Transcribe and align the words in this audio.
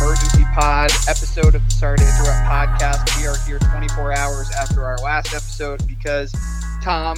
emergency 0.00 0.44
pod 0.54 0.90
episode 1.08 1.54
of 1.54 1.62
the 1.62 1.70
Sorry 1.70 1.98
to 1.98 2.02
Interrupt 2.02 2.48
podcast. 2.48 3.20
We 3.20 3.26
are 3.26 3.36
here 3.46 3.58
24 3.58 4.16
hours 4.16 4.50
after 4.52 4.82
our 4.82 4.96
last 4.98 5.34
episode 5.34 5.86
because, 5.86 6.32
Tom, 6.82 7.16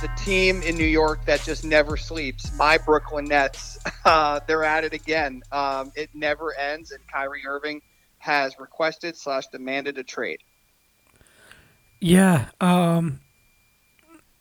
the 0.00 0.08
team 0.16 0.62
in 0.62 0.76
New 0.76 0.86
York 0.86 1.24
that 1.24 1.42
just 1.42 1.64
never 1.64 1.96
sleeps, 1.96 2.56
my 2.56 2.78
Brooklyn 2.78 3.24
Nets, 3.24 3.76
uh, 4.04 4.38
they're 4.46 4.62
at 4.62 4.84
it 4.84 4.92
again. 4.92 5.42
Um, 5.50 5.90
it 5.96 6.10
never 6.14 6.56
ends, 6.56 6.92
and 6.92 7.04
Kyrie 7.08 7.42
Irving 7.44 7.82
has 8.18 8.56
requested 8.60 9.16
slash 9.16 9.48
demanded 9.48 9.98
a 9.98 10.04
trade. 10.04 10.38
Yeah, 12.00 12.50
um, 12.60 13.18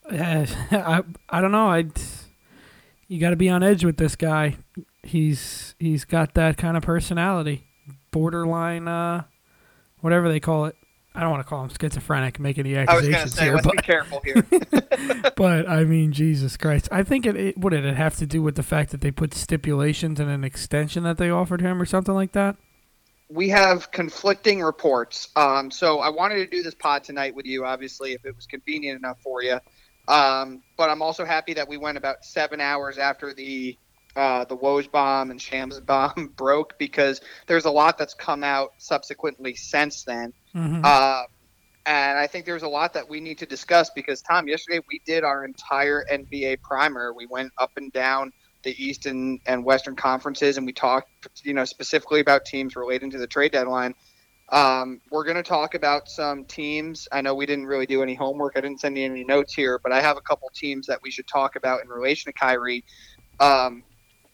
I 0.12 1.02
I 1.30 1.42
don't 1.42 1.52
know. 1.52 1.68
I 1.68 1.86
you 3.08 3.20
got 3.20 3.32
to 3.32 3.36
be 3.36 3.50
on 3.50 3.64
edge 3.64 3.84
with 3.84 3.98
this 3.98 4.16
guy. 4.16 4.58
He's 5.04 5.76
he's 5.80 6.06
got 6.06 6.34
that 6.36 6.58
kind 6.58 6.78
of 6.78 6.84
personality, 6.84 7.68
borderline, 8.12 8.88
uh, 8.88 9.24
whatever 10.00 10.30
they 10.30 10.40
call 10.40 10.66
it. 10.66 10.76
I 11.16 11.22
don't 11.22 11.30
want 11.30 11.44
to 11.44 11.50
call 11.50 11.64
him 11.64 11.70
schizophrenic, 11.70 12.40
make 12.40 12.58
any 12.58 12.76
accusations 12.76 13.16
I 13.16 13.24
was 13.24 13.34
say, 13.34 13.44
here, 13.44 13.54
let's 13.54 13.68
but, 13.68 13.76
be 13.76 13.84
careful 13.84 14.22
here. 14.24 15.32
but 15.36 15.70
I 15.70 15.84
mean, 15.84 16.12
Jesus 16.12 16.58
Christ! 16.58 16.88
I 16.92 17.04
think 17.04 17.26
it, 17.26 17.36
it 17.36 17.58
what 17.58 17.70
did 17.70 17.86
it 17.86 17.96
have 17.96 18.16
to 18.18 18.26
do 18.26 18.42
with 18.42 18.56
the 18.56 18.64
fact 18.64 18.92
that 18.92 19.02
they 19.02 19.12
put 19.12 19.34
stipulations 19.34 20.20
in 20.20 20.30
an 20.30 20.44
extension 20.44 21.04
that 21.04 21.18
they 21.18 21.30
offered 21.30 21.62
him 21.62 21.82
or 21.82 21.86
something 21.86 22.16
like 22.16 22.32
that? 22.32 22.56
we 23.34 23.50
have 23.50 23.92
conflicting 23.92 24.62
reports. 24.62 25.30
Um, 25.36 25.72
so 25.72 26.00
I 26.00 26.10
wanted 26.10 26.36
to 26.36 26.48
do 26.48 26.62
this 26.62 26.76
pod 26.76 27.04
tonight 27.04 27.36
with 27.36 27.46
you, 27.46 27.66
obviously, 27.66 28.14
if 28.14 28.26
it 28.26 28.36
was 28.36 28.46
convenient 28.46 29.00
enough 29.00 29.20
for 29.22 29.42
you. 29.42 29.60
Um, 30.08 30.62
but 30.78 30.90
I'm 30.90 31.02
also 31.02 31.26
happy 31.26 31.54
that 31.54 31.68
we 31.68 31.78
went 31.78 31.98
about 31.98 32.24
seven 32.24 32.62
hours 32.62 32.98
after 32.98 33.34
the 33.34 33.78
uh, 34.16 34.46
the 34.46 34.56
Woj 34.56 34.92
bomb 34.92 35.32
and 35.32 35.42
Shams 35.42 35.80
bomb 35.80 36.34
broke 36.36 36.78
because 36.78 37.22
there's 37.48 37.66
a 37.66 37.72
lot 37.72 37.98
that's 37.98 38.14
come 38.14 38.44
out 38.44 38.74
subsequently 38.78 39.56
since 39.56 40.04
then. 40.04 40.34
Mm-hmm. 40.56 40.82
Uh, 40.84 41.24
and 41.86 42.18
I 42.18 42.28
think 42.28 42.46
there's 42.46 42.64
a 42.64 42.68
lot 42.68 42.94
that 42.94 43.10
we 43.10 43.20
need 43.20 43.40
to 43.40 43.46
discuss 43.46 43.90
because 43.90 44.22
Tom, 44.22 44.48
yesterday 44.48 44.80
we 44.90 45.02
did 45.06 45.24
our 45.24 45.44
entire 45.44 46.06
NBA 46.12 46.62
primer. 46.62 47.14
We 47.14 47.26
went 47.26 47.52
up 47.58 47.72
and 47.76 47.92
down 47.92 48.32
the 48.64 48.82
Eastern 48.82 49.40
and 49.46 49.66
Western 49.66 49.96
conferences, 49.96 50.58
and 50.58 50.66
we 50.66 50.72
talked, 50.72 51.10
you 51.44 51.54
know, 51.54 51.66
specifically 51.66 52.22
about 52.22 52.46
teams 52.46 52.76
relating 52.78 53.10
to 53.12 53.18
the 53.18 53.28
trade 53.28 53.52
deadline. 53.52 53.94
Um, 54.50 55.02
we're 55.10 55.24
going 55.24 55.36
to 55.36 55.44
talk 55.44 55.74
about 55.74 56.08
some 56.08 56.46
teams. 56.46 57.08
I 57.12 57.22
know 57.22 57.36
we 57.36 57.46
didn't 57.46 57.66
really 57.66 57.86
do 57.86 58.04
any 58.04 58.14
homework. 58.14 58.54
I 58.56 58.62
didn't 58.62 58.80
send 58.80 58.98
you 58.98 59.06
any 59.06 59.24
notes 59.24 59.54
here, 59.54 59.80
but 59.80 59.92
I 59.92 60.00
have 60.00 60.16
a 60.16 60.22
couple 60.22 60.50
teams 60.54 60.88
that 60.88 61.02
we 61.02 61.12
should 61.12 61.28
talk 61.28 61.56
about 61.56 61.82
in 61.82 61.90
relation 61.90 62.32
to 62.32 62.38
Kyrie. 62.38 62.86
Um, 63.40 63.84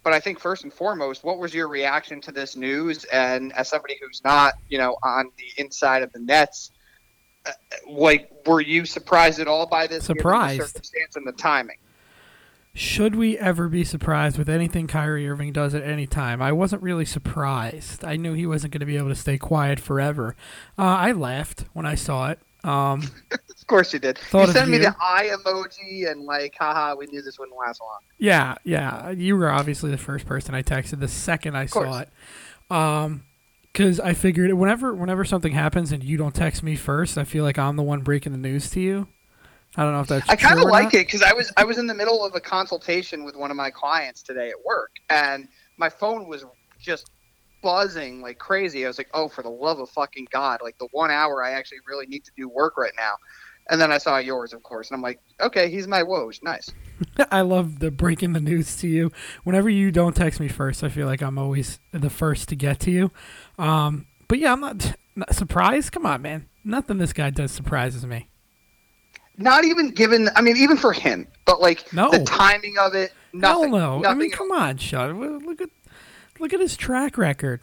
but 0.03 0.13
I 0.13 0.19
think 0.19 0.39
first 0.39 0.63
and 0.63 0.73
foremost, 0.73 1.23
what 1.23 1.39
was 1.39 1.53
your 1.53 1.67
reaction 1.67 2.21
to 2.21 2.31
this 2.31 2.55
news? 2.55 3.03
And 3.05 3.53
as 3.53 3.67
somebody 3.67 3.97
who's 4.01 4.21
not, 4.23 4.53
you 4.69 4.77
know, 4.77 4.97
on 5.03 5.31
the 5.37 5.61
inside 5.61 6.03
of 6.03 6.11
the 6.13 6.19
Nets, 6.19 6.71
uh, 7.45 7.51
like, 7.87 8.31
were 8.45 8.61
you 8.61 8.85
surprised 8.85 9.39
at 9.39 9.47
all 9.47 9.65
by 9.67 9.87
this? 9.87 10.07
given 10.07 10.17
the 10.17 10.21
Surprised. 10.21 10.61
circumstance 10.61 11.15
and 11.15 11.27
the 11.27 11.31
timing. 11.33 11.77
Should 12.73 13.15
we 13.15 13.37
ever 13.37 13.67
be 13.67 13.83
surprised 13.83 14.37
with 14.37 14.47
anything 14.47 14.87
Kyrie 14.87 15.27
Irving 15.27 15.51
does 15.51 15.73
at 15.73 15.83
any 15.83 16.05
time? 16.07 16.41
I 16.41 16.51
wasn't 16.51 16.81
really 16.81 17.03
surprised. 17.03 18.05
I 18.05 18.15
knew 18.15 18.33
he 18.33 18.45
wasn't 18.45 18.71
going 18.73 18.79
to 18.79 18.85
be 18.85 18.95
able 18.95 19.09
to 19.09 19.15
stay 19.15 19.37
quiet 19.37 19.79
forever. 19.79 20.35
Uh, 20.77 20.83
I 20.83 21.11
laughed 21.11 21.65
when 21.73 21.85
I 21.85 21.95
saw 21.95 22.29
it. 22.29 22.39
Um, 22.63 23.09
course 23.69 23.93
you 23.93 23.99
did. 23.99 24.17
Thought 24.17 24.47
you 24.47 24.53
sent 24.53 24.69
me 24.69 24.77
you. 24.77 24.83
the 24.83 24.95
eye 24.99 25.31
emoji 25.31 26.11
and 26.11 26.23
like, 26.23 26.55
haha, 26.59 26.95
we 26.95 27.05
knew 27.07 27.21
this 27.21 27.39
wouldn't 27.39 27.57
last 27.57 27.79
long. 27.79 27.99
yeah, 28.17 28.55
yeah. 28.65 29.11
You 29.11 29.37
were 29.37 29.49
obviously 29.49 29.91
the 29.91 29.97
first 29.97 30.25
person 30.25 30.53
I 30.53 30.61
texted 30.61 30.99
the 30.99 31.07
second 31.07 31.55
I 31.55 31.67
saw 31.67 31.99
it. 31.99 32.09
Um, 32.69 33.23
because 33.71 33.99
I 33.99 34.13
figured 34.13 34.51
whenever 34.53 34.93
whenever 34.93 35.23
something 35.23 35.53
happens 35.53 35.91
and 35.91 36.03
you 36.03 36.17
don't 36.17 36.35
text 36.35 36.63
me 36.63 36.75
first, 36.75 37.17
I 37.17 37.23
feel 37.23 37.43
like 37.43 37.57
I'm 37.57 37.75
the 37.75 37.83
one 37.83 38.01
breaking 38.01 38.31
the 38.31 38.37
news 38.37 38.69
to 38.71 38.79
you. 38.79 39.07
I 39.77 39.83
don't 39.83 39.93
know 39.93 40.01
if 40.01 40.07
that's 40.07 40.27
I 40.29 40.35
kind 40.35 40.59
of 40.59 40.65
like 40.65 40.85
not. 40.85 40.95
it 40.95 41.05
because 41.05 41.21
I 41.21 41.33
was 41.33 41.53
I 41.55 41.63
was 41.63 41.77
in 41.77 41.87
the 41.87 41.93
middle 41.93 42.25
of 42.25 42.35
a 42.35 42.39
consultation 42.39 43.23
with 43.23 43.35
one 43.35 43.51
of 43.51 43.57
my 43.57 43.69
clients 43.69 44.23
today 44.23 44.49
at 44.49 44.65
work, 44.65 44.91
and 45.09 45.47
my 45.77 45.89
phone 45.89 46.27
was 46.27 46.43
just 46.79 47.11
buzzing 47.61 48.21
like 48.21 48.39
crazy. 48.39 48.83
I 48.85 48.87
was 48.87 48.97
like, 48.97 49.09
"Oh, 49.13 49.29
for 49.29 49.43
the 49.43 49.49
love 49.49 49.79
of 49.79 49.89
fucking 49.91 50.27
god!" 50.31 50.61
Like 50.63 50.77
the 50.79 50.87
one 50.91 51.11
hour 51.11 51.43
I 51.43 51.51
actually 51.51 51.79
really 51.87 52.07
need 52.07 52.25
to 52.25 52.31
do 52.35 52.49
work 52.49 52.77
right 52.77 52.93
now. 52.97 53.13
And 53.69 53.79
then 53.79 53.91
I 53.91 53.99
saw 53.99 54.17
yours, 54.17 54.51
of 54.53 54.63
course, 54.63 54.89
and 54.89 54.95
I'm 54.97 55.01
like, 55.01 55.19
"Okay, 55.39 55.69
he's 55.69 55.87
my 55.87 56.01
Woj, 56.01 56.41
nice." 56.41 56.71
I 57.31 57.41
love 57.41 57.79
the 57.79 57.91
breaking 57.91 58.33
the 58.33 58.39
news 58.39 58.75
to 58.77 58.87
you. 58.87 59.11
Whenever 59.43 59.69
you 59.69 59.91
don't 59.91 60.15
text 60.15 60.39
me 60.39 60.47
first, 60.47 60.83
I 60.83 60.89
feel 60.89 61.05
like 61.05 61.21
I'm 61.21 61.37
always 61.37 61.79
the 61.91 62.09
first 62.09 62.49
to 62.49 62.55
get 62.55 62.79
to 62.81 62.91
you. 62.91 63.11
Um, 63.57 64.07
but 64.27 64.39
yeah, 64.39 64.51
I'm 64.53 64.59
not, 64.61 64.95
not 65.15 65.33
surprised. 65.35 65.91
Come 65.91 66.05
on, 66.05 66.21
man. 66.21 66.47
Nothing 66.63 66.97
this 66.97 67.13
guy 67.13 67.29
does 67.29 67.51
surprises 67.51 68.05
me. 68.05 68.29
Not 69.37 69.63
even 69.63 69.91
given, 69.91 70.29
I 70.35 70.41
mean, 70.41 70.57
even 70.57 70.75
for 70.75 70.91
him, 70.91 71.27
but 71.45 71.61
like 71.61 71.93
No. 71.93 72.09
the 72.11 72.25
timing 72.25 72.77
of 72.77 72.93
it, 72.95 73.13
nothing. 73.31 73.71
Hell 73.71 74.01
no. 74.01 74.05
I 74.05 74.13
mean, 74.13 74.31
come 74.31 74.51
on, 74.51 74.77
Sean. 74.77 75.45
Look 75.45 75.61
at 75.61 75.69
look 76.39 76.53
at 76.53 76.59
his 76.59 76.75
track 76.75 77.17
record. 77.17 77.61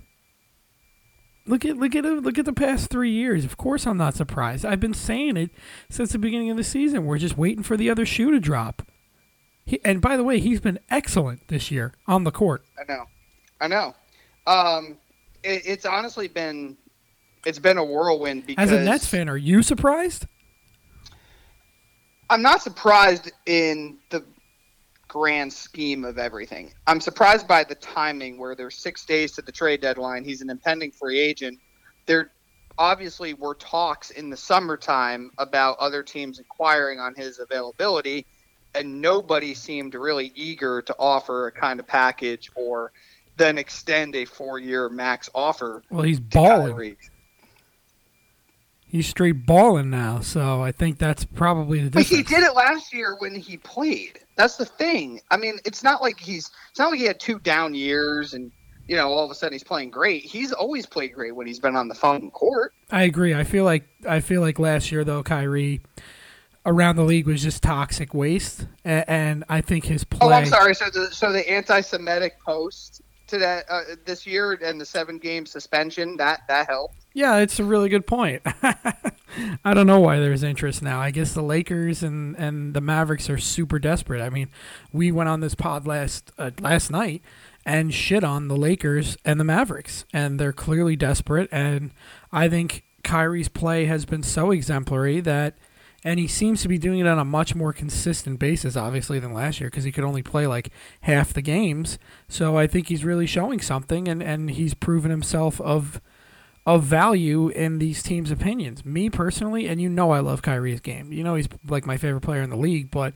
Look 1.49 1.65
at 1.65 1.77
look 1.77 1.95
at 1.95 2.05
look 2.05 2.39
at 2.39 2.45
the 2.45 2.53
past 2.53 2.91
three 2.91 3.13
years. 3.13 3.45
Of 3.45 3.57
course, 3.57 3.87
I'm 3.87 3.97
not 3.97 4.15
surprised. 4.15 4.65
I've 4.65 4.81
been 4.81 4.95
saying 4.95 5.37
it 5.37 5.51
since 5.89 6.13
the 6.13 6.19
beginning 6.19 6.51
of 6.51 6.57
the 6.57 6.65
season. 6.65 7.07
We're 7.07 7.19
just 7.19 7.39
waiting 7.39 7.63
for 7.63 7.77
the 7.77 7.89
other 7.89 8.05
shoe 8.05 8.33
to 8.33 8.41
drop. 8.41 8.83
He, 9.65 9.81
and 9.85 10.01
by 10.01 10.17
the 10.17 10.25
way, 10.25 10.41
he's 10.41 10.61
been 10.61 10.79
excellent 10.91 11.49
this 11.49 11.71
year 11.71 11.93
on 12.07 12.25
the 12.25 12.31
court. 12.31 12.65
I 12.79 12.93
know, 12.93 13.05
I 13.61 13.69
know. 13.69 13.95
Um, 14.47 14.99
it, 15.43 15.63
it's 15.67 15.85
honestly 15.85 16.29
been, 16.29 16.77
it's 17.45 17.59
been 17.59 17.77
a 17.77 17.85
whirlwind 17.85 18.47
because 18.47 18.71
As 18.71 18.79
a 18.79 18.85
Nets 18.85 19.07
fan, 19.07 19.29
are 19.29 19.37
you 19.37 19.63
surprised? 19.63 20.27
I'm 22.31 22.43
not 22.43 22.63
surprised 22.63 23.31
in 23.45 23.99
the 24.11 24.25
grand 25.17 25.51
scheme 25.51 26.05
of 26.05 26.19
everything. 26.19 26.71
I'm 26.87 27.01
surprised 27.01 27.49
by 27.49 27.65
the 27.65 27.75
timing 27.77 28.37
where 28.39 28.55
there's 28.55 28.77
six 28.77 29.07
days 29.07 29.33
to 29.33 29.41
the 29.43 29.51
trade 29.51 29.81
deadline. 29.81 30.25
He's 30.25 30.43
an 30.43 30.51
impending 30.51 30.91
free 30.93 31.19
agent. 31.19 31.59
There 32.05 32.33
obviously 32.77 33.33
were 33.33 33.55
talks 33.55 34.11
in 34.11 34.29
the 34.29 34.37
summertime 34.37 35.31
about 35.39 35.79
other 35.79 36.03
teams 36.03 36.39
inquiring 36.39 37.01
on 37.01 37.15
his 37.15 37.39
availability, 37.39 38.27
and 38.75 39.01
nobody 39.01 39.55
seemed 39.55 39.95
really 39.95 40.33
eager 40.35 40.83
to 40.83 40.95
offer 40.99 41.47
a 41.47 41.53
kind 41.53 41.81
of 41.81 41.87
package 41.87 42.51
or 42.55 42.93
then 43.39 43.57
extend 43.57 44.15
a 44.17 44.27
four 44.27 44.59
year 44.59 44.91
max 44.91 45.31
offer. 45.35 45.83
Well, 45.89 46.03
he's 46.03 46.21
balling. 46.21 46.95
He's 48.85 49.07
straight 49.07 49.47
balling 49.47 49.89
now, 49.89 50.21
so 50.21 50.61
I 50.61 50.73
think 50.73 50.99
that's 50.99 51.25
probably 51.25 51.79
the 51.81 51.91
But 51.91 52.01
difference. 52.01 52.29
he 52.29 52.35
did 52.35 52.45
it 52.45 52.55
last 52.55 52.93
year 52.93 53.17
when 53.19 53.35
he 53.35 53.57
played. 53.57 54.21
That's 54.37 54.57
the 54.57 54.67
thing. 54.67 55.21
I 55.31 55.37
mean, 55.37 55.59
it's 55.65 55.83
not 55.83 56.03
like 56.03 56.21
he's 56.21 56.51
it's 56.71 56.79
not 56.79 56.91
like 56.91 57.01
he 57.01 57.07
had 57.07 57.19
two 57.19 57.39
down 57.39 57.75
years 57.75 58.35
and 58.35 58.53
you 58.87 58.97
know 58.97 59.09
all 59.09 59.25
of 59.25 59.31
a 59.31 59.35
sudden 59.35 59.55
he's 59.55 59.65
playing 59.65 59.91
great. 59.91 60.23
He's 60.23 60.53
always 60.53 60.87
played 60.87 61.15
great 61.15 61.35
when 61.35 61.47
he's 61.47 61.59
been 61.59 61.77
on 61.77 61.89
the 61.89 61.95
fucking 61.95 62.31
court. 62.31 62.75
I 62.91 63.05
agree. 63.05 63.35
I 63.35 63.45
feel 63.45 63.65
like 63.65 63.89
I 64.07 64.21
feel 64.21 64.41
like 64.41 64.59
last 64.59 64.93
year 64.93 65.05
though, 65.05 65.23
Kyrie 65.23 65.81
around 66.67 66.97
the 66.97 67.05
league 67.05 67.27
was 67.27 67.43
just 67.43 67.63
toxic 67.63 68.13
waste, 68.13 68.67
and, 68.85 69.05
and 69.09 69.45
I 69.49 69.61
think 69.61 69.85
his 69.87 70.05
play. 70.05 70.29
Oh, 70.29 70.33
I'm 70.33 70.47
sorry. 70.47 70.75
So 70.75 70.91
the 70.91 71.07
so 71.13 71.33
the 71.33 71.49
anti-Semitic 71.49 72.39
post 72.45 73.01
to 73.29 73.39
that 73.39 73.65
uh, 73.71 73.83
this 74.05 74.27
year 74.27 74.53
and 74.53 74.81
the 74.81 74.87
seven 74.87 75.19
game 75.19 75.47
suspension 75.47 76.17
that 76.19 76.43
that 76.49 76.69
helped. 76.69 77.06
Yeah, 77.17 77.39
it's 77.39 77.59
a 77.59 77.65
really 77.65 77.89
good 77.89 78.07
point. 78.07 78.43
I 79.65 79.73
don't 79.73 79.87
know 79.87 80.01
why 80.01 80.19
there's 80.19 80.43
interest 80.43 80.83
now. 80.83 81.01
I 81.01 81.11
guess 81.11 81.33
the 81.33 81.41
Lakers 81.41 82.03
and, 82.03 82.37
and 82.37 82.75
the 82.75 82.83
Mavericks 82.83 83.31
are 83.31 83.39
super 83.39 83.79
desperate. 83.79 84.21
I 84.21 84.29
mean, 84.29 84.51
we 84.93 85.11
went 85.11 85.31
on 85.31 85.41
this 85.41 85.55
pod 85.55 85.87
last 85.87 86.31
uh, 86.37 86.51
last 86.61 86.91
night 86.91 87.23
and 87.65 87.95
shit 87.95 88.23
on 88.23 88.49
the 88.49 88.57
Lakers 88.57 89.17
and 89.25 89.41
the 89.41 89.45
Mavericks, 89.45 90.05
and 90.13 90.39
they're 90.39 90.53
clearly 90.53 90.95
desperate. 90.95 91.49
And 91.51 91.93
I 92.33 92.51
think 92.51 92.85
Kyrie's 93.03 93.49
play 93.49 93.87
has 93.87 94.05
been 94.05 94.23
so 94.23 94.51
exemplary 94.51 95.21
that, 95.21 95.57
and 96.05 96.21
he 96.21 96.29
seems 96.29 96.61
to 96.61 96.69
be 96.69 96.77
doing 96.77 96.99
it 96.99 97.07
on 97.07 97.19
a 97.19 97.25
much 97.25 97.55
more 97.55 97.73
consistent 97.73 98.39
basis, 98.39 98.77
obviously, 98.77 99.19
than 99.19 99.33
last 99.33 99.59
year 99.59 99.71
because 99.71 99.85
he 99.85 99.91
could 99.91 100.05
only 100.05 100.23
play 100.23 100.47
like 100.47 100.69
half 101.01 101.33
the 101.33 101.41
games. 101.41 101.99
So 102.29 102.59
I 102.59 102.67
think 102.67 102.89
he's 102.89 103.07
really 103.07 103.27
showing 103.27 103.63
something, 103.63 104.07
and, 104.07 104.23
and 104.23 104.51
he's 104.51 104.75
proven 104.75 105.11
himself 105.11 105.63
of 105.63 105.99
of 106.67 106.83
value 106.83 107.49
in 107.49 107.79
these 107.79 108.03
teams' 108.03 108.31
opinions. 108.31 108.85
Me 108.85 109.09
personally, 109.09 109.69
and 109.69 109.81
you 109.81 109.89
know 109.89 110.11
I 110.11 110.19
love 110.19 110.43
Kyrie's 110.43 110.81
game. 110.81 111.13
You 111.13 111.23
know 111.23 111.37
he's 111.37 111.49
like 111.67 111.87
my 111.87 111.97
favorite 111.97 112.23
player 112.23 112.43
in 112.43 112.51
the 112.51 112.57
league, 112.57 112.91
but 112.91 113.15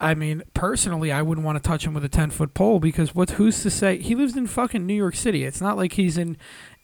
I 0.00 0.14
mean, 0.14 0.42
personally, 0.54 1.12
I 1.12 1.22
wouldn't 1.22 1.44
want 1.44 1.62
to 1.62 1.68
touch 1.68 1.86
him 1.86 1.94
with 1.94 2.04
a 2.04 2.08
ten 2.08 2.30
foot 2.30 2.54
pole 2.54 2.80
because 2.80 3.14
what 3.14 3.30
who's 3.32 3.62
to 3.62 3.70
say 3.70 3.98
he 3.98 4.14
lives 4.14 4.36
in 4.36 4.46
fucking 4.46 4.86
New 4.86 4.94
York 4.94 5.14
City. 5.14 5.44
It's 5.44 5.60
not 5.60 5.76
like 5.76 5.92
he's 5.92 6.16
in 6.16 6.36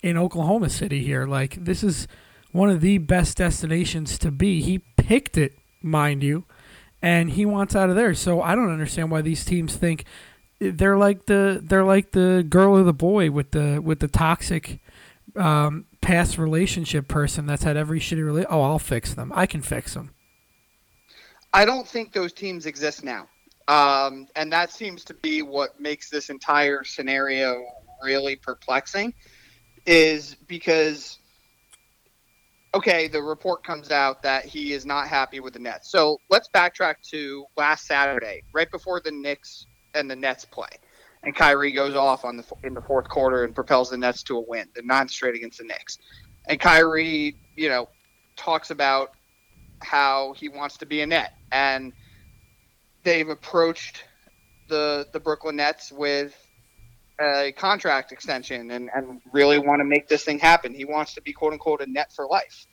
in 0.02 0.18
Oklahoma 0.18 0.68
City 0.68 1.02
here. 1.02 1.26
Like 1.26 1.64
this 1.64 1.82
is 1.82 2.06
one 2.52 2.70
of 2.70 2.80
the 2.80 2.98
best 2.98 3.38
destinations 3.38 4.18
to 4.18 4.30
be. 4.30 4.60
He 4.60 4.78
picked 4.96 5.38
it, 5.38 5.54
mind 5.82 6.22
you, 6.22 6.44
and 7.00 7.30
he 7.30 7.46
wants 7.46 7.74
out 7.74 7.88
of 7.90 7.96
there. 7.96 8.14
So 8.14 8.42
I 8.42 8.54
don't 8.54 8.70
understand 8.70 9.10
why 9.10 9.22
these 9.22 9.44
teams 9.44 9.74
think 9.74 10.04
they're 10.60 10.98
like 10.98 11.26
the 11.26 11.60
they're 11.62 11.84
like 11.84 12.12
the 12.12 12.44
girl 12.48 12.76
or 12.76 12.82
the 12.82 12.92
boy 12.92 13.30
with 13.30 13.52
the 13.52 13.80
with 13.82 14.00
the 14.00 14.08
toxic 14.08 14.80
um, 15.38 15.86
past 16.00 16.38
relationship 16.38 17.08
person 17.08 17.46
that's 17.46 17.62
had 17.62 17.76
every 17.76 18.00
shitty 18.00 18.24
relationship. 18.24 18.52
Oh, 18.52 18.62
I'll 18.62 18.78
fix 18.78 19.14
them. 19.14 19.32
I 19.34 19.46
can 19.46 19.62
fix 19.62 19.94
them. 19.94 20.14
I 21.52 21.64
don't 21.64 21.86
think 21.86 22.12
those 22.12 22.32
teams 22.32 22.66
exist 22.66 23.04
now. 23.04 23.28
Um, 23.68 24.26
and 24.34 24.52
that 24.52 24.72
seems 24.72 25.04
to 25.04 25.14
be 25.14 25.42
what 25.42 25.80
makes 25.80 26.08
this 26.08 26.30
entire 26.30 26.84
scenario 26.84 27.64
really 28.02 28.36
perplexing 28.36 29.12
is 29.86 30.34
because 30.46 31.18
okay, 32.74 33.08
the 33.08 33.22
report 33.22 33.64
comes 33.64 33.90
out 33.90 34.22
that 34.22 34.44
he 34.44 34.72
is 34.72 34.84
not 34.84 35.08
happy 35.08 35.40
with 35.40 35.54
the 35.54 35.58
Nets. 35.58 35.90
So 35.90 36.18
let's 36.28 36.48
backtrack 36.54 36.96
to 37.10 37.46
last 37.56 37.86
Saturday, 37.86 38.42
right 38.52 38.70
before 38.70 39.00
the 39.00 39.10
Knicks 39.10 39.66
and 39.94 40.10
the 40.10 40.16
Nets 40.16 40.44
play, 40.44 40.68
and 41.22 41.34
Kyrie 41.34 41.72
goes 41.72 41.94
off 41.94 42.24
on 42.24 42.36
the 42.36 42.44
in 42.64 42.74
the 42.74 42.80
fourth 42.80 43.08
quarter 43.08 43.44
and 43.44 43.54
propels 43.54 43.90
the 43.90 43.98
Nets 43.98 44.22
to 44.24 44.36
a 44.36 44.40
win, 44.40 44.68
the 44.74 44.82
ninth 44.82 45.10
straight 45.10 45.34
against 45.34 45.58
the 45.58 45.64
Knicks, 45.64 45.98
and 46.46 46.58
Kyrie, 46.58 47.36
you 47.56 47.68
know, 47.68 47.88
talks 48.36 48.70
about 48.70 49.10
how 49.80 50.34
he 50.36 50.48
wants 50.48 50.78
to 50.78 50.86
be 50.86 51.00
a 51.02 51.06
net, 51.06 51.34
and 51.52 51.92
they've 53.04 53.28
approached 53.28 54.04
the 54.68 55.06
the 55.12 55.20
Brooklyn 55.20 55.56
Nets 55.56 55.92
with 55.92 56.36
a 57.20 57.52
contract 57.56 58.12
extension 58.12 58.70
and, 58.70 58.90
and 58.94 59.20
really 59.32 59.58
want 59.58 59.80
to 59.80 59.84
make 59.84 60.08
this 60.08 60.22
thing 60.22 60.38
happen. 60.38 60.72
He 60.72 60.84
wants 60.84 61.14
to 61.14 61.22
be 61.22 61.32
quote 61.32 61.52
unquote 61.52 61.80
a 61.80 61.86
net 61.90 62.12
for 62.12 62.26
life. 62.26 62.66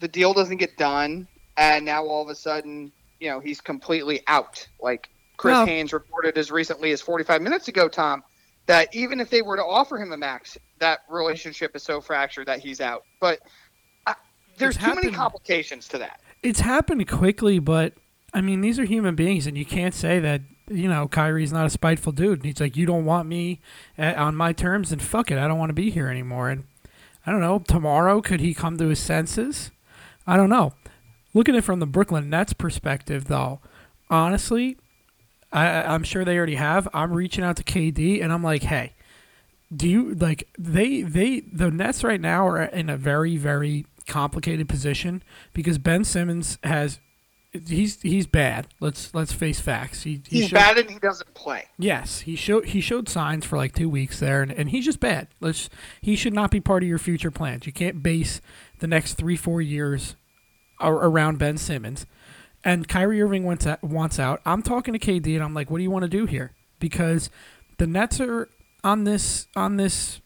The 0.00 0.08
deal 0.08 0.34
doesn't 0.34 0.58
get 0.58 0.76
done, 0.76 1.26
and 1.56 1.84
now 1.84 2.04
all 2.04 2.22
of 2.22 2.28
a 2.28 2.34
sudden, 2.34 2.92
you 3.18 3.30
know, 3.30 3.40
he's 3.40 3.60
completely 3.60 4.20
out. 4.26 4.68
Like 4.80 5.08
Chris 5.38 5.52
well, 5.52 5.66
Haynes 5.66 5.92
reported 5.92 6.36
as 6.36 6.50
recently 6.50 6.90
as 6.90 7.00
45 7.00 7.40
minutes 7.40 7.68
ago, 7.68 7.88
Tom, 7.88 8.22
that 8.66 8.94
even 8.94 9.20
if 9.20 9.30
they 9.30 9.40
were 9.40 9.56
to 9.56 9.64
offer 9.64 9.96
him 9.96 10.12
a 10.12 10.16
max, 10.16 10.58
that 10.78 11.00
relationship 11.08 11.74
is 11.74 11.82
so 11.82 12.00
fractured 12.02 12.46
that 12.48 12.58
he's 12.58 12.82
out. 12.82 13.04
But 13.20 13.40
uh, 14.06 14.14
there's 14.58 14.76
too 14.76 14.82
happened, 14.82 15.04
many 15.06 15.16
complications 15.16 15.88
to 15.88 15.98
that. 15.98 16.20
It's 16.42 16.60
happened 16.60 17.08
quickly, 17.08 17.60
but 17.60 17.94
I 18.34 18.42
mean, 18.42 18.60
these 18.60 18.78
are 18.78 18.84
human 18.84 19.14
beings, 19.14 19.46
and 19.46 19.56
you 19.56 19.64
can't 19.64 19.94
say 19.94 20.18
that 20.20 20.42
you 20.70 20.88
know, 20.88 21.08
Kyrie's 21.08 21.52
not 21.52 21.66
a 21.66 21.70
spiteful 21.70 22.12
dude. 22.12 22.44
He's 22.44 22.60
like, 22.60 22.76
you 22.76 22.86
don't 22.86 23.04
want 23.04 23.28
me 23.28 23.60
at, 23.96 24.16
on 24.16 24.36
my 24.36 24.52
terms, 24.52 24.92
and 24.92 25.00
fuck 25.00 25.30
it, 25.30 25.38
I 25.38 25.48
don't 25.48 25.58
want 25.58 25.70
to 25.70 25.74
be 25.74 25.90
here 25.90 26.08
anymore. 26.08 26.50
And 26.50 26.64
I 27.26 27.30
don't 27.30 27.40
know, 27.40 27.60
tomorrow 27.60 28.20
could 28.20 28.40
he 28.40 28.54
come 28.54 28.76
to 28.78 28.88
his 28.88 28.98
senses? 28.98 29.70
I 30.26 30.36
don't 30.36 30.50
know. 30.50 30.74
Looking 31.34 31.54
at 31.54 31.58
it 31.58 31.64
from 31.64 31.80
the 31.80 31.86
Brooklyn 31.86 32.28
Nets 32.28 32.52
perspective, 32.52 33.26
though, 33.26 33.60
honestly, 34.10 34.76
I, 35.52 35.82
I'm 35.82 36.02
sure 36.02 36.24
they 36.24 36.36
already 36.36 36.56
have. 36.56 36.88
I'm 36.92 37.12
reaching 37.12 37.44
out 37.44 37.56
to 37.56 37.64
KD, 37.64 38.22
and 38.22 38.32
I'm 38.32 38.42
like, 38.42 38.62
hey, 38.64 38.94
do 39.74 39.88
you 39.88 40.14
like 40.14 40.48
they 40.58 41.02
they 41.02 41.40
the 41.40 41.70
Nets 41.70 42.04
right 42.04 42.20
now 42.20 42.46
are 42.46 42.62
in 42.62 42.88
a 42.88 42.96
very 42.96 43.36
very 43.36 43.86
complicated 44.06 44.68
position 44.68 45.22
because 45.52 45.78
Ben 45.78 46.04
Simmons 46.04 46.58
has 46.64 46.98
he's 47.52 48.00
he's 48.02 48.26
bad. 48.26 48.68
Let's 48.80 49.14
let's 49.14 49.32
face 49.32 49.60
facts. 49.60 50.02
He, 50.02 50.22
he 50.28 50.40
he's 50.40 50.48
showed, 50.48 50.56
bad 50.56 50.78
and 50.78 50.90
he 50.90 50.98
doesn't 50.98 51.34
play. 51.34 51.66
Yes, 51.78 52.20
he 52.20 52.36
showed 52.36 52.66
he 52.66 52.80
showed 52.80 53.08
signs 53.08 53.44
for 53.44 53.56
like 53.56 53.74
two 53.74 53.88
weeks 53.88 54.20
there, 54.20 54.42
and, 54.42 54.52
and 54.52 54.70
he's 54.70 54.84
just 54.84 55.00
bad. 55.00 55.28
Let's 55.40 55.68
he 56.00 56.16
should 56.16 56.34
not 56.34 56.50
be 56.50 56.60
part 56.60 56.82
of 56.82 56.88
your 56.88 56.98
future 56.98 57.30
plans. 57.30 57.66
You 57.66 57.72
can't 57.72 58.02
base 58.02 58.40
the 58.80 58.86
next 58.86 59.14
three 59.14 59.36
four 59.36 59.60
years 59.60 60.16
around 60.80 61.38
Ben 61.38 61.58
Simmons. 61.58 62.06
And 62.64 62.88
Kyrie 62.88 63.22
Irving 63.22 63.44
wants 63.44 63.66
wants 63.82 64.18
out. 64.18 64.40
I'm 64.44 64.62
talking 64.62 64.92
to 64.92 64.98
KD, 64.98 65.34
and 65.34 65.44
I'm 65.44 65.54
like, 65.54 65.70
what 65.70 65.78
do 65.78 65.84
you 65.84 65.90
want 65.90 66.02
to 66.02 66.08
do 66.08 66.26
here? 66.26 66.52
Because 66.80 67.30
the 67.78 67.86
Nets 67.86 68.20
are 68.20 68.48
on 68.84 69.04
this 69.04 69.46
on 69.56 69.76
this 69.76 70.20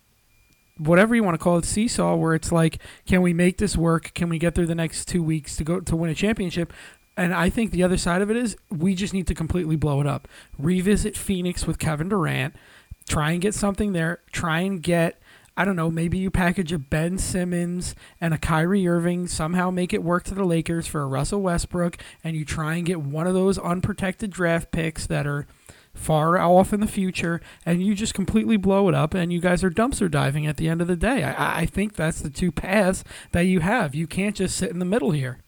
whatever 0.79 1.14
you 1.14 1.23
want 1.23 1.34
to 1.34 1.43
call 1.43 1.58
it 1.58 1.64
seesaw 1.64 2.17
where 2.17 2.34
it's 2.34 2.50
like 2.50 2.79
can 3.06 3.23
we 3.23 3.32
make 3.32 3.58
this 3.58 3.76
work 3.76 4.12
can 4.14 4.29
we 4.29 4.38
get 4.38 4.55
through 4.55 4.67
the 4.67 4.75
next 4.75 5.06
two 5.06 5.23
weeks 5.23 5.56
to 5.56 5.64
go 5.64 5.81
to 5.81 5.94
win 5.96 6.11
a 6.11 6.14
championship 6.14 6.73
and 7.17 7.34
I 7.34 7.50
think 7.50 7.70
the 7.70 7.82
other 7.82 7.99
side 7.99 8.23
of 8.23 8.31
it 8.31 8.37
is 8.37 8.56
we 8.70 8.94
just 8.94 9.12
need 9.12 9.26
to 9.26 9.35
completely 9.35 9.76
blow 9.76 10.00
it 10.00 10.06
up. 10.06 10.28
Revisit 10.58 11.17
Phoenix 11.17 11.67
with 11.67 11.78
Kevin 11.78 12.08
Durant. 12.08 12.55
Try 13.06 13.32
and 13.32 13.40
get 13.40 13.55
something 13.55 13.93
there. 13.93 14.20
Try 14.32 14.61
and 14.61 14.82
get, 14.82 15.20
I 15.56 15.64
don't 15.64 15.76
know, 15.76 15.90
maybe 15.90 16.19
you 16.19 16.31
package 16.31 16.72
a 16.72 16.78
Ben 16.78 17.19
Simmons 17.19 17.94
and 18.20 18.32
a 18.32 18.38
Kyrie 18.38 18.88
Irving, 18.88 19.26
somehow 19.26 19.70
make 19.70 19.93
it 19.93 20.02
work 20.02 20.25
to 20.25 20.34
the 20.34 20.44
Lakers 20.44 20.87
for 20.87 21.02
a 21.02 21.06
Russell 21.06 21.43
Westbrook, 21.43 21.99
and 22.25 22.37
you 22.37 22.44
try 22.44 22.76
and 22.76 22.87
get 22.87 23.02
one 23.02 23.26
of 23.26 23.34
those 23.34 23.58
unprotected 23.58 24.31
draft 24.31 24.70
picks 24.70 25.06
that 25.06 25.26
are 25.26 25.46
far 25.94 26.38
off 26.38 26.72
in 26.72 26.81
the 26.81 26.87
future, 26.87 27.40
and 27.66 27.82
you 27.82 27.94
just 27.94 28.14
completely 28.14 28.56
blow 28.56 28.88
it 28.88 28.94
up, 28.94 29.12
and 29.12 29.31
you 29.31 29.40
guys 29.40 29.62
are 29.62 29.70
dumpster 29.70 30.10
diving 30.10 30.46
at 30.46 30.56
the 30.56 30.69
end 30.69 30.81
of 30.81 30.88
the 30.88 30.96
day. 30.96 31.22
I, 31.22 31.60
I 31.60 31.66
think 31.66 31.96
that's 31.96 32.20
the 32.20 32.31
two 32.31 32.50
paths 32.50 33.04
that 33.32 33.43
you 33.43 33.60
have. 33.60 33.94
You 33.94 34.06
can't 34.06 34.34
just 34.34 34.56
sit 34.56 34.70
in 34.70 34.78
the 34.78 34.87
middle 34.87 35.10
here. 35.10 35.40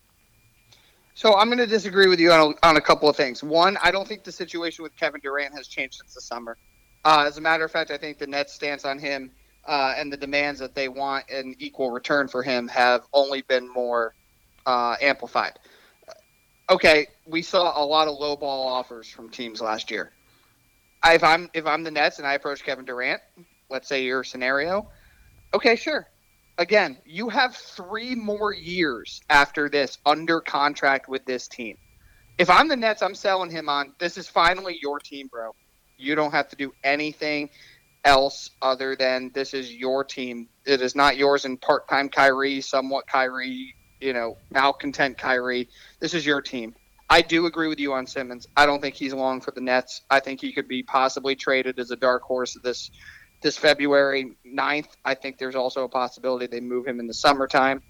So 1.14 1.36
I'm 1.36 1.46
going 1.46 1.58
to 1.58 1.66
disagree 1.66 2.08
with 2.08 2.20
you 2.20 2.30
on 2.30 2.52
a, 2.62 2.66
on 2.66 2.76
a 2.76 2.80
couple 2.80 3.08
of 3.08 3.16
things. 3.16 3.42
One, 3.42 3.78
I 3.82 3.90
don't 3.90 4.06
think 4.06 4.24
the 4.24 4.32
situation 4.32 4.82
with 4.82 4.94
Kevin 4.96 5.20
Durant 5.22 5.54
has 5.54 5.66
changed 5.68 5.94
since 5.94 6.12
the 6.12 6.20
summer. 6.20 6.58
Uh, 7.04 7.24
as 7.26 7.38
a 7.38 7.40
matter 7.40 7.64
of 7.64 7.70
fact, 7.70 7.90
I 7.90 7.96
think 7.96 8.18
the 8.18 8.26
Nets' 8.26 8.52
stance 8.52 8.84
on 8.84 8.98
him 8.98 9.30
uh, 9.66 9.94
and 9.96 10.12
the 10.12 10.16
demands 10.16 10.60
that 10.60 10.74
they 10.74 10.88
want 10.88 11.30
an 11.30 11.54
equal 11.58 11.90
return 11.90 12.28
for 12.28 12.42
him 12.42 12.68
have 12.68 13.02
only 13.12 13.42
been 13.42 13.68
more 13.72 14.14
uh, 14.66 14.96
amplified. 15.00 15.58
Okay, 16.70 17.06
we 17.26 17.42
saw 17.42 17.82
a 17.82 17.84
lot 17.84 18.08
of 18.08 18.18
low 18.18 18.36
ball 18.36 18.66
offers 18.66 19.08
from 19.08 19.28
teams 19.28 19.60
last 19.60 19.90
year. 19.90 20.12
if 21.04 21.22
I'm 21.22 21.50
if 21.52 21.66
I'm 21.66 21.82
the 21.82 21.90
Nets 21.90 22.18
and 22.18 22.26
I 22.26 22.34
approach 22.34 22.64
Kevin 22.64 22.84
Durant, 22.84 23.20
let's 23.68 23.88
say 23.88 24.04
your 24.04 24.24
scenario, 24.24 24.88
okay, 25.52 25.76
sure, 25.76 26.06
again, 26.56 26.96
you 27.04 27.28
have 27.28 27.54
three 27.54 28.14
more 28.14 28.54
years 28.54 29.20
after 29.28 29.68
this 29.68 29.98
under 30.06 30.40
contract 30.40 31.08
with 31.08 31.24
this 31.26 31.48
team. 31.48 31.76
If 32.38 32.48
I'm 32.48 32.68
the 32.68 32.76
Nets, 32.76 33.02
I'm 33.02 33.14
selling 33.14 33.50
him 33.50 33.68
on 33.68 33.94
this 33.98 34.16
is 34.16 34.28
finally 34.28 34.78
your 34.80 34.98
team, 34.98 35.28
bro. 35.28 35.54
You 35.98 36.14
don't 36.14 36.32
have 36.32 36.48
to 36.48 36.56
do 36.56 36.72
anything 36.82 37.50
else 38.04 38.50
other 38.60 38.96
than 38.96 39.30
this 39.34 39.54
is 39.54 39.72
your 39.72 40.04
team. 40.04 40.48
It 40.66 40.80
is 40.80 40.94
not 40.94 41.16
yours 41.16 41.44
in 41.44 41.56
part 41.56 41.88
time 41.88 42.08
Kyrie, 42.08 42.60
somewhat 42.60 43.06
Kyrie, 43.06 43.74
you 44.00 44.12
know, 44.12 44.36
malcontent 44.50 45.18
Kyrie. 45.18 45.68
This 46.00 46.14
is 46.14 46.24
your 46.26 46.42
team. 46.42 46.74
I 47.08 47.22
do 47.22 47.46
agree 47.46 47.68
with 47.68 47.80
you 47.80 47.92
on 47.92 48.06
Simmons. 48.06 48.46
I 48.56 48.66
don't 48.66 48.80
think 48.80 48.94
he's 48.94 49.12
long 49.12 49.40
for 49.40 49.50
the 49.50 49.60
Nets. 49.60 50.02
I 50.10 50.20
think 50.20 50.40
he 50.40 50.52
could 50.52 50.68
be 50.68 50.82
possibly 50.82 51.36
traded 51.36 51.78
as 51.78 51.90
a 51.90 51.96
dark 51.96 52.22
horse 52.22 52.56
this 52.62 52.90
this 53.42 53.58
February 53.58 54.36
9th. 54.46 54.88
I 55.04 55.14
think 55.14 55.36
there's 55.38 55.54
also 55.54 55.84
a 55.84 55.88
possibility 55.88 56.46
they 56.46 56.60
move 56.60 56.86
him 56.86 56.98
in 56.98 57.06
the 57.06 57.14
summertime. 57.14 57.82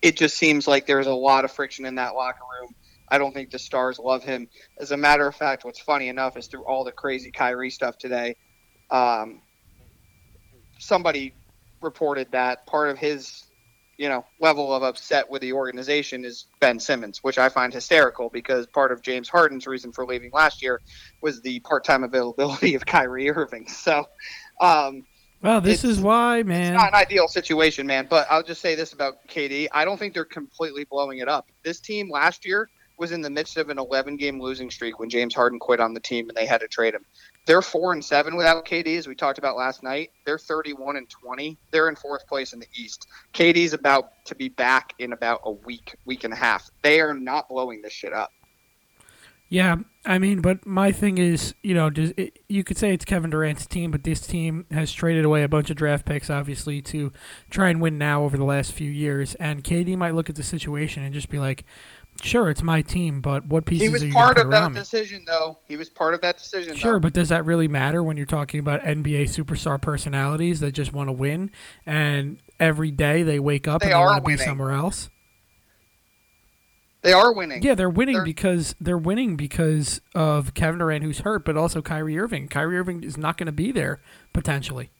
It 0.00 0.16
just 0.16 0.36
seems 0.36 0.68
like 0.68 0.86
there's 0.86 1.08
a 1.08 1.14
lot 1.14 1.44
of 1.44 1.50
friction 1.50 1.86
in 1.86 1.96
that 1.96 2.14
locker 2.14 2.44
room. 2.60 2.72
I 3.08 3.18
don't 3.18 3.34
think 3.34 3.50
the 3.50 3.58
Stars 3.58 3.98
love 3.98 4.22
him. 4.22 4.48
As 4.78 4.92
a 4.92 4.96
matter 4.96 5.26
of 5.26 5.34
fact, 5.34 5.64
what's 5.64 5.80
funny 5.80 6.08
enough 6.08 6.36
is 6.36 6.46
through 6.46 6.64
all 6.64 6.84
the 6.84 6.92
crazy 6.92 7.32
Kyrie 7.32 7.70
stuff 7.70 7.98
today, 7.98 8.36
um, 8.90 9.40
somebody 10.78 11.34
reported 11.80 12.28
that 12.32 12.66
part 12.66 12.90
of 12.90 12.98
his, 12.98 13.44
you 13.98 14.08
know, 14.08 14.24
level 14.40 14.74
of 14.74 14.82
upset 14.82 15.30
with 15.30 15.42
the 15.42 15.52
organization 15.52 16.24
is 16.24 16.46
Ben 16.60 16.78
Simmons, 16.78 17.22
which 17.22 17.38
I 17.38 17.48
find 17.48 17.72
hysterical 17.72 18.28
because 18.28 18.66
part 18.66 18.92
of 18.92 19.02
James 19.02 19.28
Harden's 19.28 19.66
reason 19.66 19.92
for 19.92 20.04
leaving 20.06 20.30
last 20.32 20.62
year 20.62 20.80
was 21.22 21.40
the 21.42 21.60
part-time 21.60 22.04
availability 22.04 22.74
of 22.74 22.84
Kyrie 22.86 23.30
Irving. 23.30 23.68
So 23.68 24.04
um, 24.60 25.04
well, 25.42 25.60
this 25.60 25.84
is 25.84 26.00
why, 26.00 26.42
man. 26.42 26.74
It's 26.74 26.82
not 26.82 26.88
an 26.88 26.94
ideal 26.94 27.28
situation, 27.28 27.86
man. 27.86 28.06
But 28.08 28.26
I'll 28.30 28.42
just 28.42 28.60
say 28.60 28.74
this 28.74 28.92
about 28.92 29.26
KD: 29.28 29.68
I 29.70 29.84
don't 29.84 29.98
think 29.98 30.14
they're 30.14 30.24
completely 30.24 30.84
blowing 30.84 31.18
it 31.18 31.28
up. 31.28 31.50
This 31.62 31.78
team 31.78 32.10
last 32.10 32.46
year 32.46 32.68
was 32.98 33.12
in 33.12 33.20
the 33.20 33.30
midst 33.30 33.56
of 33.56 33.68
an 33.68 33.78
11 33.78 34.16
game 34.16 34.40
losing 34.40 34.70
streak 34.70 34.98
when 34.98 35.10
James 35.10 35.34
Harden 35.34 35.58
quit 35.58 35.80
on 35.80 35.94
the 35.94 36.00
team 36.00 36.28
and 36.28 36.36
they 36.36 36.46
had 36.46 36.60
to 36.60 36.68
trade 36.68 36.94
him. 36.94 37.04
They're 37.46 37.62
four 37.62 37.92
and 37.92 38.04
seven 38.04 38.36
without 38.36 38.64
KD, 38.64 38.98
as 38.98 39.06
we 39.06 39.14
talked 39.14 39.38
about 39.38 39.56
last 39.56 39.82
night. 39.82 40.10
They're 40.24 40.38
31 40.38 40.96
and 40.96 41.08
20. 41.08 41.56
They're 41.70 41.88
in 41.88 41.96
fourth 41.96 42.26
place 42.26 42.52
in 42.52 42.60
the 42.60 42.66
East. 42.74 43.06
KD's 43.34 43.72
about 43.72 44.24
to 44.26 44.34
be 44.34 44.48
back 44.48 44.94
in 44.98 45.12
about 45.12 45.40
a 45.44 45.52
week, 45.52 45.94
week 46.04 46.24
and 46.24 46.32
a 46.32 46.36
half. 46.36 46.70
They 46.82 47.00
are 47.00 47.14
not 47.14 47.48
blowing 47.48 47.82
this 47.82 47.92
shit 47.92 48.12
up. 48.12 48.30
Yeah, 49.48 49.76
I 50.04 50.18
mean, 50.18 50.40
but 50.40 50.66
my 50.66 50.90
thing 50.90 51.18
is, 51.18 51.54
you 51.62 51.72
know, 51.72 51.88
it, 51.94 52.40
you 52.48 52.64
could 52.64 52.76
say 52.76 52.92
it's 52.92 53.04
Kevin 53.04 53.30
Durant's 53.30 53.64
team, 53.64 53.92
but 53.92 54.02
this 54.02 54.20
team 54.20 54.66
has 54.72 54.92
traded 54.92 55.24
away 55.24 55.44
a 55.44 55.48
bunch 55.48 55.70
of 55.70 55.76
draft 55.76 56.04
picks, 56.04 56.28
obviously, 56.28 56.82
to 56.82 57.12
try 57.48 57.68
and 57.68 57.80
win 57.80 57.96
now 57.96 58.24
over 58.24 58.36
the 58.36 58.44
last 58.44 58.72
few 58.72 58.90
years. 58.90 59.36
And 59.36 59.62
KD 59.62 59.96
might 59.96 60.16
look 60.16 60.28
at 60.28 60.34
the 60.34 60.42
situation 60.42 61.04
and 61.04 61.14
just 61.14 61.28
be 61.28 61.38
like, 61.38 61.64
"Sure, 62.22 62.48
it's 62.50 62.62
my 62.62 62.82
team, 62.82 63.20
but 63.20 63.46
what 63.46 63.64
pieces?" 63.64 63.86
He 63.86 63.88
was 63.88 64.14
part 64.14 64.38
of 64.38 64.50
that 64.50 64.72
decision, 64.74 65.24
though. 65.26 65.58
He 65.66 65.76
was 65.76 65.88
part 65.88 66.14
of 66.14 66.20
that 66.22 66.38
decision. 66.38 66.76
Sure, 66.76 66.94
though. 66.94 67.00
but 67.00 67.12
does 67.12 67.28
that 67.28 67.44
really 67.44 67.68
matter 67.68 68.02
when 68.02 68.16
you're 68.16 68.26
talking 68.26 68.60
about 68.60 68.82
NBA 68.82 69.24
superstar 69.24 69.80
personalities 69.80 70.60
that 70.60 70.72
just 70.72 70.92
want 70.92 71.08
to 71.08 71.12
win 71.12 71.50
and 71.84 72.38
every 72.58 72.90
day 72.90 73.22
they 73.22 73.38
wake 73.38 73.68
up 73.68 73.80
they 73.82 73.86
and 73.86 73.94
they 73.94 73.98
want 73.98 74.24
to 74.24 74.30
be 74.30 74.36
somewhere 74.36 74.72
else? 74.72 75.10
They 77.02 77.12
are 77.12 77.32
winning. 77.32 77.62
Yeah, 77.62 77.76
they're 77.76 77.88
winning 77.88 78.16
They're- 78.16 78.24
because 78.24 78.74
they're 78.80 78.98
winning 78.98 79.36
because 79.36 80.00
of 80.14 80.54
Kevin 80.54 80.78
Durant, 80.80 81.04
who's 81.04 81.20
hurt, 81.20 81.44
but 81.44 81.56
also 81.56 81.80
Kyrie 81.80 82.18
Irving. 82.18 82.48
Kyrie 82.48 82.78
Irving 82.78 83.04
is 83.04 83.16
not 83.16 83.36
going 83.36 83.46
to 83.46 83.52
be 83.52 83.70
there 83.70 84.00
potentially. 84.32 84.90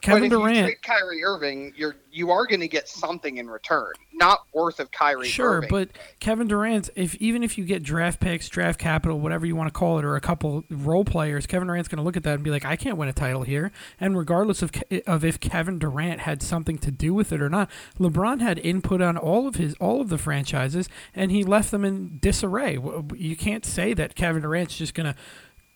Kevin 0.00 0.28
but 0.28 0.36
if 0.36 0.40
Durant, 0.40 0.56
you 0.56 0.62
trade 0.64 0.82
Kyrie 0.82 1.24
Irving, 1.24 1.72
you're 1.76 1.96
you 2.12 2.30
are 2.30 2.46
going 2.46 2.60
to 2.60 2.68
get 2.68 2.88
something 2.88 3.38
in 3.38 3.48
return, 3.48 3.92
not 4.12 4.40
worth 4.52 4.80
of 4.80 4.90
Kyrie. 4.90 5.20
Irving. 5.20 5.30
Sure, 5.30 5.56
Irving. 5.56 5.68
but 5.70 5.88
Kevin 6.20 6.46
Durant, 6.46 6.90
if 6.94 7.14
even 7.16 7.42
if 7.42 7.58
you 7.58 7.64
get 7.64 7.82
draft 7.82 8.20
picks, 8.20 8.48
draft 8.48 8.78
capital, 8.78 9.18
whatever 9.18 9.46
you 9.46 9.56
want 9.56 9.72
to 9.72 9.76
call 9.76 9.98
it, 9.98 10.04
or 10.04 10.16
a 10.16 10.20
couple 10.20 10.64
role 10.70 11.04
players, 11.04 11.46
Kevin 11.46 11.68
Durant's 11.68 11.88
going 11.88 11.98
to 11.98 12.02
look 12.02 12.16
at 12.16 12.22
that 12.22 12.34
and 12.34 12.44
be 12.44 12.50
like, 12.50 12.64
I 12.64 12.76
can't 12.76 12.96
win 12.96 13.08
a 13.08 13.12
title 13.12 13.42
here. 13.42 13.72
And 13.98 14.16
regardless 14.16 14.62
of 14.62 14.70
of 15.06 15.24
if 15.24 15.40
Kevin 15.40 15.78
Durant 15.78 16.20
had 16.20 16.42
something 16.42 16.78
to 16.78 16.90
do 16.90 17.12
with 17.12 17.32
it 17.32 17.42
or 17.42 17.48
not, 17.48 17.70
LeBron 17.98 18.40
had 18.40 18.58
input 18.58 19.02
on 19.02 19.16
all 19.16 19.48
of 19.48 19.56
his 19.56 19.74
all 19.80 20.00
of 20.00 20.08
the 20.08 20.18
franchises, 20.18 20.88
and 21.14 21.30
he 21.30 21.42
left 21.42 21.70
them 21.70 21.84
in 21.84 22.18
disarray. 22.18 22.78
You 23.16 23.36
can't 23.36 23.64
say 23.64 23.94
that 23.94 24.14
Kevin 24.14 24.42
Durant's 24.42 24.76
just 24.76 24.94
going 24.94 25.12
to 25.12 25.18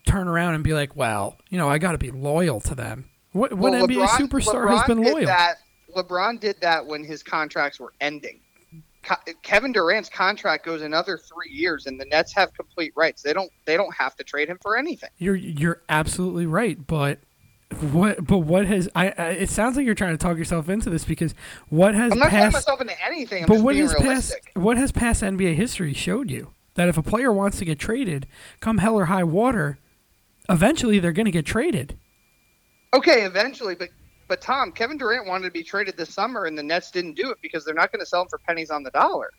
turn 0.06 0.28
around 0.28 0.54
and 0.54 0.64
be 0.64 0.74
like, 0.74 0.96
well, 0.96 1.38
you 1.48 1.58
know, 1.58 1.68
I 1.68 1.78
got 1.78 1.92
to 1.92 1.98
be 1.98 2.10
loyal 2.10 2.60
to 2.60 2.74
them. 2.74 3.08
What 3.32 3.52
what 3.54 3.72
Well, 3.72 3.86
NBA 3.86 4.06
LeBron- 4.06 4.28
superstar 4.28 4.66
LeBron 4.66 4.78
has 4.78 4.86
been 4.86 5.02
loyal? 5.02 5.26
That, 5.26 5.56
LeBron 5.94 6.40
did 6.40 6.60
that 6.60 6.86
when 6.86 7.04
his 7.04 7.22
contracts 7.22 7.78
were 7.78 7.92
ending. 8.00 8.40
Kevin 9.42 9.72
Durant's 9.72 10.08
contract 10.08 10.64
goes 10.64 10.80
another 10.82 11.18
three 11.18 11.50
years, 11.50 11.86
and 11.86 12.00
the 12.00 12.04
Nets 12.04 12.32
have 12.34 12.54
complete 12.54 12.92
rights. 12.94 13.22
They 13.22 13.32
don't. 13.32 13.50
They 13.64 13.76
don't 13.76 13.94
have 13.94 14.14
to 14.16 14.24
trade 14.24 14.48
him 14.48 14.58
for 14.62 14.76
anything. 14.76 15.10
You're 15.18 15.34
you're 15.34 15.82
absolutely 15.88 16.46
right, 16.46 16.86
but 16.86 17.18
what 17.80 18.24
but 18.24 18.38
what 18.38 18.66
has 18.66 18.88
I, 18.94 19.12
I 19.16 19.28
it 19.30 19.50
sounds 19.50 19.76
like 19.76 19.86
you're 19.86 19.94
trying 19.96 20.12
to 20.12 20.18
talk 20.18 20.36
yourself 20.36 20.68
into 20.68 20.88
this 20.88 21.04
because 21.04 21.34
what 21.68 21.94
has 21.94 22.12
I'm 22.12 22.18
not 22.18 22.26
talking 22.26 22.38
past 22.38 22.52
myself 22.54 22.80
into 22.80 23.04
anything. 23.04 23.42
I'm 23.42 23.48
but 23.48 23.54
just 23.54 23.64
what 23.64 23.76
has 23.76 23.96
past 23.98 24.34
what 24.54 24.76
has 24.76 24.92
past 24.92 25.22
NBA 25.22 25.54
history 25.56 25.94
showed 25.94 26.30
you 26.30 26.52
that 26.74 26.88
if 26.88 26.96
a 26.96 27.02
player 27.02 27.32
wants 27.32 27.58
to 27.58 27.64
get 27.64 27.78
traded, 27.78 28.26
come 28.60 28.78
hell 28.78 28.94
or 28.94 29.06
high 29.06 29.24
water, 29.24 29.78
eventually 30.48 30.98
they're 30.98 31.12
going 31.12 31.26
to 31.26 31.32
get 31.32 31.44
traded. 31.46 31.98
Okay, 32.94 33.24
eventually, 33.24 33.74
but 33.74 33.88
but 34.28 34.40
Tom, 34.40 34.72
Kevin 34.72 34.96
Durant 34.96 35.26
wanted 35.26 35.44
to 35.46 35.50
be 35.50 35.62
traded 35.62 35.96
this 35.96 36.12
summer, 36.14 36.44
and 36.46 36.56
the 36.56 36.62
Nets 36.62 36.90
didn't 36.90 37.14
do 37.14 37.30
it 37.30 37.38
because 37.42 37.64
they're 37.64 37.74
not 37.74 37.92
going 37.92 38.00
to 38.00 38.06
sell 38.06 38.22
him 38.22 38.28
for 38.28 38.38
pennies 38.38 38.70
on 38.70 38.82
the 38.82 38.90
dollar. 38.90 39.32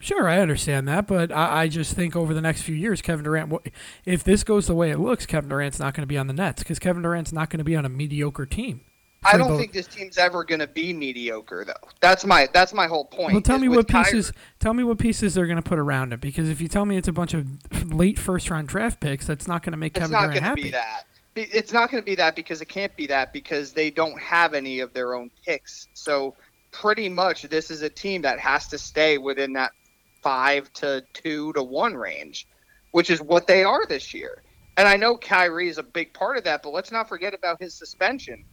Sure, 0.00 0.28
I 0.28 0.38
understand 0.40 0.88
that, 0.88 1.06
but 1.06 1.30
I, 1.30 1.62
I 1.62 1.68
just 1.68 1.94
think 1.94 2.16
over 2.16 2.34
the 2.34 2.40
next 2.40 2.62
few 2.62 2.74
years, 2.74 3.00
Kevin 3.02 3.24
Durant, 3.24 3.52
if 4.04 4.24
this 4.24 4.42
goes 4.42 4.66
the 4.66 4.74
way 4.74 4.90
it 4.90 4.98
looks, 4.98 5.26
Kevin 5.26 5.48
Durant's 5.50 5.78
not 5.78 5.94
going 5.94 6.02
to 6.02 6.08
be 6.08 6.18
on 6.18 6.26
the 6.26 6.32
Nets 6.32 6.62
because 6.62 6.78
Kevin 6.78 7.02
Durant's 7.02 7.32
not 7.32 7.50
going 7.50 7.58
to 7.58 7.64
be 7.64 7.76
on 7.76 7.84
a 7.84 7.88
mediocre 7.88 8.46
team. 8.46 8.80
I 9.24 9.36
don't 9.36 9.52
the- 9.52 9.58
think 9.58 9.72
this 9.72 9.86
team's 9.86 10.18
ever 10.18 10.42
going 10.42 10.58
to 10.58 10.66
be 10.66 10.92
mediocre, 10.92 11.64
though. 11.64 11.88
That's 12.00 12.24
my 12.26 12.48
that's 12.52 12.72
my 12.74 12.88
whole 12.88 13.04
point. 13.04 13.32
Well, 13.34 13.42
tell 13.42 13.58
me 13.60 13.68
what 13.68 13.86
Kyrie- 13.86 14.04
pieces. 14.06 14.32
Tell 14.58 14.74
me 14.74 14.82
what 14.82 14.98
pieces 14.98 15.34
they're 15.34 15.46
going 15.46 15.62
to 15.62 15.68
put 15.68 15.78
around 15.78 16.12
it. 16.12 16.20
Because 16.20 16.48
if 16.48 16.60
you 16.60 16.66
tell 16.66 16.84
me 16.84 16.96
it's 16.96 17.06
a 17.06 17.12
bunch 17.12 17.32
of 17.32 17.46
late 17.92 18.18
first 18.18 18.50
round 18.50 18.66
draft 18.66 18.98
picks, 18.98 19.24
that's 19.26 19.46
not 19.46 19.62
going 19.62 19.70
to 19.70 19.76
make 19.78 19.96
It's 19.96 20.00
Kevin 20.00 20.12
not 20.12 20.20
Durant 20.22 20.32
going 20.34 20.42
to 20.42 20.48
happy. 20.48 20.62
be 20.62 20.70
that. 20.70 21.04
It's 21.34 21.72
not 21.72 21.90
going 21.90 22.02
to 22.02 22.04
be 22.04 22.16
that 22.16 22.36
because 22.36 22.60
it 22.60 22.68
can't 22.68 22.94
be 22.96 23.06
that 23.06 23.32
because 23.32 23.72
they 23.72 23.90
don't 23.90 24.18
have 24.20 24.52
any 24.52 24.80
of 24.80 24.92
their 24.92 25.14
own 25.14 25.30
picks. 25.46 25.88
So 25.94 26.34
pretty 26.72 27.08
much, 27.08 27.42
this 27.42 27.70
is 27.70 27.82
a 27.82 27.88
team 27.88 28.22
that 28.22 28.38
has 28.38 28.68
to 28.68 28.78
stay 28.78 29.18
within 29.18 29.54
that 29.54 29.72
five 30.22 30.72
to 30.74 31.02
two 31.12 31.52
to 31.54 31.62
one 31.62 31.94
range, 31.94 32.46
which 32.90 33.10
is 33.10 33.20
what 33.20 33.46
they 33.46 33.64
are 33.64 33.86
this 33.86 34.12
year. 34.12 34.42
And 34.76 34.88
I 34.88 34.96
know 34.96 35.16
Kyrie 35.16 35.68
is 35.68 35.78
a 35.78 35.82
big 35.82 36.12
part 36.14 36.38
of 36.38 36.44
that, 36.44 36.62
but 36.62 36.70
let's 36.70 36.92
not 36.92 37.08
forget 37.08 37.34
about 37.34 37.60
his 37.60 37.74
suspension. 37.74 38.44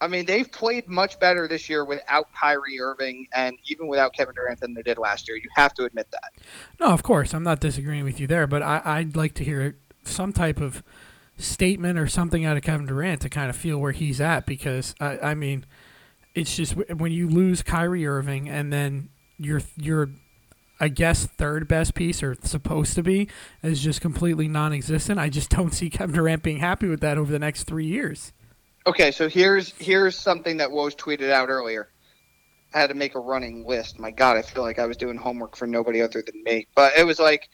I 0.00 0.08
mean, 0.08 0.26
they've 0.26 0.50
played 0.50 0.88
much 0.88 1.20
better 1.20 1.46
this 1.46 1.68
year 1.68 1.84
without 1.84 2.26
Kyrie 2.34 2.80
Irving 2.80 3.28
and 3.32 3.56
even 3.66 3.86
without 3.86 4.12
Kevin 4.12 4.34
Durant 4.34 4.58
than 4.60 4.74
they 4.74 4.82
did 4.82 4.98
last 4.98 5.28
year. 5.28 5.36
You 5.36 5.48
have 5.54 5.74
to 5.74 5.84
admit 5.84 6.08
that. 6.10 6.32
No, 6.80 6.86
of 6.86 7.02
course, 7.02 7.32
I'm 7.32 7.44
not 7.44 7.60
disagreeing 7.60 8.02
with 8.02 8.18
you 8.18 8.26
there, 8.26 8.48
but 8.48 8.62
I, 8.62 8.82
I'd 8.84 9.14
like 9.14 9.34
to 9.34 9.44
hear 9.44 9.76
some 10.04 10.32
type 10.32 10.60
of 10.60 10.82
statement 11.38 11.98
or 11.98 12.06
something 12.06 12.44
out 12.44 12.56
of 12.56 12.62
Kevin 12.62 12.86
Durant 12.86 13.22
to 13.22 13.28
kind 13.28 13.50
of 13.50 13.56
feel 13.56 13.78
where 13.78 13.92
he's 13.92 14.20
at. 14.20 14.46
Because 14.46 14.94
I, 15.00 15.18
I 15.18 15.34
mean, 15.34 15.64
it's 16.34 16.56
just 16.56 16.74
when 16.74 17.12
you 17.12 17.28
lose 17.28 17.62
Kyrie 17.62 18.06
Irving 18.06 18.48
and 18.48 18.72
then 18.72 19.08
your 19.38 19.60
your 19.76 20.10
I 20.80 20.88
guess 20.88 21.26
third 21.26 21.68
best 21.68 21.94
piece 21.94 22.22
or 22.22 22.36
supposed 22.42 22.94
to 22.94 23.02
be 23.02 23.28
is 23.62 23.80
just 23.80 24.00
completely 24.00 24.48
non-existent. 24.48 25.18
I 25.18 25.28
just 25.28 25.50
don't 25.50 25.72
see 25.72 25.88
Kevin 25.88 26.16
Durant 26.16 26.42
being 26.42 26.58
happy 26.58 26.88
with 26.88 27.00
that 27.00 27.18
over 27.18 27.30
the 27.30 27.38
next 27.38 27.64
three 27.64 27.86
years. 27.86 28.32
Okay, 28.84 29.12
so 29.12 29.28
here's 29.28 29.72
here's 29.78 30.18
something 30.18 30.56
that 30.56 30.70
Woj 30.70 30.96
tweeted 30.96 31.30
out 31.30 31.48
earlier. 31.48 31.88
I 32.74 32.80
had 32.80 32.88
to 32.88 32.94
make 32.94 33.14
a 33.14 33.20
running 33.20 33.64
list. 33.64 34.00
My 34.00 34.10
God, 34.10 34.36
I 34.36 34.42
feel 34.42 34.62
like 34.62 34.78
I 34.78 34.86
was 34.86 34.96
doing 34.96 35.16
homework 35.16 35.56
for 35.56 35.66
nobody 35.66 36.02
other 36.02 36.22
than 36.22 36.42
me. 36.42 36.66
But 36.74 36.94
it 36.96 37.04
was 37.04 37.18
like, 37.18 37.48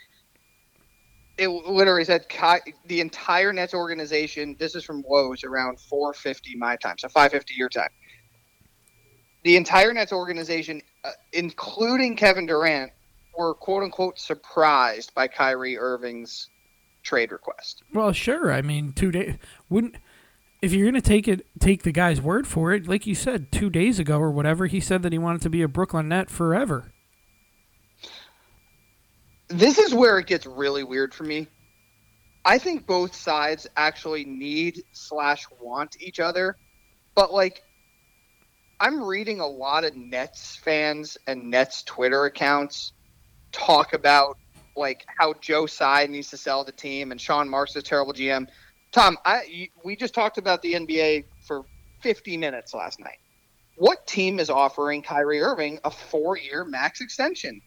it 1.39 1.49
literally 1.49 2.05
said 2.05 2.27
the 2.87 3.01
entire 3.01 3.53
Nets 3.53 3.73
organization. 3.73 4.57
This 4.59 4.75
is 4.75 4.85
from 4.85 5.05
Woj 5.05 5.45
around 5.45 5.79
4:50 5.79 6.57
my 6.57 6.77
time, 6.77 6.99
so 6.99 7.09
5:50 7.09 7.55
your 7.57 7.69
time. 7.69 7.91
The 9.45 9.57
entire 9.57 9.93
Nets 9.95 10.13
organization, 10.13 10.83
uh, 11.05 11.13
including 11.33 12.17
Kevin 12.17 12.47
Durant, 12.47 12.93
were 13.37 13.55
quote 13.55 13.85
unquote 13.85 14.19
surprised 14.19 15.15
by 15.15 15.29
Kyrie 15.29 15.79
Irving's 15.79 16.51
trade 17.05 17.31
request. 17.31 17.85
Well, 17.95 18.13
sure. 18.13 18.53
I 18.53 18.61
mean, 18.61 18.93
two 18.93 19.13
days 19.13 19.37
wouldn't. 19.71 19.97
If 20.61 20.73
you're 20.73 20.87
gonna 20.87 21.01
take 21.01 21.29
it, 21.29 21.47
take 21.61 21.85
the 21.85 21.93
guy's 21.93 22.21
word 22.21 22.49
for 22.49 22.73
it. 22.73 22.89
Like 22.89 23.07
you 23.07 23.15
said, 23.15 23.53
two 23.53 23.71
days 23.71 24.01
ago 24.01 24.19
or 24.19 24.33
whatever, 24.33 24.67
he 24.67 24.81
said 24.81 25.05
that 25.05 25.13
he 25.13 25.19
wanted 25.19 25.43
to 25.43 25.51
be 25.51 25.63
a 25.63 25.69
Brooklyn 25.69 26.09
Net 26.09 26.31
forever. 26.31 26.93
This 29.49 29.79
is 29.79 29.95
where 29.95 30.19
it 30.19 30.27
gets 30.27 30.47
really 30.47 30.85
weird 30.85 31.15
for 31.15 31.25
me. 31.25 31.49
I 32.45 32.59
think 32.59 32.87
both 32.87 33.15
sides 33.15 33.67
actually 33.77 34.25
need 34.25 34.83
slash 34.93 35.47
want 35.61 36.01
each 36.01 36.21
other, 36.21 36.57
but 37.15 37.33
like 37.33 37.63
I'm 38.81 39.03
reading 39.03 39.41
a 39.41 39.47
lot 39.47 39.85
of 39.85 39.97
Nets 39.97 40.57
fans 40.57 41.19
and 41.27 41.51
Nets 41.51 41.83
Twitter 41.83 42.25
accounts 42.27 42.93
talk 43.51 43.93
about 43.93 44.39
like 44.77 45.05
how 45.19 45.35
Joe 45.41 45.67
Tsai 45.67 46.07
needs 46.07 46.31
to 46.31 46.37
sell 46.37 46.63
the 46.63 46.73
team 46.73 47.11
and 47.11 47.21
Sean 47.21 47.49
Marks 47.49 47.75
is 47.75 47.83
terrible 47.83 48.13
GM. 48.13 48.47
Tom, 48.93 49.19
I 49.25 49.69
we 49.85 49.97
just 49.97 50.15
talked 50.15 50.39
about 50.39 50.63
the 50.63 50.75
NBA 50.75 51.25
for 51.47 51.65
50 52.01 52.37
minutes 52.37 52.73
last 52.73 53.01
night. 53.01 53.19
What 53.77 54.07
team 54.07 54.39
is 54.39 54.51
offering 54.51 55.03
Kyrie 55.03 55.41
Irving 55.41 55.81
a 55.85 55.91
four-year 55.91 56.65
max 56.65 57.01
extension? 57.01 57.61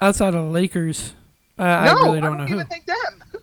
Outside 0.00 0.34
of 0.34 0.44
the 0.44 0.50
Lakers, 0.50 1.14
uh, 1.58 1.64
no, 1.64 1.68
I 1.68 1.92
really 1.92 2.20
don't, 2.20 2.38
know 2.38 2.44
even 2.44 2.58
who. 2.58 2.64
think 2.64 2.86
them. 2.86 2.96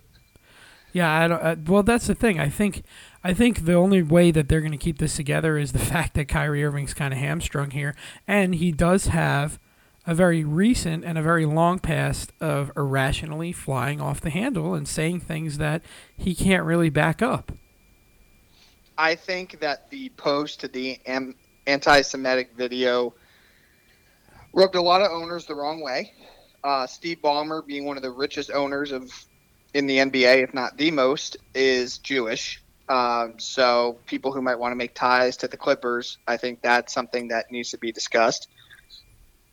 Yeah, 0.93 1.11
I 1.11 1.27
don't. 1.27 1.43
Uh, 1.43 1.55
well, 1.67 1.83
that's 1.83 2.07
the 2.07 2.15
thing. 2.15 2.39
I 2.39 2.49
think, 2.49 2.81
I 3.23 3.31
think 3.31 3.65
the 3.65 3.75
only 3.75 4.01
way 4.01 4.31
that 4.31 4.49
they're 4.49 4.61
going 4.61 4.71
to 4.71 4.77
keep 4.79 4.97
this 4.97 5.15
together 5.15 5.55
is 5.57 5.71
the 5.71 5.79
fact 5.93 6.15
that 6.15 6.27
Kyrie 6.27 6.63
Irving's 6.63 6.95
kind 6.95 7.13
of 7.13 7.19
hamstrung 7.19 7.69
here, 7.69 7.95
and 8.27 8.55
he 8.55 8.71
does 8.71 9.07
have 9.07 9.59
a 10.07 10.15
very 10.15 10.43
recent 10.43 11.03
and 11.05 11.17
a 11.17 11.21
very 11.21 11.45
long 11.45 11.77
past 11.77 12.31
of 12.39 12.71
irrationally 12.75 13.51
flying 13.51 14.01
off 14.01 14.21
the 14.21 14.29
handle 14.31 14.73
and 14.73 14.87
saying 14.87 15.19
things 15.19 15.57
that 15.59 15.83
he 16.15 16.33
can't 16.33 16.63
really 16.63 16.89
back 16.89 17.21
up. 17.21 17.51
I 18.97 19.13
think 19.13 19.59
that 19.59 19.91
the 19.91 20.09
post 20.09 20.61
to 20.61 20.67
the 20.67 20.97
am- 21.05 21.35
anti-Semitic 21.67 22.53
video 22.55 23.13
rubbed 24.53 24.75
a 24.75 24.81
lot 24.81 25.01
of 25.01 25.11
owners 25.11 25.45
the 25.45 25.53
wrong 25.53 25.81
way. 25.81 26.13
Uh, 26.63 26.87
Steve 26.87 27.19
Ballmer, 27.23 27.65
being 27.65 27.85
one 27.85 27.97
of 27.97 28.03
the 28.03 28.11
richest 28.11 28.51
owners 28.51 28.91
of 28.91 29.11
in 29.73 29.85
the 29.85 29.97
NBA, 29.97 30.43
if 30.43 30.53
not 30.53 30.77
the 30.77 30.91
most, 30.91 31.37
is 31.53 31.97
Jewish. 31.99 32.61
Um, 32.89 33.33
so 33.37 33.99
people 34.05 34.31
who 34.31 34.41
might 34.41 34.57
want 34.57 34.71
to 34.71 34.75
make 34.75 34.95
ties 34.95 35.37
to 35.37 35.47
the 35.47 35.57
Clippers, 35.57 36.17
I 36.27 36.37
think 36.37 36.61
that's 36.61 36.93
something 36.93 37.27
that 37.29 37.51
needs 37.51 37.71
to 37.71 37.77
be 37.77 37.91
discussed. 37.91 38.47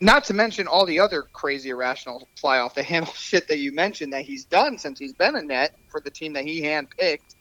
Not 0.01 0.25
to 0.25 0.35
mention 0.35 0.67
all 0.67 0.87
the 0.87 1.01
other 1.01 1.23
crazy 1.33 1.71
irrational 1.71 2.29
fly 2.39 2.59
off 2.59 2.75
the 2.75 2.83
handle 2.83 3.13
shit 3.17 3.49
that 3.49 3.59
you 3.59 3.73
mentioned 3.73 4.13
that 4.13 4.25
he's 4.25 4.45
done 4.45 4.79
since 4.79 4.99
he's 4.99 5.15
been 5.15 5.37
a 5.37 5.43
net 5.43 5.75
for 5.89 6.01
the 6.01 6.11
team 6.11 6.33
that 6.35 6.45
he 6.45 6.63
handpicked 6.63 7.35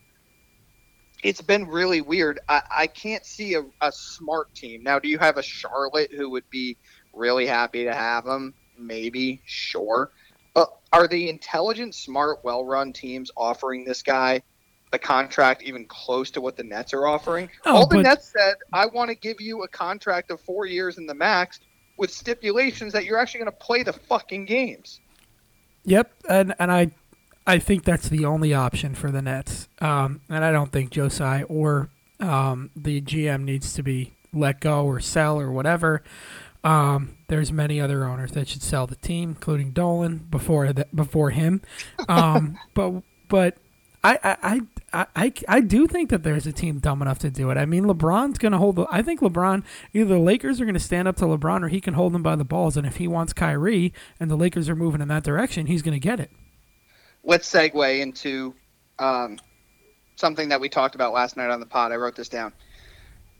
it's 1.24 1.42
been 1.42 1.68
really 1.68 2.02
weird. 2.02 2.40
I, 2.50 2.62
I 2.70 2.88
can't 2.88 3.26
see 3.26 3.56
a, 3.56 3.64
a 3.82 3.92
smart 3.92 4.54
team. 4.54 4.84
Now, 4.84 5.00
do 5.00 5.08
you 5.08 5.18
have 5.18 5.38
a 5.38 5.44
Charlotte 5.44 6.12
who 6.12 6.30
would 6.32 6.50
be 6.50 6.78
really 7.14 7.48
happy 7.48 7.86
to 7.86 7.94
have 7.94 8.26
him? 8.26 8.54
Maybe, 8.78 9.42
sure. 9.46 10.12
But 10.54 10.74
are 10.92 11.08
the 11.08 11.30
intelligent, 11.30 11.96
smart, 11.96 12.40
well 12.44 12.66
run 12.66 12.94
teams 12.94 13.32
offering 13.36 13.86
this 13.86 14.02
guy 14.02 14.42
a 14.92 15.00
contract 15.00 15.64
even 15.64 15.86
close 15.86 16.30
to 16.32 16.42
what 16.42 16.56
the 16.56 16.64
Nets 16.64 16.94
are 16.94 17.08
offering? 17.08 17.50
Oh, 17.66 17.78
All 17.78 17.88
the 17.88 17.96
but- 17.98 18.04
Nets 18.04 18.32
said, 18.32 18.56
I 18.72 18.86
want 18.86 19.10
to 19.10 19.16
give 19.16 19.42
you 19.42 19.64
a 19.64 19.68
contract 19.68 20.30
of 20.32 20.40
four 20.42 20.66
years 20.66 20.98
in 20.98 21.08
the 21.08 21.16
max 21.16 21.60
with 21.98 22.12
stipulations 22.12 22.94
that 22.94 23.06
you're 23.06 23.18
actually 23.18 23.40
going 23.40 23.52
to 23.52 23.58
play 23.58 23.84
the 23.84 23.94
fucking 23.94 24.46
games. 24.46 25.00
Yep, 25.86 26.12
and 26.30 26.56
and 26.60 26.72
I, 26.72 26.92
I 27.46 27.60
think 27.60 27.84
that's 27.84 28.08
the 28.08 28.24
only 28.26 28.54
option 28.54 28.96
for 28.96 29.12
the 29.12 29.22
Nets. 29.22 29.68
Um, 29.82 30.22
and 30.30 30.46
I 30.46 30.52
don't 30.52 30.72
think 30.72 30.92
Joe 30.92 31.10
Tsai 31.10 31.44
or 31.44 31.90
um, 32.20 32.70
the 32.76 33.02
GM 33.02 33.44
needs 33.44 33.74
to 33.74 33.84
be 33.84 34.14
let 34.32 34.62
go 34.62 34.86
or 34.86 35.00
sell 35.00 35.40
or 35.40 35.52
whatever. 35.52 36.04
Um, 36.64 37.18
there's 37.28 37.52
many 37.52 37.82
other 37.82 38.06
owners 38.06 38.32
that 38.32 38.48
should 38.48 38.64
sell 38.64 38.88
the 38.88 38.96
team, 38.96 39.30
including 39.30 39.72
Dolan 39.72 40.28
before 40.30 40.72
the, 40.72 40.88
before 40.94 41.32
him. 41.32 41.62
Um, 42.08 42.58
but 42.74 43.04
but 43.28 43.58
I, 44.04 44.20
I 44.24 44.62
I, 44.94 45.06
I 45.16 45.34
I 45.48 45.62
do 45.62 45.88
think 45.88 46.10
that 46.10 46.24
there's 46.24 46.48
a 46.48 46.54
team 46.54 46.80
dumb 46.80 47.02
enough 47.02 47.20
to 47.20 47.30
do 47.30 47.50
it. 47.50 47.58
I 47.58 47.66
mean, 47.66 47.86
LeBron's 47.86 48.38
going 48.38 48.52
to 48.52 48.58
hold. 48.58 48.78
The, 48.78 48.86
I 48.92 49.02
think 49.02 49.22
LeBron 49.22 49.64
either 49.94 50.16
the 50.16 50.20
Lakers 50.20 50.62
are 50.62 50.66
going 50.66 50.74
to 50.74 50.80
stand 50.80 51.08
up 51.08 51.16
to 51.18 51.26
LeBron 51.26 51.64
or 51.64 51.68
he 51.68 51.82
can 51.82 51.96
hold 51.96 52.14
them 52.14 52.24
by 52.24 52.36
the 52.36 52.46
balls. 52.46 52.78
And 52.78 52.86
if 52.86 52.98
he 52.98 53.08
wants 53.08 53.34
Kyrie 53.34 53.94
and 54.20 54.30
the 54.30 54.36
Lakers 54.36 54.70
are 54.70 54.76
moving 54.76 55.02
in 55.02 55.08
that 55.10 55.24
direction, 55.24 55.66
he's 55.66 55.82
going 55.82 55.96
to 55.96 56.00
get 56.00 56.20
it. 56.20 56.32
Let's 57.24 57.50
segue 57.50 58.00
into 58.00 58.54
um, 59.00 59.40
something 60.16 60.50
that 60.50 60.62
we 60.62 60.70
talked 60.70 60.96
about 60.96 61.14
last 61.14 61.38
night 61.38 61.50
on 61.50 61.60
the 61.60 61.66
pod. 61.66 61.92
I 61.92 61.96
wrote 61.96 62.16
this 62.16 62.30
down. 62.30 62.54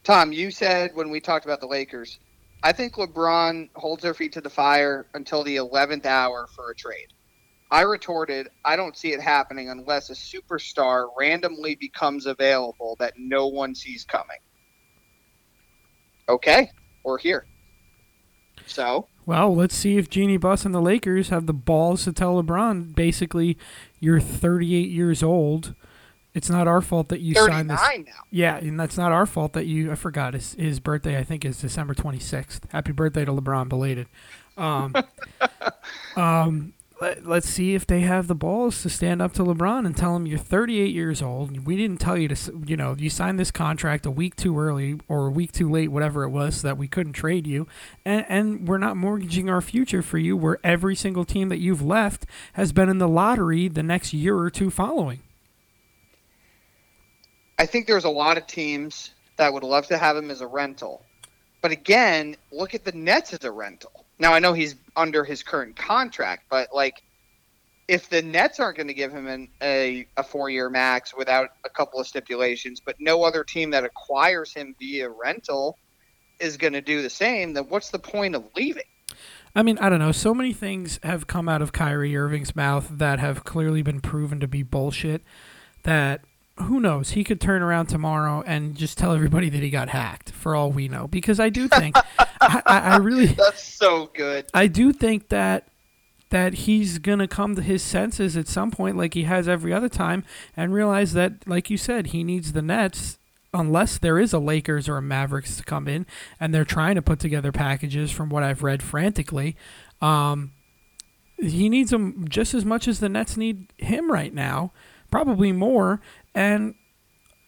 Tom, 0.04 0.34
you 0.34 0.52
said 0.52 0.96
when 0.96 1.10
we 1.10 1.20
talked 1.20 1.46
about 1.46 1.60
the 1.60 1.68
Lakers, 1.68 2.20
I 2.64 2.72
think 2.72 2.96
LeBron 2.96 3.70
holds 3.76 4.02
their 4.02 4.14
feet 4.14 4.32
to 4.34 4.42
the 4.42 4.50
fire 4.50 5.06
until 5.14 5.44
the 5.44 5.58
11th 5.58 6.06
hour 6.06 6.48
for 6.56 6.72
a 6.72 6.76
trade. 6.76 7.08
I 7.70 7.82
retorted, 7.82 8.50
I 8.64 8.78
don't 8.78 8.96
see 8.96 9.12
it 9.12 9.20
happening 9.20 9.70
unless 9.70 10.10
a 10.10 10.14
superstar 10.14 11.08
randomly 11.20 11.76
becomes 11.76 12.26
available 12.26 12.96
that 13.00 13.16
no 13.18 13.48
one 13.48 13.76
sees 13.76 14.06
coming. 14.06 14.38
Okay, 16.30 16.72
we're 17.04 17.18
here. 17.18 17.46
So. 18.66 19.08
Well, 19.26 19.54
let's 19.54 19.76
see 19.76 19.98
if 19.98 20.10
Jeanie 20.10 20.38
Buss 20.38 20.64
and 20.64 20.74
the 20.74 20.82
Lakers 20.82 21.30
have 21.30 21.48
the 21.48 21.54
balls 21.54 22.06
to 22.06 22.14
tell 22.14 22.42
LeBron, 22.42 22.96
basically, 22.96 23.58
you're 24.00 24.22
38 24.22 24.90
years 24.90 25.22
old 25.22 25.76
it's 26.34 26.50
not 26.50 26.68
our 26.68 26.82
fault 26.82 27.10
that 27.10 27.22
you 27.22 27.36
signed 27.36 27.70
this. 27.70 27.80
now. 27.80 28.12
Yeah, 28.32 28.58
and 28.58 28.80
that's 28.80 28.98
not 28.98 29.12
our 29.12 29.26
fault 29.26 29.54
that 29.54 29.66
you. 29.66 29.92
I 29.92 29.96
forgot 29.96 30.34
his 30.34 30.54
his 30.54 30.80
birthday. 30.80 31.18
I 31.18 31.24
think 31.24 31.46
is 31.46 31.60
December 31.60 31.94
twenty 31.94 32.20
sixth. 32.20 32.66
Happy 32.72 32.92
birthday 32.92 33.26
to 33.26 33.32
LeBron, 33.32 33.70
belated. 33.70 34.08
Um, 34.58 34.96
um, 36.16 36.74
let, 37.04 37.26
us 37.28 37.46
see 37.46 37.76
if 37.76 37.86
they 37.86 38.02
have 38.02 38.28
the 38.28 38.36
balls 38.36 38.82
to 38.84 38.90
stand 38.90 39.22
up 39.22 39.34
to 39.34 39.44
LeBron 39.44 39.86
and 39.86 39.96
tell 39.96 40.16
him 40.16 40.26
you're 40.26 40.38
38 40.38 40.94
years 40.94 41.22
old. 41.22 41.66
We 41.66 41.76
didn't 41.76 42.00
tell 42.00 42.18
you 42.18 42.30
to, 42.30 42.64
you 42.66 42.78
know, 42.78 42.96
you 42.98 43.10
signed 43.10 43.40
this 43.40 43.52
contract 43.52 44.06
a 44.06 44.12
week 44.12 44.36
too 44.36 44.58
early 44.58 45.00
or 45.08 45.28
a 45.28 45.32
week 45.32 45.52
too 45.52 45.70
late, 45.70 45.90
whatever 45.90 46.24
it 46.24 46.30
was, 46.30 46.58
so 46.58 46.68
that 46.68 46.78
we 46.78 46.88
couldn't 46.88 47.14
trade 47.14 47.46
you, 47.46 47.68
and 48.06 48.26
and 48.30 48.68
we're 48.68 48.78
not 48.78 48.98
mortgaging 48.98 49.50
our 49.50 49.62
future 49.62 50.02
for 50.02 50.18
you. 50.18 50.38
Where 50.38 50.60
every 50.64 50.96
single 50.96 51.26
team 51.26 51.50
that 51.50 51.60
you've 51.60 51.82
left 51.82 52.26
has 52.54 52.72
been 52.72 52.90
in 52.90 53.00
the 53.00 53.08
lottery 53.08 53.68
the 53.68 53.84
next 53.84 54.14
year 54.14 54.38
or 54.38 54.50
two 54.50 54.70
following. 54.70 55.22
I 57.64 57.66
think 57.66 57.88
there's 57.88 58.04
a 58.04 58.10
lot 58.10 58.38
of 58.38 58.46
teams 58.46 59.12
that 59.38 59.54
would 59.54 59.64
love 59.64 59.88
to 59.88 59.98
have 59.98 60.18
him 60.18 60.30
as 60.30 60.42
a 60.42 60.48
rental. 60.48 61.02
But 61.62 61.72
again, 61.72 62.36
look 62.52 62.76
at 62.76 62.84
the 62.84 62.92
Nets 62.92 63.32
as 63.32 63.46
a 63.46 63.52
rental. 63.52 64.04
Now 64.20 64.34
I 64.34 64.40
know 64.40 64.52
he's 64.52 64.76
under 64.98 65.24
his 65.24 65.44
current 65.44 65.78
contract, 65.78 66.44
but 66.50 66.76
like 66.76 67.02
if 67.88 68.10
the 68.10 68.22
Nets 68.22 68.60
aren't 68.60 68.76
going 68.76 68.90
to 68.90 68.94
give 68.94 69.14
him 69.14 69.28
an, 69.28 69.48
a 69.62 70.06
a 70.18 70.24
four 70.24 70.50
year 70.50 70.70
max 70.70 71.16
without 71.16 71.52
a 71.64 71.70
couple 71.70 72.02
of 72.02 72.08
stipulations, 72.08 72.82
but 72.82 72.98
no 73.00 73.24
other 73.24 73.46
team 73.46 73.70
that 73.70 73.86
acquires 73.86 74.54
him 74.54 74.76
via 74.78 75.10
rental 75.10 75.78
is 76.42 76.58
going 76.58 76.74
to 76.74 76.82
do 76.82 77.02
the 77.02 77.10
same, 77.10 77.54
then 77.54 77.64
what's 77.70 77.92
the 77.92 78.00
point 78.00 78.36
of 78.36 78.44
leaving? 78.58 78.84
I 79.56 79.64
mean, 79.64 79.78
I 79.78 79.88
don't 79.88 80.00
know. 80.00 80.12
So 80.12 80.34
many 80.34 80.52
things 80.52 81.00
have 81.02 81.28
come 81.28 81.48
out 81.48 81.62
of 81.62 81.72
Kyrie 81.72 82.18
Irving's 82.18 82.58
mouth 82.58 82.90
that 82.92 83.20
have 83.20 83.46
clearly 83.46 83.82
been 83.82 84.02
proven 84.02 84.42
to 84.42 84.50
be 84.50 84.64
bullshit. 84.64 85.22
That 85.84 86.26
who 86.58 86.80
knows? 86.80 87.12
He 87.12 87.24
could 87.24 87.42
turn 87.42 87.62
around 87.62 87.88
tomorrow 87.88 88.44
and 88.46 88.76
just 88.76 88.98
tell 88.98 89.14
everybody 89.14 89.50
that 89.50 89.62
he 89.64 89.70
got 89.70 89.90
hacked. 89.90 90.32
For 90.32 90.56
all 90.56 90.72
we 90.72 90.88
know, 90.88 91.08
because 91.08 91.40
I 91.40 91.50
do 91.50 91.68
think, 91.68 91.96
I, 92.42 92.62
I, 92.66 92.98
really 92.98 93.28
that's 93.28 93.64
so 93.64 94.12
good. 94.14 94.46
I 94.54 94.68
do 94.68 94.94
think 94.94 95.30
that 95.30 95.68
that 96.30 96.54
he's 96.54 96.98
gonna 97.00 97.28
come 97.28 97.56
to 97.56 97.62
his 97.62 97.82
senses 97.82 98.36
at 98.36 98.48
some 98.48 98.72
point, 98.72 98.98
like 98.98 99.14
he 99.14 99.24
has 99.24 99.48
every 99.48 99.74
other 99.74 99.90
time, 99.90 100.24
and 100.56 100.74
realize 100.74 101.14
that, 101.14 101.48
like 101.48 101.70
you 101.70 101.78
said, 101.78 102.08
he 102.08 102.24
needs 102.24 102.54
the 102.54 102.62
Nets. 102.62 103.18
Unless 103.56 104.00
there 104.00 104.18
is 104.18 104.34
a 104.34 104.40
Lakers 104.40 104.90
or 104.90 104.98
a 104.98 105.02
Mavericks 105.02 105.58
to 105.58 105.64
come 105.64 105.88
in, 105.88 106.08
and 106.40 106.54
they're 106.54 106.66
trying 106.66 106.96
to 106.96 107.04
put 107.04 107.20
together 107.20 107.52
packages, 107.52 108.12
from 108.12 108.30
what 108.30 108.42
I've 108.42 108.64
read 108.64 108.82
frantically, 108.82 109.56
um, 110.02 110.54
he 111.38 111.70
needs 111.70 111.92
them 111.92 112.26
just 112.28 112.54
as 112.54 112.66
much 112.66 112.88
as 112.88 113.00
the 113.00 113.10
Nets 113.10 113.38
need 113.38 113.72
him 113.78 114.12
right 114.12 114.34
now, 114.34 114.72
probably 115.12 115.52
more. 115.52 116.02
And 116.36 116.76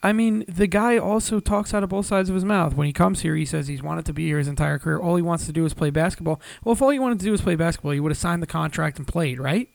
I 0.03 0.13
mean, 0.13 0.45
the 0.47 0.67
guy 0.67 0.97
also 0.97 1.39
talks 1.39 1.73
out 1.73 1.83
of 1.83 1.89
both 1.89 2.05
sides 2.05 2.29
of 2.29 2.35
his 2.35 2.45
mouth. 2.45 2.75
When 2.75 2.85
he 2.85 2.93
comes 2.93 3.21
here, 3.21 3.35
he 3.35 3.45
says 3.45 3.67
he's 3.67 3.81
wanted 3.81 4.05
to 4.05 4.13
be 4.13 4.27
here 4.27 4.37
his 4.37 4.47
entire 4.47 4.77
career. 4.77 4.99
All 4.99 5.15
he 5.15 5.21
wants 5.23 5.47
to 5.47 5.51
do 5.51 5.65
is 5.65 5.73
play 5.73 5.89
basketball. 5.89 6.39
Well, 6.63 6.73
if 6.73 6.81
all 6.81 6.93
you 6.93 7.01
wanted 7.01 7.19
to 7.19 7.25
do 7.25 7.31
was 7.31 7.41
play 7.41 7.55
basketball, 7.55 7.93
you 7.93 8.03
would 8.03 8.11
have 8.11 8.17
signed 8.17 8.43
the 8.43 8.47
contract 8.47 8.99
and 8.99 9.07
played, 9.07 9.39
right? 9.39 9.67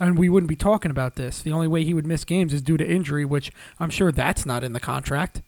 And 0.00 0.18
we 0.18 0.28
wouldn't 0.28 0.48
be 0.48 0.56
talking 0.56 0.90
about 0.90 1.14
this. 1.14 1.40
The 1.40 1.52
only 1.52 1.68
way 1.68 1.84
he 1.84 1.94
would 1.94 2.06
miss 2.06 2.24
games 2.24 2.52
is 2.52 2.62
due 2.62 2.76
to 2.76 2.84
injury, 2.84 3.24
which 3.24 3.52
I'm 3.78 3.90
sure 3.90 4.10
that's 4.10 4.44
not 4.44 4.64
in 4.64 4.72
the 4.72 4.80
contract. 4.80 5.42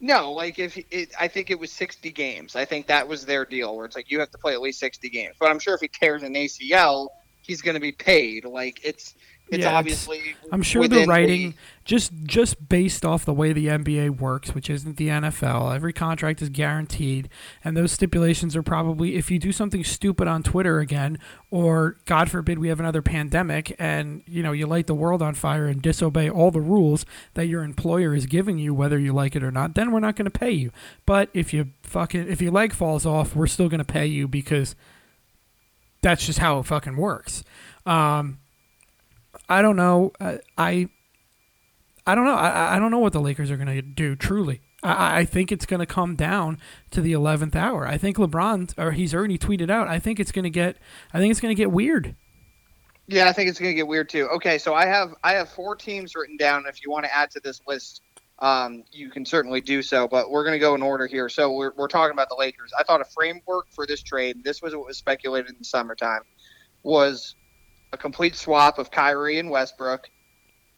No, 0.00 0.32
like 0.32 0.58
if 0.58 0.76
it, 0.90 1.12
I 1.18 1.28
think 1.28 1.50
it 1.50 1.60
was 1.60 1.70
60 1.70 2.10
games. 2.10 2.56
I 2.56 2.64
think 2.64 2.86
that 2.86 3.06
was 3.06 3.26
their 3.26 3.44
deal, 3.44 3.76
where 3.76 3.84
it's 3.84 3.94
like 3.94 4.10
you 4.10 4.18
have 4.18 4.30
to 4.30 4.38
play 4.38 4.54
at 4.54 4.60
least 4.60 4.80
60 4.80 5.08
games. 5.10 5.36
But 5.38 5.50
I'm 5.50 5.58
sure 5.58 5.74
if 5.74 5.80
he 5.80 5.88
tears 5.88 6.22
an 6.22 6.34
ACL, 6.34 7.08
he's 7.42 7.62
going 7.62 7.74
to 7.74 7.80
be 7.80 7.92
paid. 7.92 8.46
Like 8.46 8.80
it's 8.82 9.14
it's 9.50 9.64
yeah, 9.64 9.76
obviously. 9.76 10.18
It's, 10.18 10.52
I'm 10.52 10.62
sure 10.62 10.86
the 10.86 11.06
writing, 11.06 11.50
the, 11.50 11.56
just 11.84 12.12
just 12.24 12.68
based 12.68 13.04
off 13.04 13.24
the 13.24 13.34
way 13.34 13.52
the 13.52 13.66
NBA 13.66 14.18
works, 14.18 14.54
which 14.54 14.70
isn't 14.70 14.96
the 14.96 15.08
NFL, 15.08 15.74
every 15.74 15.92
contract 15.92 16.40
is 16.40 16.48
guaranteed, 16.48 17.28
and 17.64 17.76
those 17.76 17.92
stipulations 17.92 18.54
are 18.54 18.62
probably 18.62 19.16
if 19.16 19.30
you 19.30 19.38
do 19.38 19.52
something 19.52 19.82
stupid 19.84 20.28
on 20.28 20.42
Twitter 20.42 20.78
again, 20.78 21.18
or 21.50 21.96
God 22.06 22.30
forbid 22.30 22.58
we 22.58 22.68
have 22.68 22.80
another 22.80 23.02
pandemic, 23.02 23.74
and 23.78 24.22
you 24.26 24.42
know 24.42 24.52
you 24.52 24.66
light 24.66 24.86
the 24.86 24.94
world 24.94 25.22
on 25.22 25.34
fire 25.34 25.66
and 25.66 25.82
disobey 25.82 26.28
all 26.28 26.50
the 26.50 26.60
rules 26.60 27.04
that 27.34 27.46
your 27.46 27.62
employer 27.62 28.14
is 28.14 28.26
giving 28.26 28.58
you, 28.58 28.74
whether 28.74 28.98
you 28.98 29.12
like 29.12 29.34
it 29.34 29.42
or 29.42 29.50
not, 29.50 29.74
then 29.74 29.90
we're 29.90 30.00
not 30.00 30.16
going 30.16 30.30
to 30.30 30.38
pay 30.38 30.52
you. 30.52 30.70
But 31.06 31.28
if 31.34 31.52
you 31.52 31.70
fucking 31.82 32.28
if 32.28 32.40
your 32.40 32.52
leg 32.52 32.72
falls 32.72 33.06
off, 33.06 33.34
we're 33.34 33.46
still 33.46 33.68
going 33.68 33.78
to 33.78 33.84
pay 33.84 34.06
you 34.06 34.28
because 34.28 34.76
that's 36.02 36.26
just 36.26 36.38
how 36.38 36.58
it 36.58 36.66
fucking 36.66 36.96
works. 36.96 37.44
Um, 37.86 38.39
I 39.50 39.62
don't 39.62 39.76
know. 39.76 40.12
I 40.56 40.88
I 42.06 42.14
don't 42.14 42.24
know. 42.24 42.34
I, 42.34 42.76
I 42.76 42.78
don't 42.78 42.92
know 42.92 43.00
what 43.00 43.12
the 43.12 43.20
Lakers 43.20 43.50
are 43.50 43.56
going 43.56 43.66
to 43.66 43.82
do. 43.82 44.14
Truly, 44.14 44.60
I, 44.82 45.20
I 45.20 45.24
think 45.24 45.50
it's 45.50 45.66
going 45.66 45.80
to 45.80 45.86
come 45.86 46.14
down 46.14 46.58
to 46.92 47.00
the 47.00 47.12
eleventh 47.12 47.56
hour. 47.56 47.86
I 47.86 47.98
think 47.98 48.16
LeBron, 48.16 48.78
or 48.78 48.92
he's 48.92 49.12
already 49.12 49.38
tweeted 49.38 49.68
out. 49.68 49.88
I 49.88 49.98
think 49.98 50.20
it's 50.20 50.32
going 50.32 50.44
to 50.44 50.50
get. 50.50 50.76
I 51.12 51.18
think 51.18 51.32
it's 51.32 51.40
going 51.40 51.54
to 51.54 51.60
get 51.60 51.72
weird. 51.72 52.14
Yeah, 53.08 53.28
I 53.28 53.32
think 53.32 53.50
it's 53.50 53.58
going 53.58 53.72
to 53.72 53.74
get 53.74 53.88
weird 53.88 54.08
too. 54.08 54.28
Okay, 54.28 54.56
so 54.56 54.72
I 54.72 54.86
have 54.86 55.14
I 55.24 55.32
have 55.32 55.48
four 55.48 55.74
teams 55.74 56.14
written 56.14 56.36
down. 56.36 56.64
If 56.68 56.84
you 56.84 56.90
want 56.90 57.04
to 57.06 57.14
add 57.14 57.32
to 57.32 57.40
this 57.40 57.60
list, 57.66 58.02
um, 58.38 58.84
you 58.92 59.10
can 59.10 59.26
certainly 59.26 59.60
do 59.60 59.82
so. 59.82 60.06
But 60.06 60.30
we're 60.30 60.44
going 60.44 60.54
to 60.54 60.60
go 60.60 60.76
in 60.76 60.82
order 60.82 61.08
here. 61.08 61.28
So 61.28 61.50
we're 61.52 61.72
we're 61.76 61.88
talking 61.88 62.12
about 62.12 62.28
the 62.28 62.36
Lakers. 62.36 62.72
I 62.78 62.84
thought 62.84 63.00
a 63.00 63.04
framework 63.04 63.66
for 63.72 63.84
this 63.84 64.00
trade. 64.00 64.44
This 64.44 64.62
was 64.62 64.76
what 64.76 64.86
was 64.86 64.96
speculated 64.96 65.50
in 65.50 65.56
the 65.58 65.64
summertime. 65.64 66.22
Was 66.84 67.34
a 67.92 67.96
complete 67.96 68.36
swap 68.36 68.78
of 68.78 68.90
Kyrie 68.90 69.38
and 69.38 69.50
Westbrook 69.50 70.08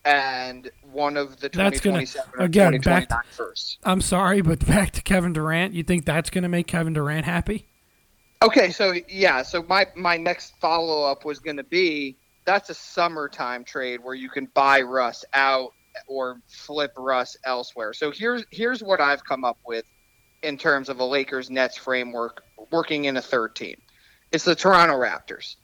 and 0.04 0.70
one 0.90 1.16
of 1.16 1.38
the 1.40 1.48
2027 1.48 2.32
gonna, 2.32 2.44
again, 2.44 2.80
back 2.80 3.08
to, 3.08 3.20
first. 3.30 3.78
I'm 3.84 4.00
sorry, 4.00 4.40
but 4.40 4.64
back 4.66 4.92
to 4.92 5.02
Kevin 5.02 5.32
Durant. 5.32 5.74
You 5.74 5.82
think 5.82 6.04
that's 6.04 6.30
going 6.30 6.42
to 6.42 6.48
make 6.48 6.66
Kevin 6.66 6.92
Durant 6.92 7.24
happy? 7.24 7.66
Okay, 8.42 8.70
so 8.70 8.94
yeah, 9.08 9.42
so 9.42 9.62
my 9.62 9.86
my 9.94 10.16
next 10.16 10.58
follow 10.60 11.08
up 11.08 11.24
was 11.24 11.38
going 11.38 11.58
to 11.58 11.64
be 11.64 12.16
that's 12.44 12.70
a 12.70 12.74
summertime 12.74 13.62
trade 13.62 14.00
where 14.02 14.16
you 14.16 14.28
can 14.28 14.46
buy 14.46 14.80
Russ 14.80 15.24
out 15.32 15.72
or 16.08 16.40
flip 16.48 16.92
Russ 16.96 17.36
elsewhere. 17.44 17.92
So 17.92 18.10
here's 18.10 18.44
here's 18.50 18.82
what 18.82 19.00
I've 19.00 19.24
come 19.24 19.44
up 19.44 19.58
with 19.64 19.84
in 20.42 20.58
terms 20.58 20.88
of 20.88 20.98
a 20.98 21.04
Lakers 21.04 21.50
Nets 21.50 21.76
framework 21.76 22.42
working 22.72 23.04
in 23.04 23.16
a 23.16 23.22
third 23.22 23.54
team. 23.54 23.76
It's 24.32 24.44
the 24.44 24.56
Toronto 24.56 24.94
Raptors 24.94 25.54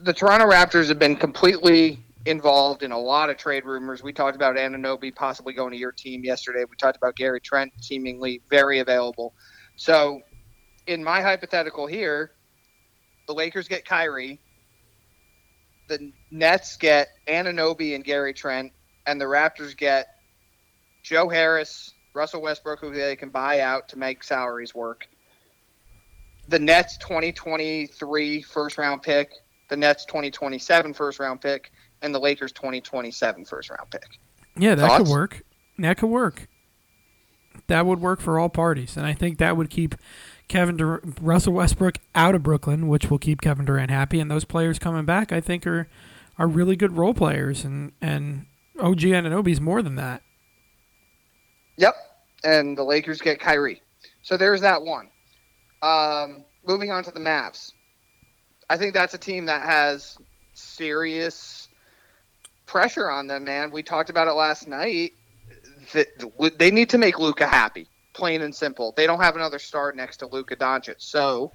the 0.00 0.12
Toronto 0.12 0.48
Raptors 0.48 0.88
have 0.88 0.98
been 0.98 1.16
completely 1.16 2.04
involved 2.26 2.82
in 2.82 2.92
a 2.92 2.98
lot 2.98 3.30
of 3.30 3.36
trade 3.36 3.64
rumors. 3.64 4.02
We 4.02 4.12
talked 4.12 4.36
about 4.36 4.56
Anunoby 4.56 5.14
possibly 5.14 5.52
going 5.52 5.72
to 5.72 5.76
your 5.76 5.92
team 5.92 6.24
yesterday. 6.24 6.64
We 6.68 6.76
talked 6.76 6.96
about 6.96 7.16
Gary 7.16 7.40
Trent 7.40 7.72
seemingly 7.80 8.42
very 8.48 8.78
available. 8.78 9.34
So, 9.76 10.20
in 10.86 11.02
my 11.02 11.20
hypothetical 11.20 11.86
here, 11.86 12.32
the 13.26 13.34
Lakers 13.34 13.68
get 13.68 13.84
Kyrie, 13.84 14.40
the 15.88 16.12
Nets 16.30 16.76
get 16.76 17.08
Anunoby 17.26 17.94
and 17.94 18.04
Gary 18.04 18.34
Trent, 18.34 18.72
and 19.06 19.20
the 19.20 19.24
Raptors 19.24 19.76
get 19.76 20.06
Joe 21.02 21.28
Harris, 21.28 21.92
Russell 22.14 22.42
Westbrook, 22.42 22.80
who 22.80 22.92
they 22.92 23.16
can 23.16 23.30
buy 23.30 23.60
out 23.60 23.88
to 23.90 23.98
make 23.98 24.22
salaries 24.22 24.74
work. 24.74 25.06
The 26.48 26.58
Nets 26.58 26.96
2023 26.98 28.42
first 28.42 28.78
round 28.78 29.02
pick 29.02 29.32
the 29.72 29.76
Nets 29.78 30.04
2027 30.04 30.92
first 30.92 31.18
round 31.18 31.40
pick 31.40 31.72
and 32.02 32.14
the 32.14 32.18
Lakers 32.20 32.52
2027 32.52 33.46
first 33.46 33.70
round 33.70 33.90
pick. 33.90 34.18
Yeah, 34.54 34.74
that 34.74 34.86
Thoughts? 34.86 35.04
could 35.04 35.10
work. 35.10 35.42
That 35.78 35.96
could 35.96 36.10
work. 36.10 36.46
that 37.68 37.86
would 37.86 37.98
work 37.98 38.20
for 38.20 38.38
all 38.38 38.50
parties, 38.50 38.98
and 38.98 39.06
I 39.06 39.14
think 39.14 39.38
that 39.38 39.56
would 39.56 39.70
keep 39.70 39.94
Kevin 40.46 40.76
Dur- 40.76 41.00
Russell 41.22 41.54
Westbrook 41.54 41.96
out 42.14 42.34
of 42.34 42.42
Brooklyn, 42.42 42.86
which 42.86 43.10
will 43.10 43.18
keep 43.18 43.40
Kevin 43.40 43.64
Durant 43.64 43.90
happy, 43.90 44.20
and 44.20 44.30
those 44.30 44.44
players 44.44 44.78
coming 44.78 45.06
back, 45.06 45.32
I 45.32 45.40
think 45.40 45.66
are 45.66 45.88
are 46.38 46.46
really 46.46 46.76
good 46.76 46.92
role 46.98 47.14
players, 47.14 47.64
and 47.64 47.92
and 48.02 48.44
OG 48.78 49.00
Anunoby's 49.00 49.60
more 49.60 49.80
than 49.80 49.94
that. 49.94 50.22
Yep, 51.78 51.94
and 52.44 52.76
the 52.76 52.84
Lakers 52.84 53.22
get 53.22 53.40
Kyrie, 53.40 53.80
so 54.20 54.36
there's 54.36 54.60
that 54.60 54.82
one. 54.82 55.08
Um, 55.80 56.44
moving 56.66 56.90
on 56.90 57.04
to 57.04 57.10
the 57.10 57.20
Mavs, 57.20 57.72
I 58.72 58.78
think 58.78 58.94
that's 58.94 59.12
a 59.12 59.18
team 59.18 59.44
that 59.46 59.60
has 59.66 60.16
serious 60.54 61.68
pressure 62.64 63.10
on 63.10 63.26
them. 63.26 63.44
Man, 63.44 63.70
we 63.70 63.82
talked 63.82 64.08
about 64.08 64.28
it 64.28 64.32
last 64.32 64.66
night. 64.66 65.12
They 65.92 66.70
need 66.70 66.88
to 66.88 66.96
make 66.96 67.18
Luka 67.18 67.46
happy 67.46 67.86
plain 68.14 68.40
and 68.40 68.54
simple. 68.54 68.94
They 68.96 69.06
don't 69.06 69.20
have 69.20 69.36
another 69.36 69.58
star 69.58 69.92
next 69.92 70.16
to 70.18 70.26
Luka 70.26 70.56
Doncic. 70.56 70.94
So 71.00 71.52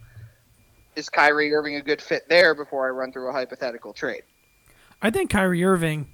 is 0.95 1.10
Kyrie 1.10 1.51
Irving 1.51 1.75
a 1.77 1.82
good 1.82 2.03
fit 2.03 2.30
there 2.30 2.53
before 2.53 2.86
I 2.86 2.91
run 2.91 3.12
through 3.12 3.30
a 3.30 3.32
hypothetical 3.32 3.93
trade? 3.93 4.21
I 5.01 5.10
think 5.10 5.32
Kyrie 5.32 5.63
Irving, 5.63 6.10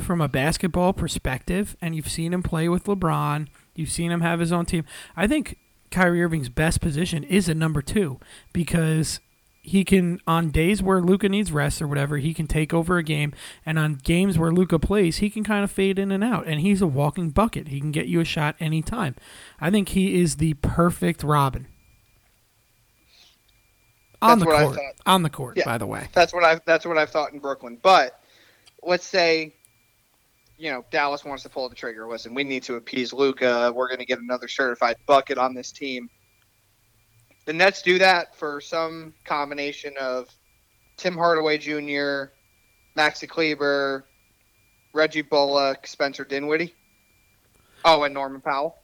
from 0.00 0.22
a 0.22 0.28
basketball 0.28 0.94
perspective, 0.94 1.76
and 1.82 1.94
you've 1.94 2.08
seen 2.08 2.32
him 2.32 2.42
play 2.42 2.70
with 2.70 2.84
LeBron, 2.84 3.48
you've 3.74 3.90
seen 3.90 4.10
him 4.10 4.22
have 4.22 4.40
his 4.40 4.50
own 4.50 4.64
team. 4.64 4.86
I 5.14 5.26
think 5.26 5.58
Kyrie 5.90 6.22
Irving's 6.22 6.48
best 6.48 6.80
position 6.80 7.22
is 7.22 7.50
a 7.50 7.54
number 7.54 7.82
two 7.82 8.18
because 8.54 9.20
he 9.66 9.84
can 9.84 10.20
on 10.28 10.50
days 10.50 10.80
where 10.80 11.00
Luka 11.00 11.28
needs 11.28 11.50
rest 11.50 11.82
or 11.82 11.88
whatever, 11.88 12.18
he 12.18 12.32
can 12.32 12.46
take 12.46 12.72
over 12.72 12.98
a 12.98 13.02
game, 13.02 13.34
and 13.64 13.78
on 13.78 13.96
games 13.96 14.38
where 14.38 14.52
Luka 14.52 14.78
plays, 14.78 15.16
he 15.16 15.28
can 15.28 15.42
kind 15.42 15.64
of 15.64 15.72
fade 15.72 15.98
in 15.98 16.12
and 16.12 16.22
out, 16.22 16.46
and 16.46 16.60
he's 16.60 16.80
a 16.80 16.86
walking 16.86 17.30
bucket. 17.30 17.68
He 17.68 17.80
can 17.80 17.90
get 17.90 18.06
you 18.06 18.20
a 18.20 18.24
shot 18.24 18.54
anytime. 18.60 19.16
I 19.60 19.70
think 19.70 19.90
he 19.90 20.20
is 20.20 20.36
the 20.36 20.54
perfect 20.54 21.24
Robin. 21.24 21.66
On 24.22 24.38
that's 24.38 24.48
the 24.48 24.56
court. 24.56 24.78
On 25.04 25.22
the 25.22 25.30
court, 25.30 25.56
yeah, 25.56 25.64
by 25.64 25.78
the 25.78 25.86
way. 25.86 26.08
That's 26.12 26.32
what 26.32 26.44
I 26.44 26.60
that's 26.64 26.86
what 26.86 26.96
I've 26.96 27.10
thought 27.10 27.32
in 27.32 27.40
Brooklyn. 27.40 27.78
But 27.82 28.18
let's 28.82 29.04
say 29.04 29.52
you 30.58 30.70
know, 30.70 30.84
Dallas 30.90 31.24
wants 31.24 31.42
to 31.42 31.48
pull 31.50 31.68
the 31.68 31.74
trigger. 31.74 32.08
Listen, 32.08 32.34
we 32.34 32.44
need 32.44 32.62
to 32.62 32.76
appease 32.76 33.12
Luka. 33.12 33.72
We're 33.74 33.88
going 33.88 33.98
to 33.98 34.06
get 34.06 34.20
another 34.20 34.48
certified 34.48 34.96
bucket 35.06 35.36
on 35.36 35.54
this 35.54 35.70
team 35.70 36.08
the 37.46 37.52
Nets 37.52 37.80
do 37.80 37.98
that 37.98 38.36
for 38.36 38.60
some 38.60 39.14
combination 39.24 39.94
of 39.98 40.28
Tim 40.96 41.14
Hardaway 41.14 41.58
Jr., 41.58 42.32
Maxi 42.96 43.28
Kleber, 43.28 44.04
Reggie 44.92 45.22
Bullock, 45.22 45.86
Spencer 45.86 46.24
Dinwiddie. 46.24 46.74
Oh, 47.84 48.02
and 48.02 48.14
Norman 48.14 48.40
Powell. 48.40 48.76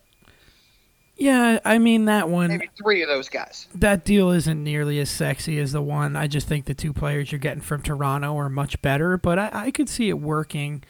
Yeah, 1.17 1.59
I 1.65 1.79
mean 1.79 2.07
that 2.07 2.29
one. 2.29 2.49
Maybe 2.49 2.71
three 2.81 3.03
of 3.03 3.09
those 3.09 3.29
guys. 3.29 3.69
That 3.75 4.05
deal 4.05 4.31
isn't 4.31 4.63
nearly 4.63 4.99
as 4.99 5.11
sexy 5.11 5.59
as 5.59 5.73
the 5.73 5.83
one. 5.83 6.17
I 6.17 6.27
just 6.27 6.49
think 6.49 6.65
the 6.65 6.75
two 6.75 6.93
players 6.93 7.31
you're 7.31 7.39
getting 7.39 7.61
from 7.61 7.83
Toronto 7.83 8.37
are 8.37 8.49
much 8.49 8.81
better, 8.83 9.17
but 9.17 9.39
I, 9.39 9.51
I 9.53 9.71
could 9.71 9.89
see 9.89 10.09
it 10.09 10.19
working. 10.19 10.83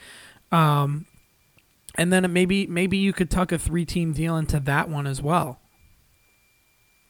Um, 0.50 1.06
and 1.94 2.12
then 2.12 2.32
maybe 2.32 2.66
maybe 2.66 2.96
you 2.96 3.12
could 3.12 3.30
tuck 3.30 3.52
a 3.52 3.58
three 3.58 3.84
team 3.84 4.12
deal 4.12 4.36
into 4.36 4.60
that 4.60 4.88
one 4.88 5.06
as 5.06 5.20
well. 5.20 5.58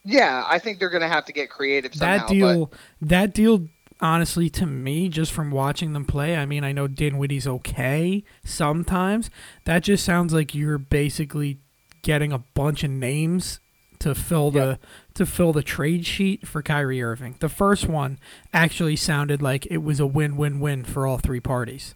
Yeah, 0.05 0.45
I 0.49 0.59
think 0.59 0.79
they're 0.79 0.91
going 0.91 1.03
to 1.03 1.09
have 1.09 1.25
to 1.27 1.33
get 1.33 1.51
creative. 1.51 1.95
Somehow, 1.95 2.19
that 2.19 2.29
deal, 2.29 2.67
but... 2.67 2.79
that 3.09 3.35
deal, 3.35 3.69
honestly, 4.01 4.51
to 4.51 4.67
me, 4.67 5.09
just 5.09 5.33
from 5.33 5.51
watching 5.51 5.93
them 5.93 6.05
play, 6.05 6.37
I 6.37 6.45
mean, 6.45 6.65
I 6.65 6.73
know 6.73 6.89
Dinwiddie's 6.89 7.47
okay 7.47 8.25
sometimes. 8.45 9.31
That 9.65 9.83
just 9.85 10.05
sounds 10.05 10.33
like 10.33 10.55
you're 10.55 10.79
basically 10.79 11.61
getting 12.03 12.33
a 12.33 12.39
bunch 12.39 12.83
of 12.83 12.91
names 12.91 13.61
to 14.01 14.17
fill 14.17 14.51
the 14.51 14.67
yep. 14.67 14.81
to 15.15 15.25
fill 15.25 15.53
the 15.53 15.63
trade 15.63 16.05
sheet 16.05 16.49
for 16.49 16.61
Kyrie 16.61 17.01
Irving. 17.01 17.37
The 17.39 17.49
first 17.49 17.87
one 17.87 18.19
actually 18.53 18.97
sounded 18.97 19.41
like 19.41 19.65
it 19.67 19.77
was 19.77 20.01
a 20.01 20.07
win-win-win 20.07 20.83
for 20.83 21.07
all 21.07 21.19
three 21.19 21.39
parties. 21.39 21.95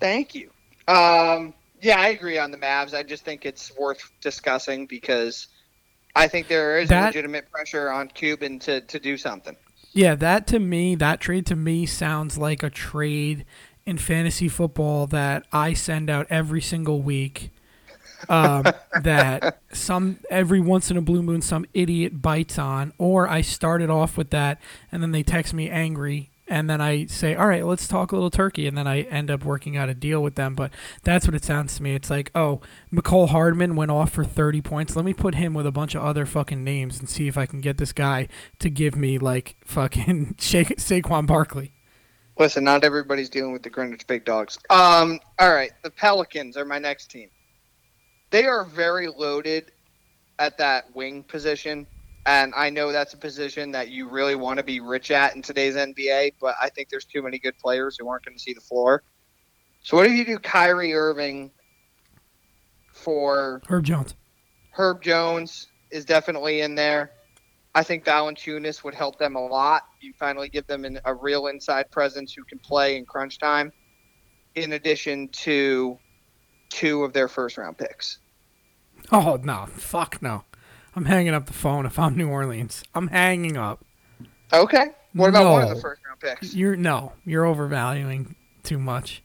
Thank 0.00 0.34
you. 0.34 0.50
Um, 0.86 1.52
yeah, 1.82 2.00
I 2.00 2.08
agree 2.08 2.38
on 2.38 2.50
the 2.50 2.56
Mavs. 2.56 2.94
I 2.94 3.02
just 3.02 3.22
think 3.26 3.44
it's 3.44 3.70
worth 3.76 4.10
discussing 4.22 4.86
because 4.86 5.48
I 6.14 6.28
think 6.28 6.48
there 6.48 6.78
is 6.78 6.88
that, 6.88 7.06
legitimate 7.06 7.50
pressure 7.50 7.90
on 7.90 8.08
Cuban 8.08 8.58
to, 8.60 8.80
to 8.82 8.98
do 8.98 9.16
something. 9.16 9.56
Yeah, 9.92 10.14
that 10.16 10.46
to 10.48 10.58
me, 10.58 10.94
that 10.96 11.20
trade 11.20 11.46
to 11.46 11.56
me 11.56 11.86
sounds 11.86 12.38
like 12.38 12.62
a 12.62 12.70
trade 12.70 13.44
in 13.86 13.98
fantasy 13.98 14.48
football 14.48 15.06
that 15.08 15.46
I 15.52 15.72
send 15.72 16.10
out 16.10 16.26
every 16.28 16.60
single 16.60 17.00
week. 17.00 17.50
Um, 18.28 18.64
that 19.02 19.60
some 19.72 20.18
every 20.28 20.60
once 20.60 20.90
in 20.90 20.96
a 20.96 21.00
blue 21.00 21.22
moon 21.22 21.40
some 21.40 21.64
idiot 21.72 22.20
bites 22.20 22.58
on, 22.58 22.92
or 22.98 23.28
I 23.28 23.40
started 23.40 23.90
off 23.90 24.16
with 24.16 24.30
that 24.30 24.60
and 24.90 25.02
then 25.02 25.12
they 25.12 25.22
text 25.22 25.54
me 25.54 25.70
angry 25.70 26.30
and 26.48 26.68
then 26.68 26.80
I 26.80 27.06
say, 27.06 27.34
all 27.34 27.46
right, 27.46 27.64
let's 27.64 27.86
talk 27.86 28.12
a 28.12 28.16
little 28.16 28.30
turkey, 28.30 28.66
and 28.66 28.76
then 28.76 28.86
I 28.86 29.02
end 29.02 29.30
up 29.30 29.44
working 29.44 29.76
out 29.76 29.88
a 29.88 29.94
deal 29.94 30.22
with 30.22 30.34
them. 30.34 30.54
But 30.54 30.72
that's 31.02 31.26
what 31.26 31.34
it 31.34 31.44
sounds 31.44 31.76
to 31.76 31.82
me. 31.82 31.94
It's 31.94 32.10
like, 32.10 32.30
oh, 32.34 32.60
Mecole 32.92 33.28
Hardman 33.28 33.76
went 33.76 33.90
off 33.90 34.10
for 34.12 34.24
30 34.24 34.62
points. 34.62 34.96
Let 34.96 35.04
me 35.04 35.14
put 35.14 35.34
him 35.34 35.54
with 35.54 35.66
a 35.66 35.72
bunch 35.72 35.94
of 35.94 36.02
other 36.02 36.26
fucking 36.26 36.64
names 36.64 36.98
and 36.98 37.08
see 37.08 37.28
if 37.28 37.36
I 37.36 37.46
can 37.46 37.60
get 37.60 37.78
this 37.78 37.92
guy 37.92 38.28
to 38.58 38.70
give 38.70 38.96
me 38.96 39.18
like 39.18 39.56
fucking 39.64 40.36
Sha- 40.40 40.76
Saquon 40.76 41.26
Barkley. 41.26 41.74
Listen, 42.38 42.62
not 42.62 42.84
everybody's 42.84 43.28
dealing 43.28 43.52
with 43.52 43.62
the 43.62 43.70
Greenwich 43.70 44.06
Big 44.06 44.24
Dogs. 44.24 44.58
Um, 44.70 45.18
all 45.38 45.52
right, 45.52 45.72
the 45.82 45.90
Pelicans 45.90 46.56
are 46.56 46.64
my 46.64 46.78
next 46.78 47.10
team. 47.10 47.30
They 48.30 48.46
are 48.46 48.64
very 48.64 49.08
loaded 49.08 49.72
at 50.38 50.56
that 50.58 50.94
wing 50.94 51.24
position. 51.24 51.86
And 52.28 52.52
I 52.54 52.68
know 52.68 52.92
that's 52.92 53.14
a 53.14 53.16
position 53.16 53.70
that 53.70 53.88
you 53.88 54.06
really 54.06 54.34
want 54.34 54.58
to 54.58 54.62
be 54.62 54.80
rich 54.80 55.10
at 55.10 55.34
in 55.34 55.40
today's 55.40 55.76
NBA, 55.76 56.34
but 56.38 56.56
I 56.60 56.68
think 56.68 56.90
there's 56.90 57.06
too 57.06 57.22
many 57.22 57.38
good 57.38 57.56
players 57.56 57.96
who 57.98 58.06
aren't 58.06 58.22
going 58.22 58.36
to 58.36 58.42
see 58.42 58.52
the 58.52 58.60
floor. 58.60 59.02
So 59.82 59.96
what 59.96 60.04
if 60.04 60.12
you 60.12 60.26
do 60.26 60.38
Kyrie 60.38 60.92
Irving 60.92 61.50
for 62.92 63.62
Herb 63.66 63.82
Jones? 63.82 64.14
Herb 64.72 65.02
Jones 65.02 65.68
is 65.90 66.04
definitely 66.04 66.60
in 66.60 66.74
there. 66.74 67.12
I 67.74 67.82
think 67.82 68.04
Valanciunas 68.04 68.84
would 68.84 68.94
help 68.94 69.18
them 69.18 69.34
a 69.34 69.46
lot. 69.46 69.84
You 70.02 70.12
finally 70.18 70.50
give 70.50 70.66
them 70.66 70.84
an, 70.84 71.00
a 71.06 71.14
real 71.14 71.46
inside 71.46 71.90
presence 71.90 72.34
who 72.34 72.44
can 72.44 72.58
play 72.58 72.98
in 72.98 73.06
crunch 73.06 73.38
time, 73.38 73.72
in 74.54 74.74
addition 74.74 75.28
to 75.28 75.98
two 76.68 77.04
of 77.04 77.14
their 77.14 77.28
first 77.28 77.56
round 77.56 77.78
picks. 77.78 78.18
Oh 79.10 79.40
no! 79.42 79.64
Fuck 79.64 80.20
no! 80.20 80.44
I'm 80.98 81.04
hanging 81.04 81.32
up 81.32 81.46
the 81.46 81.52
phone 81.52 81.86
if 81.86 81.96
I'm 81.96 82.16
New 82.16 82.28
Orleans. 82.28 82.82
I'm 82.92 83.06
hanging 83.06 83.56
up. 83.56 83.84
Okay. 84.52 84.86
What 85.12 85.28
about 85.28 85.44
no. 85.44 85.52
one 85.52 85.62
of 85.62 85.68
the 85.68 85.80
first 85.80 86.02
round 86.04 86.18
picks? 86.18 86.56
You're 86.56 86.74
no, 86.74 87.12
you're 87.24 87.44
overvaluing 87.44 88.34
too 88.64 88.80
much. 88.80 89.22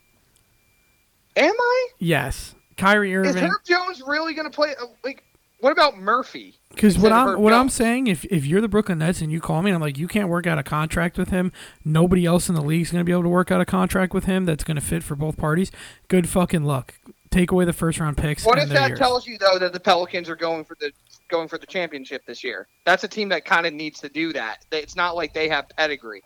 Am 1.35 1.51
I? 1.59 1.87
Yes. 1.97 2.53
Kyrie 2.77 3.15
Irving. 3.15 3.31
Is 3.31 3.41
Herb 3.41 3.63
Jones 3.65 4.03
really 4.05 4.35
going 4.35 4.45
to 4.45 4.55
play? 4.55 4.75
Uh, 4.79 4.85
like, 5.03 5.23
what 5.61 5.71
about 5.71 5.97
Murphy? 5.97 6.59
Because 6.69 6.95
what 6.99 7.11
I'm 7.11 7.41
what? 7.41 7.53
I'm 7.53 7.69
saying, 7.69 8.05
if 8.05 8.23
if 8.25 8.45
you're 8.45 8.61
the 8.61 8.67
Brooklyn 8.67 8.99
Nets 8.99 9.21
and 9.21 9.31
you 9.31 9.41
call 9.41 9.63
me, 9.63 9.71
and 9.71 9.75
I'm 9.75 9.81
like, 9.81 9.97
you 9.97 10.07
can't 10.07 10.29
work 10.29 10.45
out 10.45 10.59
a 10.59 10.63
contract 10.63 11.17
with 11.17 11.29
him. 11.29 11.51
Nobody 11.83 12.23
else 12.23 12.49
in 12.49 12.53
the 12.53 12.61
league 12.61 12.83
is 12.83 12.91
going 12.91 12.99
to 12.99 13.05
be 13.05 13.11
able 13.11 13.23
to 13.23 13.29
work 13.29 13.49
out 13.49 13.61
a 13.61 13.65
contract 13.65 14.13
with 14.13 14.25
him 14.25 14.45
that's 14.45 14.63
going 14.63 14.75
to 14.75 14.81
fit 14.81 15.01
for 15.01 15.15
both 15.15 15.37
parties. 15.37 15.71
Good 16.07 16.29
fucking 16.29 16.65
luck. 16.65 16.93
Take 17.31 17.49
away 17.49 17.65
the 17.65 17.73
first 17.73 17.99
round 17.99 18.15
picks. 18.15 18.45
What 18.45 18.59
if 18.59 18.69
that 18.69 18.89
yours. 18.89 18.99
tells 18.99 19.25
you 19.25 19.39
though 19.39 19.57
that 19.57 19.73
the 19.73 19.79
Pelicans 19.79 20.29
are 20.29 20.35
going 20.35 20.65
for 20.65 20.77
the 20.79 20.91
going 21.33 21.47
for 21.47 21.57
the 21.57 21.65
championship 21.65 22.25
this 22.27 22.43
year. 22.43 22.67
That's 22.85 23.03
a 23.03 23.07
team 23.07 23.27
that 23.29 23.43
kind 23.43 23.65
of 23.65 23.73
needs 23.73 23.99
to 24.01 24.09
do 24.09 24.31
that. 24.33 24.65
It's 24.71 24.95
not 24.95 25.15
like 25.15 25.33
they 25.33 25.49
have 25.49 25.67
pedigree. 25.69 26.21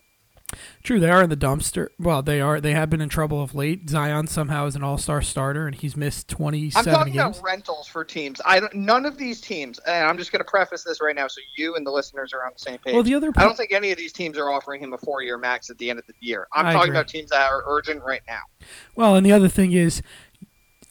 True, 0.82 0.98
they 0.98 1.10
are 1.10 1.24
in 1.24 1.30
the 1.30 1.36
dumpster. 1.36 1.90
Well, 2.00 2.22
they 2.22 2.40
are. 2.40 2.62
They 2.62 2.72
have 2.72 2.90
been 2.90 3.02
in 3.02 3.10
trouble 3.10 3.44
of 3.44 3.54
late. 3.54 3.90
Zion 3.90 4.28
somehow 4.28 4.66
is 4.66 4.78
an 4.78 4.84
all-star 4.84 5.22
starter, 5.22 5.68
and 5.68 5.76
he's 5.76 5.98
missed 5.98 6.30
twenty-seven 6.30 6.90
I'm 6.90 6.98
talking 6.98 7.14
games. 7.14 7.38
about 7.38 7.46
rentals 7.46 7.86
for 7.86 8.06
teams. 8.06 8.40
I 8.46 8.62
don't, 8.62 8.74
none 8.74 9.06
of 9.06 9.18
these 9.18 9.42
teams, 9.42 9.78
and 9.80 10.08
I'm 10.08 10.18
just 10.18 10.32
going 10.32 10.40
to 10.40 10.50
preface 10.50 10.86
this 10.86 11.02
right 11.02 11.16
now, 11.16 11.28
so 11.28 11.42
you 11.58 11.76
and 11.76 11.86
the 11.86 11.92
listeners 11.92 12.32
are 12.34 12.46
on 12.46 12.52
the 12.54 12.60
same 12.60 12.78
page. 12.78 12.94
Well, 12.94 13.04
the 13.04 13.14
other, 13.16 13.34
I 13.36 13.44
don't 13.44 13.58
think 13.58 13.74
any 13.74 13.92
of 13.92 13.98
these 13.98 14.14
teams 14.14 14.38
are 14.38 14.50
offering 14.50 14.82
him 14.82 14.94
a 14.94 14.98
four-year 14.98 15.38
max 15.38 15.70
at 15.70 15.78
the 15.80 15.90
end 15.90 16.00
of 16.00 16.08
the 16.08 16.14
year. 16.22 16.48
I'm 16.54 16.66
I 16.66 16.72
talking 16.72 16.90
agree. 16.92 16.98
about 16.98 17.10
teams 17.10 17.30
that 17.32 17.52
are 17.52 17.64
urgent 17.68 18.02
right 18.06 18.22
now. 18.26 18.44
Well, 18.96 19.16
and 19.16 19.26
the 19.26 19.34
other 19.34 19.50
thing 19.50 19.74
is, 19.74 20.02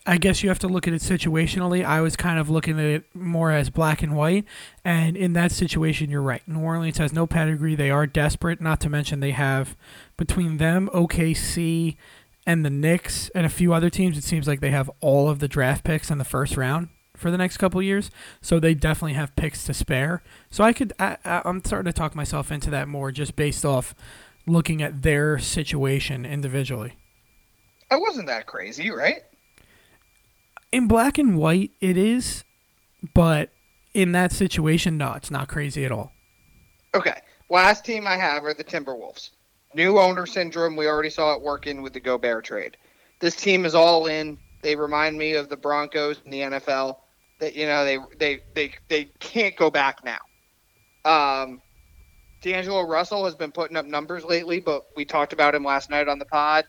I 0.06 0.18
guess 0.18 0.42
you 0.42 0.48
have 0.50 0.58
to 0.60 0.68
look 0.68 0.86
at 0.86 0.94
it 0.94 1.02
situationally. 1.02 1.84
I 1.84 2.00
was 2.00 2.14
kind 2.14 2.38
of 2.38 2.48
looking 2.48 2.78
at 2.78 2.84
it 2.86 3.04
more 3.14 3.50
as 3.50 3.70
black 3.70 4.02
and 4.02 4.16
white. 4.16 4.44
And 4.84 5.16
in 5.16 5.32
that 5.32 5.50
situation, 5.50 6.10
you're 6.10 6.22
right. 6.22 6.46
New 6.46 6.60
Orleans 6.60 6.98
has 6.98 7.12
no 7.12 7.26
pedigree. 7.26 7.74
They 7.74 7.90
are 7.90 8.06
desperate, 8.06 8.60
not 8.60 8.80
to 8.82 8.88
mention 8.88 9.18
they 9.18 9.32
have 9.32 9.76
between 10.16 10.58
them, 10.58 10.88
OKC, 10.94 11.96
and 12.46 12.64
the 12.64 12.70
Knicks, 12.70 13.28
and 13.30 13.44
a 13.44 13.50
few 13.50 13.74
other 13.74 13.90
teams, 13.90 14.16
it 14.16 14.22
seems 14.22 14.46
like 14.46 14.60
they 14.60 14.70
have 14.70 14.88
all 15.00 15.28
of 15.28 15.40
the 15.40 15.48
draft 15.48 15.82
picks 15.82 16.10
in 16.10 16.18
the 16.18 16.24
first 16.24 16.56
round 16.56 16.88
for 17.16 17.30
the 17.30 17.36
next 17.36 17.56
couple 17.56 17.82
years. 17.82 18.10
So 18.40 18.60
they 18.60 18.72
definitely 18.72 19.14
have 19.14 19.34
picks 19.34 19.64
to 19.64 19.74
spare. 19.74 20.22
So 20.50 20.62
I 20.62 20.72
could, 20.72 20.92
I, 21.00 21.16
I'm 21.24 21.64
starting 21.64 21.92
to 21.92 21.96
talk 21.98 22.14
myself 22.14 22.52
into 22.52 22.70
that 22.70 22.86
more 22.86 23.10
just 23.10 23.34
based 23.34 23.64
off 23.64 23.94
looking 24.46 24.80
at 24.80 25.02
their 25.02 25.40
situation 25.40 26.24
individually. 26.24 26.94
I 27.90 27.96
wasn't 27.96 28.28
that 28.28 28.46
crazy, 28.46 28.90
right? 28.90 29.22
In 30.72 30.88
black 30.88 31.18
and 31.18 31.36
white, 31.38 31.70
it 31.80 31.96
is. 31.96 32.44
but 33.14 33.50
in 33.94 34.12
that 34.12 34.30
situation, 34.30 34.98
no, 34.98 35.14
it's 35.14 35.30
not 35.30 35.48
crazy 35.48 35.84
at 35.84 35.92
all. 35.92 36.12
Okay. 36.94 37.20
Last 37.48 37.84
team 37.84 38.06
I 38.06 38.16
have 38.16 38.44
are 38.44 38.54
the 38.54 38.64
Timberwolves. 38.64 39.30
New 39.74 39.98
owner 39.98 40.26
syndrome. 40.26 40.76
We 40.76 40.86
already 40.86 41.10
saw 41.10 41.34
it 41.34 41.42
working 41.42 41.82
with 41.82 41.92
the 41.92 42.00
Gobert 42.00 42.44
trade. 42.44 42.76
This 43.20 43.36
team 43.36 43.64
is 43.64 43.74
all 43.74 44.06
in. 44.06 44.38
They 44.62 44.76
remind 44.76 45.16
me 45.16 45.34
of 45.34 45.48
the 45.48 45.56
Broncos 45.56 46.20
in 46.24 46.30
the 46.30 46.40
NFL. 46.40 46.96
That 47.38 47.54
you 47.54 47.66
know 47.66 47.84
they 47.84 47.98
they 48.18 48.42
they 48.54 48.74
they 48.88 49.04
can't 49.20 49.54
go 49.56 49.70
back 49.70 50.02
now. 50.04 50.18
Um, 51.04 51.60
D'Angelo 52.40 52.82
Russell 52.82 53.24
has 53.24 53.34
been 53.34 53.52
putting 53.52 53.76
up 53.76 53.86
numbers 53.86 54.24
lately, 54.24 54.60
but 54.60 54.86
we 54.96 55.04
talked 55.04 55.32
about 55.32 55.54
him 55.54 55.64
last 55.64 55.90
night 55.90 56.08
on 56.08 56.18
the 56.18 56.24
pod. 56.24 56.64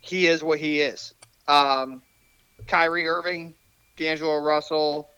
He 0.00 0.26
is 0.26 0.42
what 0.42 0.58
he 0.58 0.80
is. 0.80 1.14
Um, 1.48 2.02
Kyrie 2.66 3.06
Irving, 3.06 3.54
D'Angelo 3.96 4.38
Russell, 4.38 5.08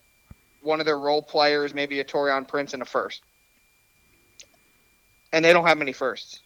one 0.63 0.81
of 0.81 0.87
their 0.87 0.99
role 0.99 1.23
players, 1.23 1.75
maybe 1.75 2.01
a 2.01 2.05
Taurean 2.05 2.47
Prince 2.47 2.73
and 2.73 2.83
a 2.83 2.87
first. 2.87 3.23
And 5.33 5.45
they 5.45 5.53
don't 5.53 5.67
have 5.67 5.79
many 5.79 5.93
firsts. 5.93 6.41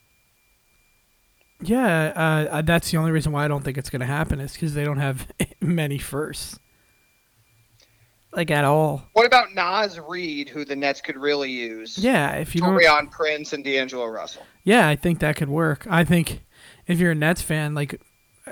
Yeah, 1.61 2.47
uh, 2.51 2.63
that's 2.63 2.91
the 2.91 2.99
only 2.99 3.11
reason 3.11 3.33
why 3.33 3.45
I 3.45 3.49
don't 3.49 3.65
think 3.65 3.79
it's 3.79 3.91
going 3.91 4.01
to 4.01 4.07
happen 4.07 4.39
is 4.41 4.53
because 4.53 4.75
they 4.75 4.85
don't 4.85 4.99
have 4.99 5.27
many 5.61 5.99
firsts, 5.99 6.59
like 8.33 8.51
at 8.51 8.65
all. 8.65 9.03
What 9.13 9.27
about 9.27 9.55
Naz 9.55 9.99
Reid, 9.99 10.49
who 10.49 10.65
the 10.65 10.77
Nets 10.77 11.01
could 11.01 11.17
really 11.17 11.51
use? 11.51 11.99
Yeah, 11.99 12.35
if 12.35 12.55
you 12.55 12.63
Taurean 12.63 13.11
Prince 13.11 13.53
and 13.53 13.65
D'Angelo 13.65 14.07
Russell. 14.07 14.47
Yeah, 14.63 14.87
I 14.87 14.95
think 14.95 15.19
that 15.19 15.35
could 15.35 15.49
work. 15.49 15.85
I 15.91 16.05
think 16.05 16.43
if 16.87 17.01
you're 17.01 17.11
a 17.13 17.17
Nets 17.17 17.43
fan, 17.43 17.75
like 17.75 18.01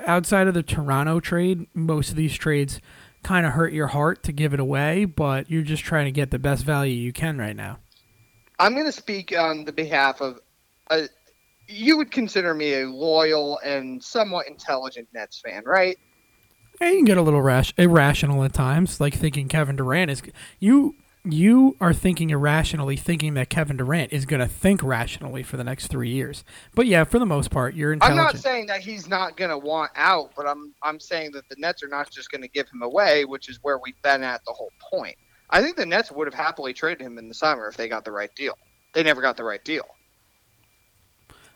outside 0.05 0.47
of 0.47 0.53
the 0.53 0.63
Toronto 0.63 1.19
trade, 1.19 1.67
most 1.73 2.09
of 2.09 2.15
these 2.15 2.35
trades 2.35 2.79
kind 3.23 3.45
of 3.45 3.53
hurt 3.53 3.73
your 3.73 3.87
heart 3.87 4.23
to 4.23 4.31
give 4.31 4.53
it 4.53 4.59
away, 4.59 5.05
but 5.05 5.49
you're 5.49 5.63
just 5.63 5.83
trying 5.83 6.05
to 6.05 6.11
get 6.11 6.31
the 6.31 6.39
best 6.39 6.63
value 6.63 6.93
you 6.93 7.11
can 7.11 7.37
right 7.37 7.55
now. 7.55 7.79
I'm 8.59 8.73
going 8.73 8.85
to 8.85 8.91
speak 8.91 9.37
on 9.37 9.65
the 9.65 9.71
behalf 9.71 10.21
of. 10.21 10.39
A, 10.89 11.09
you 11.67 11.97
would 11.97 12.11
consider 12.11 12.53
me 12.53 12.81
a 12.81 12.87
loyal 12.87 13.59
and 13.63 14.01
somewhat 14.01 14.47
intelligent 14.47 15.07
Nets 15.13 15.41
fan, 15.41 15.63
right? 15.65 15.97
Yeah, 16.79 16.89
you 16.89 16.95
can 16.97 17.05
get 17.05 17.17
a 17.17 17.21
little 17.21 17.41
rash, 17.41 17.73
irrational 17.77 18.43
at 18.43 18.53
times, 18.53 19.01
like 19.01 19.13
thinking 19.15 19.47
Kevin 19.47 19.75
Durant 19.75 20.11
is. 20.11 20.21
You 20.59 20.95
you 21.33 21.75
are 21.79 21.93
thinking 21.93 22.29
irrationally, 22.29 22.95
thinking 22.95 23.33
that 23.35 23.49
Kevin 23.49 23.77
Durant 23.77 24.13
is 24.13 24.25
going 24.25 24.39
to 24.39 24.47
think 24.47 24.83
rationally 24.83 25.43
for 25.43 25.57
the 25.57 25.63
next 25.63 25.87
three 25.87 26.09
years. 26.09 26.43
But 26.75 26.87
yeah, 26.87 27.03
for 27.03 27.19
the 27.19 27.25
most 27.25 27.51
part, 27.51 27.75
you're 27.75 27.93
intelligent. 27.93 28.19
I'm 28.19 28.25
not 28.25 28.37
saying 28.37 28.67
that 28.67 28.81
he's 28.81 29.07
not 29.07 29.37
going 29.37 29.49
to 29.49 29.57
want 29.57 29.91
out, 29.95 30.31
but 30.35 30.47
I'm 30.47 30.73
I'm 30.81 30.99
saying 30.99 31.31
that 31.31 31.47
the 31.49 31.55
Nets 31.57 31.83
are 31.83 31.87
not 31.87 32.09
just 32.09 32.31
going 32.31 32.41
to 32.41 32.47
give 32.47 32.67
him 32.69 32.81
away, 32.81 33.25
which 33.25 33.49
is 33.49 33.59
where 33.61 33.77
we've 33.77 34.01
been 34.01 34.23
at 34.23 34.43
the 34.45 34.53
whole 34.53 34.71
point. 34.91 35.15
I 35.49 35.61
think 35.61 35.77
the 35.77 35.85
Nets 35.85 36.11
would 36.11 36.27
have 36.27 36.33
happily 36.33 36.73
traded 36.73 37.01
him 37.01 37.17
in 37.17 37.27
the 37.27 37.33
summer 37.33 37.67
if 37.67 37.77
they 37.77 37.87
got 37.87 38.05
the 38.05 38.11
right 38.11 38.33
deal. 38.35 38.57
They 38.93 39.03
never 39.03 39.21
got 39.21 39.37
the 39.37 39.43
right 39.43 39.63
deal. 39.63 39.85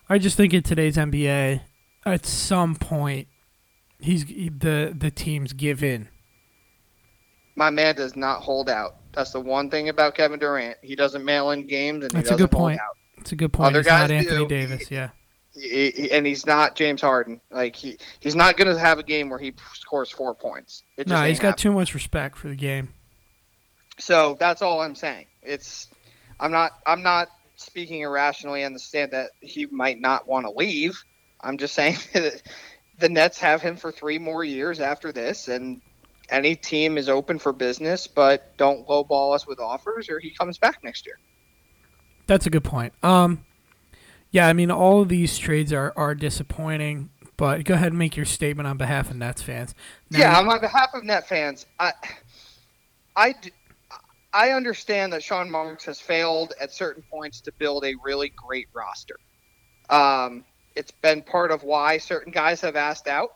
I 0.07 0.17
just 0.17 0.37
think 0.37 0.53
in 0.53 0.63
today's 0.63 0.97
NBA, 0.97 1.61
at 2.05 2.25
some 2.25 2.75
point, 2.75 3.27
he's 3.99 4.25
the 4.25 4.95
the 4.97 5.11
teams 5.11 5.53
give 5.53 5.83
in. 5.83 6.09
My 7.55 7.69
man 7.69 7.95
does 7.95 8.15
not 8.15 8.41
hold 8.41 8.69
out. 8.69 8.95
That's 9.13 9.31
the 9.31 9.41
one 9.41 9.69
thing 9.69 9.89
about 9.89 10.15
Kevin 10.15 10.39
Durant. 10.39 10.77
He 10.81 10.95
doesn't 10.95 11.23
mail 11.25 11.51
in 11.51 11.67
games, 11.67 12.03
and 12.05 12.11
That's 12.13 12.29
he 12.29 12.31
doesn't 12.31 12.45
a 12.45 12.47
good 12.47 12.51
point. 12.51 12.79
It's 13.17 13.31
a 13.31 13.35
good 13.35 13.51
point. 13.53 13.67
Other 13.67 13.79
he's 13.79 13.85
guys 13.87 14.09
not 14.09 14.11
Anthony 14.11 14.37
do. 14.37 14.47
Davis, 14.47 14.89
yeah. 14.91 15.09
He, 15.53 15.91
he- 15.91 16.11
and 16.11 16.25
he's 16.25 16.45
not 16.45 16.75
James 16.75 17.01
Harden. 17.01 17.41
Like 17.51 17.75
he, 17.75 17.97
he's 18.21 18.35
not 18.35 18.55
going 18.57 18.73
to 18.73 18.79
have 18.79 18.99
a 18.99 19.03
game 19.03 19.29
where 19.29 19.37
he 19.39 19.53
scores 19.73 20.09
four 20.09 20.33
points. 20.33 20.83
It 20.97 21.07
just 21.07 21.09
No, 21.09 21.27
he's 21.27 21.39
got 21.39 21.49
happening. 21.49 21.61
too 21.61 21.71
much 21.73 21.93
respect 21.93 22.37
for 22.37 22.47
the 22.47 22.55
game. 22.55 22.89
So 23.99 24.37
that's 24.39 24.61
all 24.61 24.81
I'm 24.81 24.95
saying. 24.95 25.25
It's 25.43 25.87
I'm 26.39 26.51
not 26.51 26.71
I'm 26.85 27.03
not 27.03 27.27
speaking 27.57 28.01
irrationally. 28.01 28.63
I 28.63 28.65
understand 28.65 29.11
that 29.11 29.31
he 29.41 29.65
might 29.67 29.99
not 29.99 30.27
want 30.27 30.45
to 30.45 30.51
leave. 30.51 31.03
I'm 31.41 31.57
just 31.57 31.73
saying 31.75 31.97
that 32.13 32.41
the 32.97 33.09
Nets 33.09 33.39
have 33.39 33.61
him 33.61 33.75
for 33.75 33.91
three 33.91 34.17
more 34.19 34.43
years 34.43 34.79
after 34.79 35.11
this, 35.11 35.47
and 35.47 35.81
any 36.31 36.55
team 36.55 36.97
is 36.97 37.09
open 37.09 37.37
for 37.37 37.53
business. 37.53 38.07
But 38.07 38.57
don't 38.57 38.87
lowball 38.87 39.35
us 39.35 39.45
with 39.45 39.59
offers, 39.59 40.09
or 40.09 40.19
he 40.19 40.31
comes 40.31 40.57
back 40.57 40.83
next 40.83 41.05
year. 41.05 41.19
That's 42.27 42.45
a 42.45 42.49
good 42.49 42.63
point. 42.63 42.93
Um, 43.03 43.43
yeah, 44.31 44.47
I 44.47 44.53
mean, 44.53 44.71
all 44.71 45.01
of 45.01 45.09
these 45.09 45.37
trades 45.37 45.73
are, 45.73 45.93
are 45.97 46.15
disappointing, 46.15 47.09
but 47.35 47.65
go 47.65 47.73
ahead 47.73 47.89
and 47.89 47.99
make 47.99 48.15
your 48.15 48.25
statement 48.25 48.67
on 48.67 48.77
behalf 48.77 49.09
of 49.09 49.17
Nets 49.17 49.41
fans. 49.41 49.75
Now, 50.09 50.19
yeah, 50.19 50.39
on 50.39 50.61
behalf 50.61 50.93
of 50.93 51.03
Net 51.03 51.27
fans, 51.27 51.65
I, 51.77 51.91
I, 53.15 53.35
I 54.31 54.51
understand 54.51 55.11
that 55.11 55.21
Sean 55.21 55.51
Marks 55.51 55.83
has 55.85 55.99
failed 55.99 56.53
at 56.61 56.71
certain 56.71 57.03
points 57.11 57.41
to 57.41 57.51
build 57.59 57.83
a 57.83 57.93
really 58.03 58.29
great 58.29 58.67
roster. 58.73 59.17
Um, 59.89 60.45
it's 60.75 60.91
been 60.91 61.21
part 61.21 61.51
of 61.51 61.63
why 61.63 61.97
certain 61.97 62.31
guys 62.31 62.61
have 62.61 62.77
asked 62.77 63.09
out. 63.09 63.33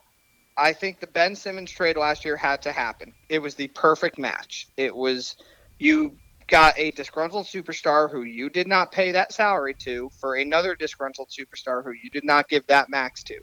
I 0.58 0.72
think 0.74 1.00
the 1.00 1.08
Ben 1.08 1.36
Simmons 1.36 1.72
trade 1.72 1.98
last 1.98 2.24
year 2.24 2.38
had 2.38 2.62
to 2.62 2.72
happen. 2.72 3.14
It 3.30 3.40
was 3.40 3.56
the 3.56 3.68
perfect 3.70 4.18
match. 4.18 4.68
It 4.78 4.96
was 4.96 5.36
you 5.80 6.16
got 6.48 6.78
a 6.78 6.92
disgruntled 6.92 7.48
superstar 7.48 8.10
who 8.10 8.24
you 8.24 8.50
did 8.50 8.68
not 8.68 8.92
pay 8.92 9.12
that 9.12 9.34
salary 9.34 9.74
to 9.74 10.10
for 10.20 10.36
another 10.36 10.76
disgruntled 10.76 11.30
superstar 11.30 11.84
who 11.84 11.92
you 11.92 12.10
did 12.10 12.24
not 12.24 12.48
give 12.48 12.66
that 12.68 12.90
max 12.90 13.24
to. 13.24 13.36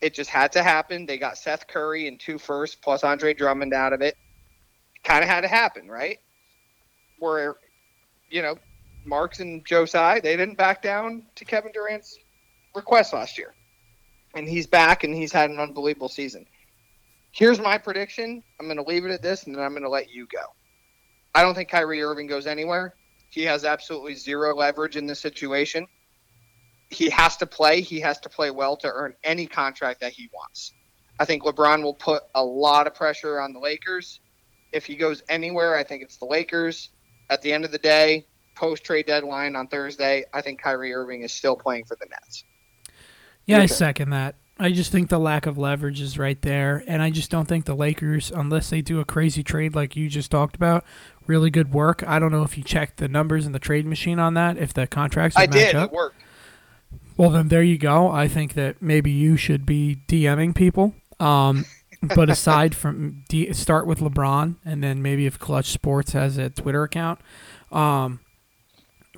It 0.00 0.14
just 0.14 0.30
had 0.30 0.52
to 0.52 0.62
happen. 0.62 1.06
They 1.06 1.18
got 1.18 1.38
Seth 1.38 1.66
Curry 1.66 2.06
and 2.06 2.20
two 2.20 2.38
firsts 2.38 2.76
plus 2.76 3.02
Andre 3.02 3.34
Drummond 3.34 3.72
out 3.72 3.92
of 3.92 4.02
it. 4.02 4.16
it 4.94 5.02
Kind 5.02 5.24
of 5.24 5.30
had 5.30 5.40
to 5.40 5.48
happen, 5.48 5.88
right? 5.88 6.18
Where, 7.18 7.56
you 8.30 8.42
know, 8.42 8.56
Marks 9.06 9.40
and 9.40 9.64
Joe 9.66 9.86
Tsai, 9.86 10.20
they 10.20 10.36
didn't 10.36 10.58
back 10.58 10.82
down 10.82 11.24
to 11.36 11.44
Kevin 11.44 11.72
Durant's 11.72 12.18
request 12.74 13.14
last 13.14 13.38
year. 13.38 13.54
And 14.36 14.46
he's 14.46 14.66
back 14.66 15.02
and 15.02 15.14
he's 15.14 15.32
had 15.32 15.48
an 15.48 15.58
unbelievable 15.58 16.10
season. 16.10 16.46
Here's 17.32 17.58
my 17.58 17.78
prediction. 17.78 18.42
I'm 18.60 18.66
going 18.66 18.76
to 18.76 18.82
leave 18.82 19.06
it 19.06 19.10
at 19.10 19.22
this 19.22 19.44
and 19.44 19.54
then 19.54 19.62
I'm 19.62 19.72
going 19.72 19.82
to 19.82 19.88
let 19.88 20.10
you 20.10 20.26
go. 20.26 20.42
I 21.34 21.42
don't 21.42 21.54
think 21.54 21.70
Kyrie 21.70 22.02
Irving 22.02 22.26
goes 22.26 22.46
anywhere. 22.46 22.94
He 23.30 23.44
has 23.44 23.64
absolutely 23.64 24.14
zero 24.14 24.54
leverage 24.54 24.96
in 24.96 25.06
this 25.06 25.20
situation. 25.20 25.86
He 26.90 27.08
has 27.10 27.38
to 27.38 27.46
play. 27.46 27.80
He 27.80 27.98
has 28.00 28.20
to 28.20 28.28
play 28.28 28.50
well 28.50 28.76
to 28.78 28.88
earn 28.92 29.14
any 29.24 29.46
contract 29.46 30.00
that 30.00 30.12
he 30.12 30.28
wants. 30.32 30.72
I 31.18 31.24
think 31.24 31.42
LeBron 31.42 31.82
will 31.82 31.94
put 31.94 32.22
a 32.34 32.44
lot 32.44 32.86
of 32.86 32.94
pressure 32.94 33.40
on 33.40 33.54
the 33.54 33.58
Lakers. 33.58 34.20
If 34.70 34.84
he 34.84 34.96
goes 34.96 35.22
anywhere, 35.30 35.76
I 35.76 35.82
think 35.82 36.02
it's 36.02 36.18
the 36.18 36.26
Lakers. 36.26 36.90
At 37.30 37.40
the 37.40 37.54
end 37.54 37.64
of 37.64 37.72
the 37.72 37.78
day, 37.78 38.26
post 38.54 38.84
trade 38.84 39.06
deadline 39.06 39.56
on 39.56 39.66
Thursday, 39.68 40.24
I 40.32 40.42
think 40.42 40.60
Kyrie 40.60 40.92
Irving 40.92 41.22
is 41.22 41.32
still 41.32 41.56
playing 41.56 41.86
for 41.86 41.96
the 41.96 42.06
Nets. 42.06 42.44
Yeah, 43.46 43.60
I 43.60 43.66
second 43.66 44.10
that. 44.10 44.36
I 44.58 44.72
just 44.72 44.90
think 44.90 45.10
the 45.10 45.18
lack 45.18 45.44
of 45.44 45.58
leverage 45.58 46.00
is 46.00 46.18
right 46.18 46.40
there, 46.40 46.82
and 46.86 47.02
I 47.02 47.10
just 47.10 47.30
don't 47.30 47.46
think 47.46 47.66
the 47.66 47.74
Lakers, 47.74 48.30
unless 48.30 48.70
they 48.70 48.80
do 48.80 49.00
a 49.00 49.04
crazy 49.04 49.42
trade 49.42 49.74
like 49.74 49.96
you 49.96 50.08
just 50.08 50.30
talked 50.30 50.56
about, 50.56 50.84
really 51.26 51.50
good 51.50 51.74
work. 51.74 52.02
I 52.06 52.18
don't 52.18 52.32
know 52.32 52.42
if 52.42 52.56
you 52.56 52.64
checked 52.64 52.96
the 52.96 53.08
numbers 53.08 53.44
in 53.44 53.52
the 53.52 53.58
trade 53.58 53.84
machine 53.84 54.18
on 54.18 54.32
that, 54.34 54.56
if 54.56 54.72
the 54.72 54.86
contracts 54.86 55.36
I 55.36 55.42
match 55.42 55.52
did. 55.52 55.74
up. 55.74 55.90
It 55.90 55.94
worked. 55.94 56.16
Well, 57.18 57.30
then 57.30 57.48
there 57.48 57.62
you 57.62 57.76
go. 57.76 58.10
I 58.10 58.28
think 58.28 58.54
that 58.54 58.80
maybe 58.80 59.10
you 59.10 59.36
should 59.36 59.66
be 59.66 60.02
DMing 60.08 60.54
people. 60.54 60.94
Um, 61.20 61.66
but 62.14 62.30
aside 62.30 62.74
from 62.74 63.24
D- 63.28 63.52
start 63.52 63.86
with 63.86 64.00
LeBron, 64.00 64.56
and 64.64 64.82
then 64.82 65.02
maybe 65.02 65.26
if 65.26 65.38
Clutch 65.38 65.70
Sports 65.70 66.12
has 66.12 66.38
a 66.38 66.48
Twitter 66.48 66.82
account. 66.82 67.20
Um, 67.70 68.20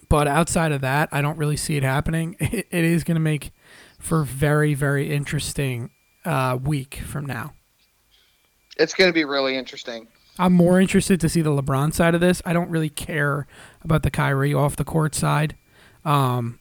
but 0.09 0.27
outside 0.27 0.73
of 0.73 0.81
that, 0.81 1.09
I 1.13 1.21
don't 1.21 1.39
really 1.39 1.57
see 1.57 1.77
it 1.77 1.83
happening. 1.85 2.37
It, 2.41 2.67
it 2.71 2.85
is 2.85 3.05
going 3.05 3.17
to 3.17 3.21
make 3.21 3.53
for 3.99 4.25
very 4.25 4.75
very 4.75 5.13
interesting 5.13 5.91
uh, 6.25 6.59
week 6.63 6.97
from 6.97 7.27
now. 7.27 7.53
It's 8.77 8.95
going 8.95 9.09
to 9.09 9.15
be 9.15 9.25
really 9.25 9.57
interesting. 9.57 10.09
I'm 10.39 10.53
more 10.53 10.81
interested 10.81 11.21
to 11.21 11.29
see 11.29 11.43
the 11.43 11.51
LeBron 11.51 11.93
side 11.93 12.15
of 12.15 12.21
this. 12.21 12.41
I 12.45 12.53
don't 12.53 12.71
really 12.71 12.91
care 12.91 13.47
about 13.83 14.05
the 14.05 14.11
Kyrie 14.11 14.55
off 14.55 14.77
the 14.77 14.85
court 14.85 15.15
side. 15.15 15.57
Um, 16.05 16.61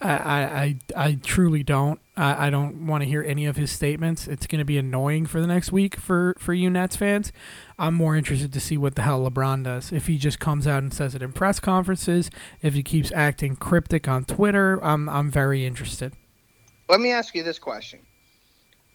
I, 0.00 0.10
I, 0.10 0.42
I, 0.42 0.78
I 0.96 1.18
truly 1.22 1.62
don't. 1.62 2.00
I, 2.16 2.46
I 2.46 2.50
don't 2.50 2.86
want 2.86 3.02
to 3.02 3.08
hear 3.08 3.22
any 3.22 3.46
of 3.46 3.56
his 3.56 3.70
statements. 3.70 4.26
It's 4.26 4.46
going 4.46 4.58
to 4.58 4.64
be 4.64 4.78
annoying 4.78 5.26
for 5.26 5.40
the 5.40 5.46
next 5.46 5.70
week 5.70 5.96
for, 5.96 6.34
for 6.38 6.54
you 6.54 6.70
Nets 6.70 6.96
fans. 6.96 7.32
I'm 7.78 7.94
more 7.94 8.16
interested 8.16 8.52
to 8.52 8.60
see 8.60 8.76
what 8.76 8.94
the 8.94 9.02
hell 9.02 9.28
LeBron 9.28 9.64
does. 9.64 9.92
If 9.92 10.06
he 10.06 10.16
just 10.16 10.40
comes 10.40 10.66
out 10.66 10.82
and 10.82 10.92
says 10.92 11.14
it 11.14 11.22
in 11.22 11.32
press 11.32 11.60
conferences, 11.60 12.30
if 12.62 12.74
he 12.74 12.82
keeps 12.82 13.12
acting 13.12 13.56
cryptic 13.56 14.08
on 14.08 14.24
Twitter, 14.24 14.82
I'm, 14.82 15.08
I'm 15.08 15.30
very 15.30 15.66
interested. 15.66 16.14
Let 16.88 17.00
me 17.00 17.12
ask 17.12 17.34
you 17.34 17.42
this 17.42 17.58
question. 17.58 18.00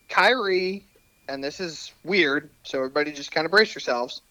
Kyrie, 0.10 0.88
and 1.28 1.44
this 1.44 1.60
is 1.60 1.94
weird, 2.04 2.50
so 2.64 2.80
everybody 2.80 3.12
just 3.12 3.32
kind 3.32 3.46
of 3.46 3.52
brace 3.52 3.74
yourselves. 3.76 4.22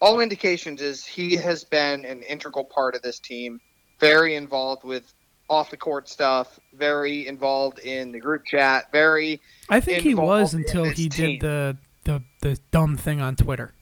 All 0.00 0.20
indications 0.20 0.80
is 0.80 1.04
he 1.04 1.36
has 1.36 1.62
been 1.62 2.04
an 2.06 2.22
integral 2.22 2.64
part 2.64 2.94
of 2.94 3.02
this 3.02 3.18
team, 3.18 3.60
very 3.98 4.34
involved 4.34 4.82
with 4.82 5.12
off 5.50 5.68
the 5.68 5.76
court 5.76 6.08
stuff, 6.08 6.60
very 6.72 7.26
involved 7.26 7.80
in 7.80 8.12
the 8.12 8.20
group 8.20 8.46
chat, 8.46 8.90
very 8.92 9.40
I 9.68 9.80
think 9.80 10.02
he 10.02 10.14
was 10.14 10.54
until 10.54 10.84
he 10.84 11.08
team. 11.08 11.38
did 11.38 11.40
the, 11.40 11.76
the, 12.04 12.22
the 12.40 12.58
dumb 12.70 12.96
thing 12.96 13.20
on 13.20 13.34
Twitter. 13.34 13.74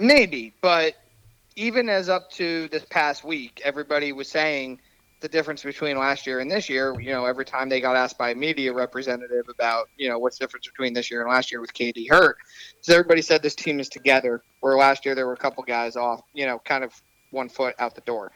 Maybe, 0.00 0.52
but 0.60 0.94
even 1.54 1.88
as 1.88 2.08
up 2.08 2.28
to 2.32 2.68
this 2.68 2.84
past 2.90 3.22
week, 3.22 3.62
everybody 3.64 4.12
was 4.12 4.28
saying 4.28 4.80
the 5.20 5.28
difference 5.28 5.62
between 5.62 5.96
last 5.96 6.26
year 6.26 6.40
and 6.40 6.50
this 6.50 6.68
year. 6.68 7.00
You 7.00 7.12
know, 7.12 7.24
every 7.24 7.44
time 7.44 7.68
they 7.68 7.80
got 7.80 7.94
asked 7.94 8.18
by 8.18 8.30
a 8.30 8.34
media 8.34 8.72
representative 8.72 9.48
about, 9.48 9.88
you 9.96 10.08
know, 10.08 10.18
what's 10.18 10.38
the 10.38 10.44
difference 10.44 10.66
between 10.66 10.92
this 10.92 11.08
year 11.08 11.22
and 11.22 11.30
last 11.30 11.52
year 11.52 11.60
with 11.60 11.72
KD 11.72 12.10
hurt, 12.10 12.36
so 12.80 12.92
everybody 12.94 13.22
said 13.22 13.42
this 13.42 13.54
team 13.54 13.78
is 13.78 13.88
together. 13.88 14.42
Where 14.58 14.76
last 14.76 15.06
year 15.06 15.14
there 15.14 15.26
were 15.26 15.34
a 15.34 15.38
couple 15.38 15.62
guys 15.62 15.94
off, 15.94 16.22
you 16.32 16.46
know, 16.46 16.58
kind 16.58 16.82
of 16.82 16.92
one 17.30 17.48
foot 17.48 17.76
out 17.78 17.94
the 17.94 18.00
door. 18.00 18.32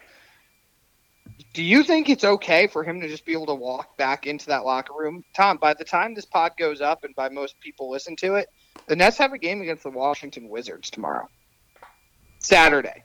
Do 1.52 1.62
you 1.62 1.82
think 1.82 2.08
it's 2.08 2.24
okay 2.24 2.66
for 2.66 2.84
him 2.84 3.00
to 3.00 3.08
just 3.08 3.24
be 3.24 3.32
able 3.32 3.46
to 3.46 3.54
walk 3.54 3.96
back 3.96 4.26
into 4.26 4.46
that 4.46 4.64
locker 4.64 4.94
room? 4.96 5.24
Tom, 5.34 5.56
by 5.56 5.74
the 5.74 5.84
time 5.84 6.14
this 6.14 6.24
pod 6.24 6.52
goes 6.58 6.80
up 6.80 7.04
and 7.04 7.14
by 7.14 7.28
most 7.28 7.58
people 7.60 7.90
listen 7.90 8.16
to 8.16 8.34
it, 8.34 8.48
the 8.86 8.96
Nets 8.96 9.18
have 9.18 9.32
a 9.32 9.38
game 9.38 9.60
against 9.60 9.82
the 9.82 9.90
Washington 9.90 10.48
Wizards 10.48 10.90
tomorrow. 10.90 11.28
Saturday. 12.38 13.04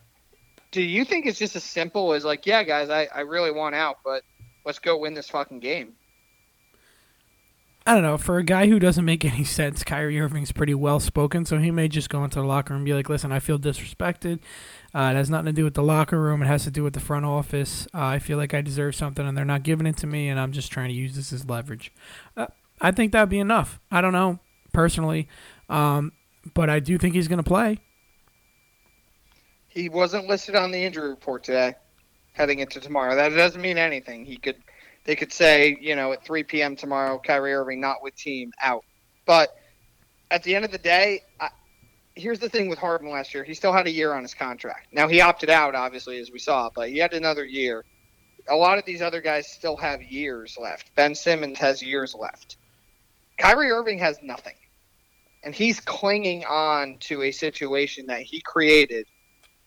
Do 0.71 0.81
you 0.81 1.05
think 1.05 1.25
it's 1.25 1.39
just 1.39 1.55
as 1.55 1.63
simple 1.63 2.13
as 2.13 2.25
like, 2.25 2.45
yeah, 2.45 2.63
guys, 2.63 2.89
I, 2.89 3.07
I 3.13 3.21
really 3.21 3.51
want 3.51 3.75
out, 3.75 3.97
but 4.03 4.23
let's 4.65 4.79
go 4.79 4.97
win 4.97 5.13
this 5.13 5.29
fucking 5.29 5.59
game? 5.59 5.93
I 7.85 7.93
don't 7.95 8.03
know. 8.03 8.17
For 8.17 8.37
a 8.37 8.43
guy 8.43 8.67
who 8.67 8.79
doesn't 8.79 9.03
make 9.03 9.25
any 9.25 9.43
sense, 9.43 9.83
Kyrie 9.83 10.19
Irving's 10.19 10.53
pretty 10.53 10.73
well 10.73 11.01
spoken, 11.01 11.43
so 11.43 11.57
he 11.57 11.69
may 11.69 11.89
just 11.89 12.09
go 12.09 12.23
into 12.23 12.39
the 12.39 12.45
locker 12.45 12.73
room 12.73 12.79
and 12.79 12.85
be 12.85 12.93
like, 12.93 13.09
"Listen, 13.09 13.33
I 13.33 13.39
feel 13.39 13.59
disrespected. 13.59 14.39
Uh, 14.95 15.09
it 15.11 15.15
has 15.15 15.29
nothing 15.29 15.47
to 15.47 15.53
do 15.53 15.63
with 15.63 15.73
the 15.73 15.83
locker 15.83 16.21
room. 16.21 16.43
It 16.43 16.47
has 16.47 16.63
to 16.65 16.71
do 16.71 16.83
with 16.83 16.93
the 16.93 16.99
front 16.99 17.25
office. 17.25 17.87
Uh, 17.93 18.05
I 18.05 18.19
feel 18.19 18.37
like 18.37 18.53
I 18.53 18.61
deserve 18.61 18.95
something, 18.95 19.27
and 19.27 19.35
they're 19.35 19.43
not 19.43 19.63
giving 19.63 19.87
it 19.87 19.97
to 19.97 20.07
me, 20.07 20.29
and 20.29 20.39
I'm 20.39 20.51
just 20.51 20.71
trying 20.71 20.89
to 20.89 20.95
use 20.95 21.15
this 21.15 21.33
as 21.33 21.49
leverage." 21.49 21.91
Uh, 22.37 22.47
I 22.79 22.91
think 22.91 23.11
that'd 23.11 23.29
be 23.29 23.39
enough. 23.39 23.79
I 23.91 24.01
don't 24.01 24.13
know 24.13 24.39
personally, 24.71 25.29
um, 25.69 26.11
but 26.53 26.69
I 26.69 26.79
do 26.79 26.97
think 26.97 27.15
he's 27.15 27.27
going 27.27 27.37
to 27.37 27.43
play. 27.43 27.79
He 29.69 29.89
wasn't 29.89 30.27
listed 30.27 30.55
on 30.55 30.69
the 30.71 30.83
injury 30.83 31.09
report 31.09 31.43
today, 31.43 31.73
heading 32.33 32.59
into 32.59 32.79
tomorrow. 32.79 33.15
That 33.15 33.29
doesn't 33.29 33.61
mean 33.61 33.79
anything. 33.79 34.25
He 34.25 34.37
could, 34.37 34.57
they 35.05 35.15
could 35.15 35.33
say, 35.33 35.77
you 35.81 35.95
know, 35.95 36.11
at 36.11 36.23
3 36.23 36.43
p.m. 36.43 36.75
tomorrow, 36.75 37.19
Kyrie 37.25 37.53
Irving 37.53 37.81
not 37.81 38.03
with 38.03 38.15
team 38.15 38.51
out. 38.61 38.83
But 39.25 39.55
at 40.29 40.43
the 40.43 40.55
end 40.55 40.65
of 40.65 40.71
the 40.71 40.77
day, 40.77 41.23
I, 41.39 41.49
here's 42.15 42.39
the 42.39 42.49
thing 42.49 42.69
with 42.69 42.79
Harden 42.79 43.09
last 43.09 43.33
year. 43.33 43.43
He 43.43 43.53
still 43.53 43.73
had 43.73 43.87
a 43.87 43.91
year 43.91 44.13
on 44.13 44.21
his 44.21 44.33
contract. 44.33 44.93
Now 44.93 45.07
he 45.07 45.21
opted 45.21 45.49
out, 45.49 45.75
obviously, 45.75 46.19
as 46.19 46.31
we 46.31 46.39
saw, 46.39 46.69
but 46.73 46.89
he 46.89 46.97
had 46.97 47.13
another 47.13 47.45
year. 47.45 47.83
A 48.49 48.55
lot 48.55 48.77
of 48.77 48.85
these 48.85 49.01
other 49.01 49.21
guys 49.21 49.47
still 49.47 49.77
have 49.77 50.01
years 50.01 50.57
left. 50.59 50.93
Ben 50.95 51.15
Simmons 51.15 51.57
has 51.59 51.81
years 51.81 52.13
left. 52.13 52.57
Kyrie 53.37 53.71
Irving 53.71 53.99
has 53.99 54.17
nothing. 54.21 54.55
And 55.43 55.55
he's 55.55 55.79
clinging 55.79 56.45
on 56.45 56.97
to 57.01 57.23
a 57.23 57.31
situation 57.31 58.05
that 58.07 58.21
he 58.21 58.41
created 58.41 59.07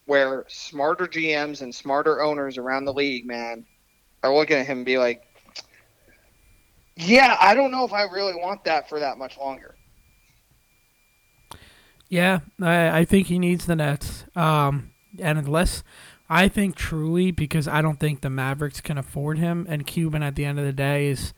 where 0.06 0.44
smarter 0.48 1.06
GMs 1.06 1.62
and 1.62 1.74
smarter 1.74 2.22
owners 2.22 2.58
around 2.58 2.84
the 2.84 2.92
league, 2.92 3.26
man, 3.26 3.66
are 4.22 4.34
looking 4.34 4.56
at 4.56 4.66
him 4.66 4.78
and 4.78 4.86
be 4.86 4.98
like, 4.98 5.22
yeah, 6.96 7.36
I 7.40 7.54
don't 7.54 7.70
know 7.70 7.84
if 7.84 7.92
I 7.92 8.04
really 8.04 8.34
want 8.34 8.64
that 8.64 8.88
for 8.88 9.00
that 9.00 9.18
much 9.18 9.36
longer. 9.36 9.74
Yeah, 12.08 12.40
I, 12.60 13.00
I 13.00 13.04
think 13.04 13.26
he 13.26 13.38
needs 13.38 13.66
the 13.66 13.76
Nets. 13.76 14.24
Um, 14.34 14.92
and 15.18 15.38
unless 15.38 15.82
I 16.28 16.48
think 16.48 16.76
truly, 16.76 17.30
because 17.30 17.68
I 17.68 17.82
don't 17.82 17.98
think 17.98 18.20
the 18.20 18.30
Mavericks 18.30 18.80
can 18.80 18.98
afford 18.98 19.38
him, 19.38 19.66
and 19.68 19.86
Cuban 19.86 20.22
at 20.22 20.34
the 20.34 20.44
end 20.44 20.58
of 20.58 20.64
the 20.64 20.72
day 20.72 21.08
is 21.08 21.32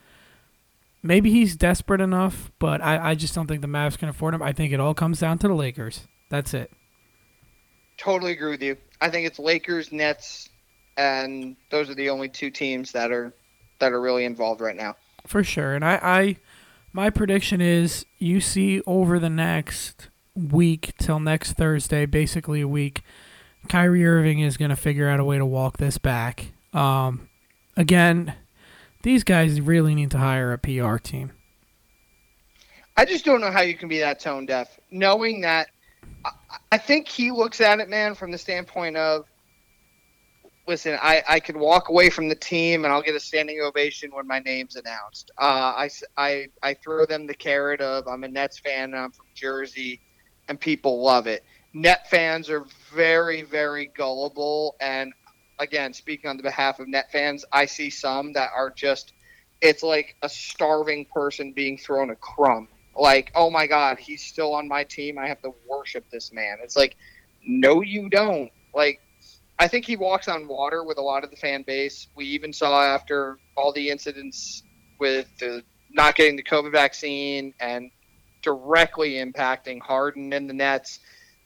maybe 1.02 1.30
he's 1.30 1.56
desperate 1.56 2.00
enough, 2.00 2.50
but 2.58 2.82
I, 2.82 3.10
I 3.10 3.14
just 3.14 3.34
don't 3.34 3.46
think 3.46 3.60
the 3.60 3.68
Mavs 3.68 3.98
can 3.98 4.08
afford 4.08 4.34
him. 4.34 4.42
I 4.42 4.52
think 4.52 4.72
it 4.72 4.80
all 4.80 4.94
comes 4.94 5.20
down 5.20 5.38
to 5.38 5.48
the 5.48 5.54
Lakers. 5.54 6.06
That's 6.30 6.54
it. 6.54 6.70
Totally 7.96 8.32
agree 8.32 8.50
with 8.50 8.62
you. 8.62 8.76
I 9.00 9.10
think 9.10 9.26
it's 9.26 9.38
Lakers, 9.38 9.92
Nets, 9.92 10.48
and 10.96 11.56
those 11.70 11.90
are 11.90 11.94
the 11.94 12.10
only 12.10 12.28
two 12.28 12.50
teams 12.50 12.92
that 12.92 13.12
are 13.12 13.32
that 13.78 13.92
are 13.92 14.00
really 14.00 14.24
involved 14.24 14.60
right 14.60 14.76
now. 14.76 14.96
For 15.26 15.44
sure. 15.44 15.74
And 15.74 15.84
I, 15.84 15.98
I 16.02 16.36
my 16.92 17.10
prediction 17.10 17.60
is 17.60 18.06
you 18.18 18.40
see 18.40 18.80
over 18.86 19.18
the 19.18 19.30
next 19.30 20.08
week 20.38 20.94
till 20.98 21.20
next 21.20 21.52
Thursday, 21.52 22.06
basically 22.06 22.60
a 22.60 22.68
week, 22.68 23.02
Kyrie 23.68 24.06
Irving 24.06 24.40
is 24.40 24.56
going 24.56 24.70
to 24.70 24.76
figure 24.76 25.08
out 25.08 25.20
a 25.20 25.24
way 25.24 25.38
to 25.38 25.46
walk 25.46 25.78
this 25.78 25.98
back. 25.98 26.52
Um, 26.72 27.28
again, 27.76 28.34
these 29.02 29.24
guys 29.24 29.60
really 29.60 29.94
need 29.94 30.10
to 30.12 30.18
hire 30.18 30.52
a 30.52 30.58
PR 30.58 30.96
team. 30.96 31.32
I 32.96 33.04
just 33.04 33.24
don't 33.24 33.40
know 33.40 33.50
how 33.50 33.60
you 33.60 33.74
can 33.74 33.88
be 33.88 34.00
that 34.00 34.20
tone 34.20 34.46
deaf, 34.46 34.78
knowing 34.90 35.42
that. 35.42 35.68
I 36.72 36.78
think 36.78 37.06
he 37.06 37.30
looks 37.30 37.60
at 37.60 37.78
it, 37.78 37.88
man, 37.88 38.14
from 38.14 38.32
the 38.32 38.38
standpoint 38.38 38.96
of, 38.96 39.26
listen, 40.66 40.98
I, 41.00 41.22
I 41.28 41.40
could 41.40 41.56
walk 41.56 41.88
away 41.88 42.10
from 42.10 42.28
the 42.28 42.34
team 42.34 42.84
and 42.84 42.92
I'll 42.92 43.02
get 43.02 43.14
a 43.14 43.20
standing 43.20 43.60
ovation 43.60 44.10
when 44.12 44.26
my 44.26 44.40
name's 44.40 44.76
announced. 44.76 45.30
Uh, 45.38 45.72
I, 45.76 45.90
I, 46.16 46.46
I 46.62 46.74
throw 46.74 47.06
them 47.06 47.26
the 47.26 47.34
carrot 47.34 47.80
of 47.80 48.06
I'm 48.08 48.24
a 48.24 48.28
Nets 48.28 48.58
fan 48.58 48.92
and 48.92 48.96
I'm 48.96 49.12
from 49.12 49.26
Jersey, 49.34 50.00
and 50.48 50.58
people 50.58 51.02
love 51.02 51.26
it. 51.26 51.44
Net 51.74 52.08
fans 52.08 52.48
are 52.50 52.64
very, 52.92 53.42
very 53.42 53.86
gullible, 53.94 54.76
and 54.80 55.12
again, 55.58 55.92
speaking 55.92 56.30
on 56.30 56.36
the 56.36 56.42
behalf 56.42 56.80
of 56.80 56.88
net 56.88 57.12
fans, 57.12 57.44
I 57.52 57.66
see 57.66 57.90
some 57.90 58.32
that 58.32 58.50
are 58.54 58.70
just 58.70 59.12
it's 59.60 59.82
like 59.82 60.16
a 60.22 60.28
starving 60.28 61.04
person 61.06 61.52
being 61.52 61.76
thrown 61.76 62.10
a 62.10 62.16
crumb. 62.16 62.68
Like, 62.96 63.30
oh 63.34 63.50
my 63.50 63.66
god, 63.66 63.98
he's 63.98 64.24
still 64.24 64.54
on 64.54 64.68
my 64.68 64.84
team. 64.84 65.18
I 65.18 65.28
have 65.28 65.40
to 65.42 65.52
worship 65.68 66.04
this 66.10 66.32
man. 66.32 66.58
It's 66.62 66.76
like, 66.76 66.96
no, 67.46 67.82
you 67.82 68.08
don't. 68.08 68.50
Like, 68.74 69.00
I 69.58 69.68
think 69.68 69.84
he 69.84 69.96
walks 69.96 70.28
on 70.28 70.48
water 70.48 70.84
with 70.84 70.98
a 70.98 71.02
lot 71.02 71.24
of 71.24 71.30
the 71.30 71.36
fan 71.36 71.62
base. 71.62 72.08
We 72.14 72.26
even 72.26 72.52
saw 72.52 72.82
after 72.82 73.38
all 73.56 73.72
the 73.72 73.90
incidents 73.90 74.62
with 74.98 75.28
the 75.38 75.62
not 75.90 76.14
getting 76.14 76.36
the 76.36 76.42
COVID 76.42 76.72
vaccine 76.72 77.54
and 77.60 77.90
directly 78.42 79.14
impacting 79.14 79.80
Harden 79.80 80.32
and 80.32 80.48
the 80.48 80.54
Nets. 80.54 81.00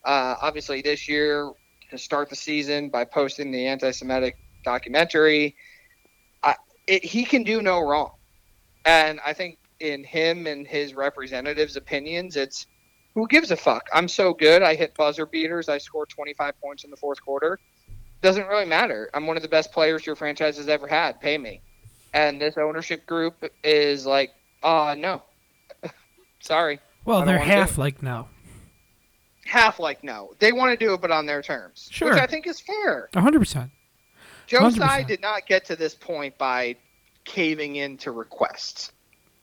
Uh, 0.04 0.36
obviously, 0.40 0.82
this 0.82 1.08
year 1.08 1.50
to 1.90 1.98
start 1.98 2.30
the 2.30 2.36
season 2.36 2.88
by 2.88 3.04
posting 3.04 3.50
the 3.50 3.66
anti-Semitic 3.66 4.36
documentary. 4.64 5.54
I, 6.42 6.56
it, 6.86 7.04
he 7.04 7.24
can 7.24 7.42
do 7.42 7.62
no 7.62 7.80
wrong, 7.80 8.12
and 8.84 9.20
I 9.24 9.32
think 9.32 9.58
in 9.80 10.04
him 10.04 10.46
and 10.46 10.66
his 10.66 10.94
representatives' 10.94 11.76
opinions, 11.76 12.36
it's 12.36 12.66
who 13.14 13.26
gives 13.26 13.50
a 13.50 13.56
fuck. 13.56 13.88
I'm 13.92 14.08
so 14.08 14.32
good. 14.32 14.62
I 14.62 14.74
hit 14.74 14.94
buzzer 14.94 15.26
beaters. 15.26 15.68
I 15.68 15.78
scored 15.78 16.08
25 16.08 16.58
points 16.60 16.84
in 16.84 16.90
the 16.90 16.96
fourth 16.96 17.22
quarter. 17.22 17.58
Doesn't 18.22 18.46
really 18.46 18.64
matter. 18.64 19.10
I'm 19.12 19.26
one 19.26 19.36
of 19.36 19.42
the 19.42 19.48
best 19.48 19.72
players 19.72 20.06
your 20.06 20.16
franchise 20.16 20.56
has 20.56 20.68
ever 20.68 20.86
had. 20.86 21.20
Pay 21.20 21.36
me. 21.36 21.60
And 22.14 22.40
this 22.40 22.56
ownership 22.56 23.06
group 23.06 23.44
is 23.64 24.06
like, 24.06 24.30
uh, 24.62 24.94
no. 24.96 25.22
Sorry. 26.42 26.80
Well, 27.04 27.24
they're 27.24 27.38
half 27.38 27.78
like 27.78 28.02
no 28.02 28.28
half 29.52 29.78
like 29.78 30.02
no. 30.02 30.34
They 30.38 30.52
want 30.52 30.78
to 30.78 30.84
do 30.84 30.94
it, 30.94 31.00
but 31.00 31.10
on 31.10 31.26
their 31.26 31.42
terms, 31.42 31.88
sure. 31.90 32.10
which 32.10 32.18
I 32.18 32.26
think 32.26 32.46
is 32.46 32.60
fair. 32.60 33.08
hundred 33.14 33.40
percent. 33.40 33.70
Joe 34.46 34.70
Tsai 34.70 35.02
did 35.04 35.20
not 35.20 35.46
get 35.46 35.64
to 35.66 35.76
this 35.76 35.94
point 35.94 36.36
by 36.36 36.76
caving 37.24 37.76
into 37.76 38.10
requests. 38.10 38.92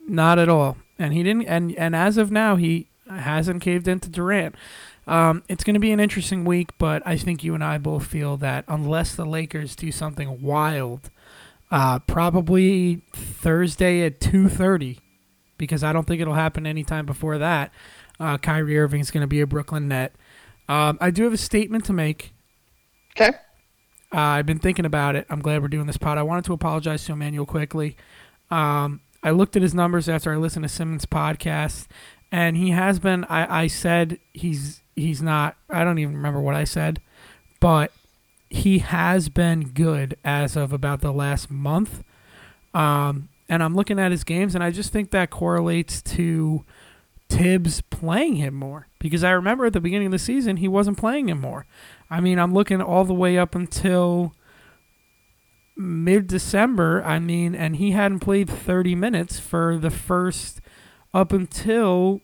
Not 0.08 0.40
at 0.40 0.50
all, 0.50 0.78
and 0.98 1.14
he 1.14 1.24
didn't. 1.24 1.46
And 1.46 1.76
and 1.76 1.96
as 1.96 2.18
of 2.18 2.32
now, 2.32 2.56
he 2.56 2.88
hasn't 3.10 3.62
caved 3.62 3.88
into 3.88 4.10
Durant. 4.10 4.56
Um, 5.08 5.44
it's 5.48 5.64
going 5.64 5.74
to 5.74 5.80
be 5.80 5.92
an 5.92 6.00
interesting 6.00 6.46
week, 6.46 6.78
but 6.78 7.02
I 7.06 7.18
think 7.18 7.44
you 7.44 7.56
and 7.56 7.64
I 7.64 7.80
both 7.80 8.06
feel 8.06 8.38
that 8.38 8.66
unless 8.68 9.16
the 9.16 9.26
Lakers 9.26 9.76
do 9.76 9.92
something 9.92 10.42
wild, 10.42 11.10
uh, 11.72 12.00
probably 12.00 13.02
Thursday 13.14 14.06
at 14.06 14.20
two 14.20 14.50
thirty, 14.50 15.00
because 15.60 15.84
I 15.84 15.94
don't 15.94 16.08
think 16.08 16.22
it'll 16.22 16.34
happen 16.34 16.66
anytime 16.66 17.06
before 17.06 17.38
that 17.38 17.72
uh, 18.20 18.38
Kyrie 18.38 18.78
Irving 18.78 19.02
is 19.02 19.12
going 19.12 19.22
to 19.22 19.28
be 19.28 19.42
a 19.42 19.48
Brooklyn 19.48 19.88
net. 19.88 20.14
Um, 20.68 20.98
I 21.02 21.12
do 21.12 21.24
have 21.24 21.34
a 21.34 21.38
statement 21.38 21.86
to 21.86 21.94
make. 21.94 22.34
Okay. 23.16 23.38
Uh, 24.14 24.18
I've 24.18 24.46
been 24.46 24.60
thinking 24.60 24.86
about 24.86 25.16
it. 25.16 25.26
I'm 25.30 25.42
glad 25.42 25.62
we're 25.62 25.68
doing 25.68 25.88
this 25.88 25.98
pod. 25.98 26.18
I 26.18 26.24
wanted 26.24 26.46
to 26.46 26.54
apologize 26.54 27.06
to 27.06 27.14
Immanuel 27.14 27.46
Quickley. 27.46 27.96
Um, 28.52 29.02
I 29.24 29.32
looked 29.32 29.56
at 29.56 29.62
his 29.62 29.74
numbers 29.74 30.10
after 30.10 30.34
I 30.34 30.38
listened 30.38 30.64
to 30.64 30.70
Simmons' 30.70 31.06
podcast, 31.06 31.88
and 32.32 32.58
he 32.58 32.72
has 32.72 33.00
been. 33.00 33.24
I, 33.26 33.64
I 33.64 33.68
said 33.68 34.20
he's 34.34 34.82
he's 34.96 35.22
not. 35.22 35.58
I 35.70 35.84
don't 35.84 36.00
even 36.00 36.16
remember 36.16 36.42
what 36.42 36.56
I 36.56 36.64
said, 36.64 37.02
but 37.60 37.92
he 38.50 38.80
has 38.80 39.30
been 39.30 39.70
good 39.70 40.18
as 40.26 40.56
of 40.56 40.74
about 40.74 41.02
the 41.02 41.12
last 41.12 41.52
month. 41.52 42.04
Um, 42.74 43.29
and 43.50 43.64
I'm 43.64 43.76
looking 43.76 44.00
at 44.00 44.12
his 44.12 44.24
games, 44.24 44.56
and 44.56 44.64
I 44.64 44.72
just 44.72 44.94
think 44.94 45.12
that 45.12 45.32
correlates 45.32 46.02
to 46.04 46.64
Tibbs 47.30 47.82
playing 47.82 48.36
him 48.36 48.56
more 48.56 48.88
because 49.00 49.24
I 49.24 49.32
remember 49.32 49.66
at 49.66 49.74
the 49.74 49.82
beginning 49.82 50.08
of 50.08 50.12
the 50.12 50.20
season 50.20 50.58
he 50.58 50.68
wasn't 50.68 50.98
playing 50.98 51.30
him 51.30 51.42
more. 51.42 51.66
I 52.10 52.22
mean, 52.22 52.40
I'm 52.40 52.54
looking 52.54 52.82
all 52.82 53.06
the 53.06 53.14
way 53.14 53.38
up 53.38 53.56
until 53.56 54.34
mid 55.76 56.28
December. 56.28 57.04
I 57.04 57.20
mean, 57.20 57.56
and 57.56 57.76
he 57.76 57.92
hadn't 57.92 58.20
played 58.20 58.50
30 58.50 58.96
minutes 58.96 59.40
for 59.40 59.78
the 59.78 59.92
first 59.92 60.60
up 61.14 61.32
until 61.32 62.22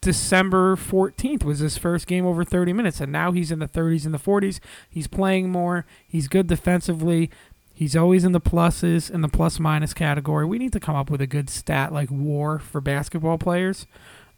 December 0.00 0.76
14th 0.76 1.42
was 1.42 1.58
his 1.58 1.76
first 1.76 2.06
game 2.06 2.24
over 2.24 2.44
30 2.44 2.72
minutes, 2.72 3.00
and 3.00 3.10
now 3.10 3.32
he's 3.32 3.50
in 3.50 3.58
the 3.58 3.66
30s 3.66 4.04
and 4.04 4.14
the 4.14 4.18
40s. 4.18 4.60
He's 4.88 5.08
playing 5.08 5.50
more. 5.50 5.84
He's 6.06 6.28
good 6.28 6.46
defensively. 6.46 7.28
He's 7.78 7.94
always 7.94 8.24
in 8.24 8.32
the 8.32 8.40
pluses 8.40 9.10
in 9.10 9.20
the 9.20 9.28
plus 9.28 9.60
minus 9.60 9.92
category. 9.92 10.46
We 10.46 10.56
need 10.58 10.72
to 10.72 10.80
come 10.80 10.96
up 10.96 11.10
with 11.10 11.20
a 11.20 11.26
good 11.26 11.50
stat 11.50 11.92
like 11.92 12.08
WAR 12.10 12.58
for 12.58 12.80
basketball 12.80 13.36
players. 13.36 13.86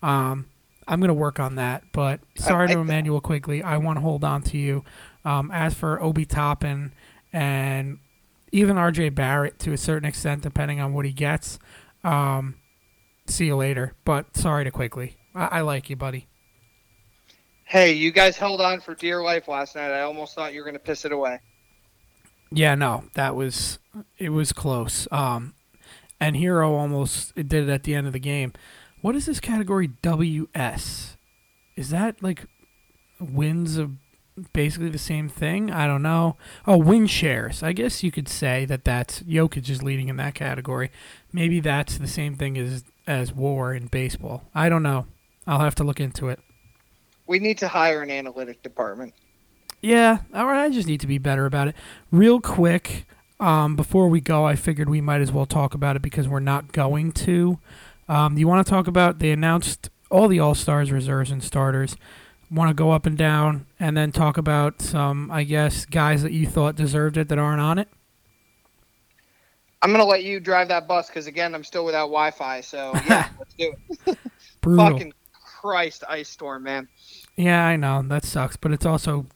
Um, 0.03 0.47
I'm 0.89 0.99
going 0.99 1.07
to 1.07 1.15
work 1.15 1.39
on 1.39 1.55
that. 1.55 1.85
But 1.93 2.19
sorry 2.37 2.65
I- 2.69 2.73
to 2.73 2.79
I- 2.79 2.83
Immanuel 2.83 3.21
Quickley. 3.21 3.63
I 3.63 3.77
want 3.77 3.97
to 3.99 4.01
hold 4.01 4.25
on 4.25 4.43
to 4.43 4.59
you. 4.59 4.83
Um, 5.25 5.53
as 5.53 5.73
for 5.75 6.03
Obi 6.03 6.25
Toppin 6.25 6.93
and 7.33 7.99
even 8.51 8.77
RJ 8.77 9.15
Barrett 9.15 9.61
to 9.61 9.73
a 9.73 9.79
certain 9.79 10.09
extent, 10.09 10.43
depending 10.43 10.81
on 10.81 10.93
what 10.93 11.05
he 11.05 11.13
gets, 11.13 11.61
um, 12.03 12.57
see 13.27 13.47
you 13.47 13.55
later. 13.55 13.95
But 14.05 14.37
sorry 14.37 14.65
to 14.65 14.73
quickly. 14.73 15.17
I, 15.33 15.45
I 15.47 15.61
like 15.61 15.89
you, 15.91 15.95
buddy. 15.95 16.27
Hey, 17.67 17.93
you 17.93 18.11
guys 18.11 18.37
held 18.37 18.61
on 18.61 18.81
for 18.81 18.97
dear 18.97 19.23
life 19.23 19.47
last 19.47 19.77
night. 19.77 19.93
I 19.93 20.01
almost 20.01 20.35
thought 20.35 20.53
you 20.55 20.61
were 20.61 20.65
going 20.65 20.75
to 20.75 20.81
piss 20.81 21.05
it 21.05 21.13
away. 21.13 21.39
Yeah, 22.51 22.75
no, 22.75 23.05
that 23.15 23.35
was 23.35 23.79
it 24.19 24.31
was 24.31 24.53
close. 24.53 25.07
Um, 25.11 25.55
and 26.21 26.37
Herro 26.37 26.71
almost 26.71 27.35
did 27.35 27.53
it 27.53 27.69
at 27.69 27.85
the 27.85 27.95
end 27.95 28.07
of 28.07 28.13
the 28.13 28.19
game. 28.19 28.53
What 29.01 29.15
is 29.15 29.27
this 29.27 29.41
category 29.41 29.89
WS? 30.03 31.17
Is 31.77 31.91
that 31.91 32.23
like 32.23 32.47
wins 33.21 33.77
of 33.77 33.93
basically 34.53 34.89
the 34.89 34.99
same 34.99 35.29
thing? 35.29 35.71
I 35.71 35.87
don't 35.87 36.03
know. 36.03 36.37
Oh, 36.67 36.77
win 36.77 37.07
shares. 37.07 37.63
I 37.63 37.73
guess 37.73 38.03
you 38.03 38.11
could 38.11 38.29
say 38.29 38.65
that 38.65 38.85
that's 38.85 39.21
Jokic 39.21 39.69
is 39.69 39.83
leading 39.83 40.09
in 40.09 40.17
that 40.17 40.35
category. 40.35 40.91
Maybe 41.33 41.61
that's 41.61 41.99
the 41.99 42.09
same 42.09 42.35
thing 42.35 42.59
as 42.59 42.85
as 43.07 43.33
WAR 43.33 43.73
in 43.75 43.87
baseball. 43.87 44.45
I 44.55 44.69
don't 44.69 44.83
know. 44.83 45.07
I'll 45.47 45.61
have 45.61 45.75
to 45.77 45.85
look 45.85 46.01
into 46.01 46.29
it. 46.29 46.41
We 47.27 47.39
need 47.39 47.59
to 47.59 47.69
hire 47.69 48.03
an 48.03 48.11
analytic 48.11 48.63
department. 48.63 49.15
Yeah, 49.81 50.19
all 50.35 50.47
right. 50.47 50.65
I 50.65 50.71
just 50.71 50.89
need 50.89 51.01
to 51.01 51.07
be 51.07 51.19
better 51.19 51.47
about 51.47 51.69
it. 51.69 51.77
Real 52.11 52.41
quick, 52.41 53.07
um, 53.39 53.77
before 53.77 54.09
we 54.09 54.21
go, 54.21 54.45
I 54.45 54.57
figured 54.57 54.89
we 54.89 55.01
might 55.01 55.21
as 55.21 55.31
well 55.31 55.47
talk 55.47 55.75
about 55.75 55.97
it 55.97 56.03
because 56.03 56.29
we're 56.29 56.41
not 56.41 56.73
going 56.73 57.13
to. 57.13 57.59
Um, 58.09 58.37
you 58.37 58.49
want 58.49 58.67
to 58.67 58.71
talk 58.71 58.87
about? 58.87 59.19
They 59.21 59.31
announced 59.31 59.91
all 60.11 60.29
the 60.29 60.41
All 60.41 60.55
Stars, 60.55 60.91
reserves, 60.91 61.31
and 61.31 61.43
starters. 61.43 61.97
Want 62.51 62.71
to 62.71 62.75
go 62.75 62.91
up 62.91 63.05
and 63.07 63.17
down, 63.17 63.67
and 63.79 63.97
then 63.97 64.11
talk 64.11 64.39
about 64.39 64.81
some, 64.81 65.31
I 65.31 65.45
guess, 65.45 65.85
guys 65.85 66.23
that 66.23 66.33
you 66.33 66.47
thought 66.47 66.77
deserved 66.77 67.19
it 67.19 67.29
that 67.29 67.39
aren't 67.39 67.61
on 67.61 67.79
it. 67.79 67.89
I'm 69.83 69.91
going 69.91 70.01
to 70.01 70.09
let 70.09 70.25
you 70.25 70.41
drive 70.41 70.69
that 70.69 70.89
bus 70.89 71.09
because, 71.09 71.27
again, 71.27 71.55
I'm 71.55 71.63
still 71.63 71.85
without 71.85 72.07
Wi 72.07 72.31
Fi. 72.33 72.63
So, 72.63 72.93
yeah, 73.07 73.29
let's 73.39 73.55
do 73.55 73.73
it. 74.07 74.19
Fucking 74.63 75.13
Christ, 75.33 76.05
ice 76.09 76.29
storm, 76.29 76.65
man. 76.65 76.89
Yeah, 77.37 77.65
I 77.65 77.77
know 77.77 78.03
that 78.03 78.25
sucks, 78.25 78.57
but 78.57 78.73
it's 78.73 78.87
also 78.87 79.27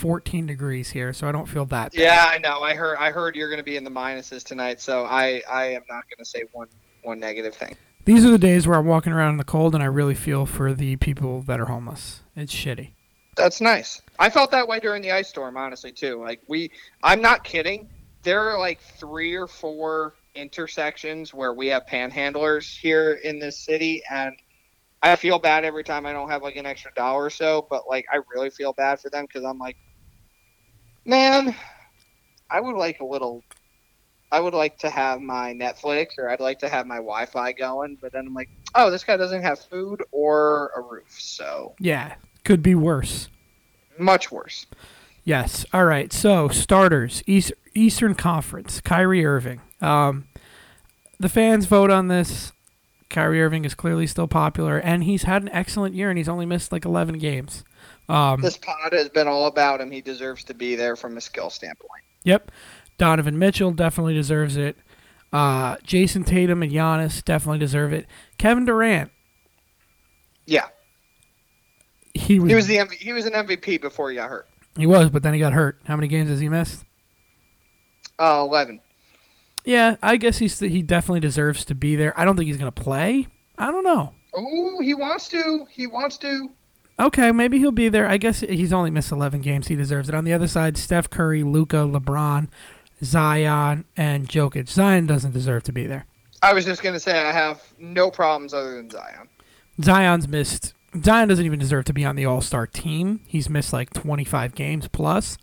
14 0.00 0.46
degrees 0.46 0.88
here, 0.88 1.12
so 1.12 1.28
I 1.28 1.32
don't 1.32 1.46
feel 1.46 1.66
that. 1.66 1.92
bad. 1.92 2.00
Yeah, 2.00 2.26
I 2.26 2.38
know. 2.38 2.60
I 2.62 2.74
heard. 2.74 2.96
I 2.96 3.10
heard 3.10 3.36
you're 3.36 3.50
going 3.50 3.58
to 3.58 3.64
be 3.64 3.76
in 3.76 3.84
the 3.84 3.90
minuses 3.90 4.42
tonight, 4.42 4.80
so 4.80 5.04
I, 5.04 5.42
I 5.48 5.66
am 5.66 5.82
not 5.90 6.04
going 6.08 6.18
to 6.18 6.24
say 6.24 6.44
one, 6.52 6.68
one 7.02 7.20
negative 7.20 7.54
thing. 7.54 7.76
These 8.06 8.24
are 8.24 8.30
the 8.30 8.38
days 8.38 8.66
where 8.66 8.78
I'm 8.78 8.86
walking 8.86 9.12
around 9.12 9.32
in 9.32 9.36
the 9.36 9.44
cold, 9.44 9.74
and 9.74 9.82
I 9.82 9.86
really 9.86 10.14
feel 10.14 10.46
for 10.46 10.72
the 10.72 10.96
people 10.96 11.42
that 11.42 11.60
are 11.60 11.66
homeless. 11.66 12.22
It's 12.34 12.54
shitty. 12.54 12.92
That's 13.36 13.60
nice. 13.60 14.00
I 14.18 14.30
felt 14.30 14.50
that 14.52 14.66
way 14.66 14.80
during 14.80 15.02
the 15.02 15.12
ice 15.12 15.28
storm, 15.28 15.58
honestly, 15.58 15.92
too. 15.92 16.18
Like 16.18 16.40
we, 16.48 16.70
I'm 17.02 17.20
not 17.20 17.44
kidding. 17.44 17.88
There 18.22 18.40
are 18.40 18.58
like 18.58 18.80
three 18.80 19.34
or 19.34 19.46
four 19.46 20.14
intersections 20.34 21.34
where 21.34 21.52
we 21.52 21.66
have 21.68 21.84
panhandlers 21.84 22.74
here 22.74 23.20
in 23.22 23.38
this 23.38 23.58
city, 23.58 24.02
and 24.10 24.34
I 25.02 25.14
feel 25.16 25.38
bad 25.38 25.66
every 25.66 25.84
time 25.84 26.06
I 26.06 26.14
don't 26.14 26.30
have 26.30 26.42
like 26.42 26.56
an 26.56 26.64
extra 26.64 26.90
dollar 26.96 27.24
or 27.24 27.30
so. 27.30 27.66
But 27.68 27.86
like, 27.86 28.06
I 28.10 28.20
really 28.34 28.48
feel 28.48 28.72
bad 28.72 28.98
for 28.98 29.10
them 29.10 29.26
because 29.26 29.44
I'm 29.44 29.58
like, 29.58 29.76
man, 31.04 31.54
I 32.50 32.60
would 32.60 32.76
like 32.76 33.00
a 33.00 33.04
little. 33.04 33.42
I 34.32 34.38
would 34.38 34.54
like 34.54 34.78
to 34.78 34.90
have 34.90 35.20
my 35.20 35.52
Netflix 35.54 36.16
or 36.16 36.30
I'd 36.30 36.38
like 36.38 36.60
to 36.60 36.68
have 36.68 36.86
my 36.86 36.96
Wi-Fi 36.96 37.50
going, 37.52 37.98
but 38.00 38.12
then 38.12 38.28
I'm 38.28 38.34
like, 38.34 38.48
oh, 38.76 38.88
this 38.88 39.02
guy 39.02 39.16
doesn't 39.16 39.42
have 39.42 39.58
food 39.58 40.04
or 40.12 40.70
a 40.76 40.80
roof, 40.80 41.16
so 41.18 41.74
Yeah, 41.80 42.14
could 42.44 42.62
be 42.62 42.76
worse. 42.76 43.28
much 43.98 44.30
worse. 44.30 44.66
Yes. 45.24 45.66
All 45.72 45.84
right. 45.84 46.12
So 46.12 46.46
starters, 46.48 47.24
East, 47.26 47.52
Eastern 47.74 48.14
Conference, 48.14 48.80
Kyrie 48.80 49.26
Irving. 49.26 49.60
Um, 49.80 50.26
the 51.18 51.28
fans 51.28 51.66
vote 51.66 51.90
on 51.90 52.06
this. 52.06 52.52
Kyrie 53.08 53.42
Irving 53.42 53.64
is 53.64 53.74
clearly 53.74 54.06
still 54.06 54.28
popular, 54.28 54.78
and 54.78 55.02
he's 55.02 55.24
had 55.24 55.42
an 55.42 55.48
excellent 55.48 55.96
year, 55.96 56.08
and 56.08 56.16
he's 56.16 56.28
only 56.28 56.46
missed 56.46 56.70
like 56.70 56.84
11 56.84 57.18
games. 57.18 57.64
Um, 58.08 58.40
This 58.40 58.56
pod 58.56 58.92
has 58.92 59.08
been 59.08 59.28
all 59.28 59.46
about 59.46 59.80
him. 59.80 59.90
He 59.90 60.00
deserves 60.00 60.44
to 60.44 60.54
be 60.54 60.74
there 60.74 60.96
from 60.96 61.16
a 61.16 61.20
skill 61.20 61.50
standpoint. 61.50 62.02
Yep. 62.24 62.50
Donovan 62.98 63.38
Mitchell 63.38 63.70
definitely 63.72 64.14
deserves 64.14 64.56
it. 64.56 64.76
Uh, 65.32 65.76
Jayson 65.78 66.24
Tatum 66.26 66.62
and 66.62 66.72
Giannis 66.72 67.24
definitely 67.24 67.60
deserve 67.60 67.92
it. 67.92 68.06
Kevin 68.36 68.64
Durant, 68.64 69.12
Yeah, 70.44 70.66
he 72.14 72.40
was, 72.40 72.48
he 72.50 72.54
was 72.56 72.66
the 72.66 72.76
MV- 72.78 72.92
he 72.94 73.12
was 73.12 73.26
an 73.26 73.32
MVP 73.34 73.80
before 73.80 74.10
he 74.10 74.16
got 74.16 74.28
hurt. 74.28 74.48
he 74.76 74.86
was, 74.86 75.08
but 75.08 75.22
then 75.22 75.32
he 75.32 75.38
got 75.38 75.52
hurt. 75.52 75.80
How 75.84 75.94
many 75.94 76.08
games 76.08 76.28
has 76.30 76.40
he 76.40 76.48
missed? 76.48 76.84
Uh, 78.18 78.44
Eleven. 78.44 78.80
Yeah, 79.64 79.96
I 80.02 80.16
guess 80.16 80.38
he's 80.38 80.58
he 80.58 80.82
definitely 80.82 81.20
deserves 81.20 81.64
to 81.66 81.74
be 81.76 81.94
there. 81.94 82.18
I 82.18 82.24
don't 82.24 82.36
think 82.36 82.48
he's 82.48 82.56
gonna 82.56 82.72
play. 82.72 83.28
I 83.56 83.70
don't 83.70 83.84
know. 83.84 84.12
Oh, 84.34 84.80
he 84.82 84.94
wants 84.94 85.28
to. 85.28 85.66
He 85.70 85.86
wants 85.86 86.18
to. 86.18 86.50
Okay, 87.00 87.32
maybe 87.32 87.58
he'll 87.58 87.70
be 87.72 87.88
there. 87.88 88.06
I 88.06 88.18
guess 88.18 88.40
he's 88.40 88.72
only 88.72 88.90
missed 88.90 89.10
11 89.10 89.40
games. 89.40 89.68
He 89.68 89.74
deserves 89.76 90.08
it. 90.08 90.14
On 90.14 90.24
the 90.24 90.32
other 90.34 90.46
side, 90.46 90.76
Steph 90.76 91.08
Curry, 91.08 91.42
Luka, 91.42 91.78
LeBron, 91.78 92.48
Zion, 93.02 93.84
and 93.96 94.28
Jokic. 94.28 94.68
Zion 94.68 95.06
doesn't 95.06 95.32
deserve 95.32 95.62
to 95.64 95.72
be 95.72 95.86
there. 95.86 96.04
I 96.42 96.52
was 96.52 96.64
just 96.64 96.82
gonna 96.82 97.00
say 97.00 97.18
I 97.18 97.32
have 97.32 97.62
no 97.78 98.10
problems 98.10 98.54
other 98.54 98.76
than 98.76 98.90
Zion. 98.90 99.28
Zion's 99.82 100.28
missed. 100.28 100.74
Zion 101.02 101.28
doesn't 101.28 101.44
even 101.46 101.58
deserve 101.58 101.84
to 101.86 101.92
be 101.92 102.04
on 102.04 102.16
the 102.16 102.24
All 102.26 102.40
Star 102.40 102.66
team. 102.66 103.20
He's 103.26 103.48
missed 103.48 103.72
like 103.72 103.92
25 103.92 104.54
games 104.54 104.88
plus. 104.88 105.38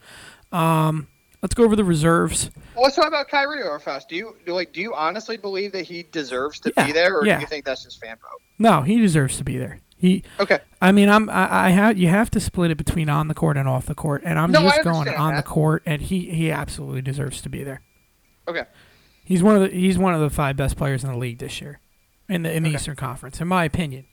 Um, 0.51 1.07
let's 1.41 1.53
go 1.55 1.63
over 1.63 1.75
the 1.75 1.83
reserves. 1.83 2.49
Well, 2.75 2.83
let's 2.83 2.95
talk 2.95 3.07
about 3.07 3.27
Kyrie 3.29 3.61
real 3.63 3.79
fast. 3.79 4.09
Do 4.09 4.15
you 4.15 4.35
do 4.45 4.53
like? 4.53 4.73
Do 4.73 4.81
you 4.81 4.93
honestly 4.93 5.37
believe 5.37 5.71
that 5.73 5.83
he 5.85 6.03
deserves 6.11 6.59
to 6.61 6.73
Yeah, 6.75 6.85
be 6.87 6.91
there, 6.91 7.15
or 7.17 7.25
yeah. 7.25 7.37
do 7.37 7.41
you 7.41 7.47
think 7.47 7.65
that's 7.65 7.83
just 7.83 7.99
fan 8.01 8.17
vote? 8.21 8.41
No, 8.59 8.81
he 8.81 8.99
deserves 8.99 9.37
to 9.37 9.43
be 9.43 9.57
there. 9.57 9.79
He, 9.99 10.23
Okay. 10.39 10.59
I 10.79 10.91
mean, 10.91 11.09
I'm, 11.09 11.27
I, 11.29 11.67
I 11.67 11.69
have, 11.71 11.97
you 11.97 12.07
have 12.07 12.29
to 12.31 12.39
split 12.39 12.69
it 12.69 12.77
between 12.77 13.09
on 13.09 13.27
the 13.29 13.33
court 13.33 13.57
and 13.57 13.67
off 13.67 13.87
the 13.87 13.95
court, 13.95 14.21
and 14.23 14.37
I'm 14.37 14.51
No, 14.51 14.61
just 14.61 14.83
going 14.83 15.09
on 15.09 15.35
the 15.35 15.41
court, 15.43 15.81
and 15.87 16.01
he, 16.03 16.29
he 16.29 16.51
absolutely 16.51 17.01
deserves 17.01 17.41
to 17.41 17.49
be 17.49 17.63
there. 17.63 17.81
Okay. 18.47 18.65
He's 19.23 19.41
one 19.43 19.55
of 19.55 19.61
the 19.63 19.69
he's 19.75 19.97
one 19.97 20.13
of 20.13 20.21
the 20.21 20.29
five 20.29 20.55
best 20.55 20.77
players 20.77 21.03
in 21.03 21.11
the 21.11 21.17
league 21.17 21.39
this 21.39 21.59
year, 21.59 21.81
in 22.29 22.43
the 22.43 22.53
in 22.53 22.63
the 22.63 22.69
Okay. 22.69 22.75
Eastern 22.75 22.95
Conference, 22.95 23.41
in 23.41 23.47
my 23.49 23.65
opinion. 23.65 24.05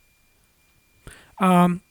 Um, 1.38 1.82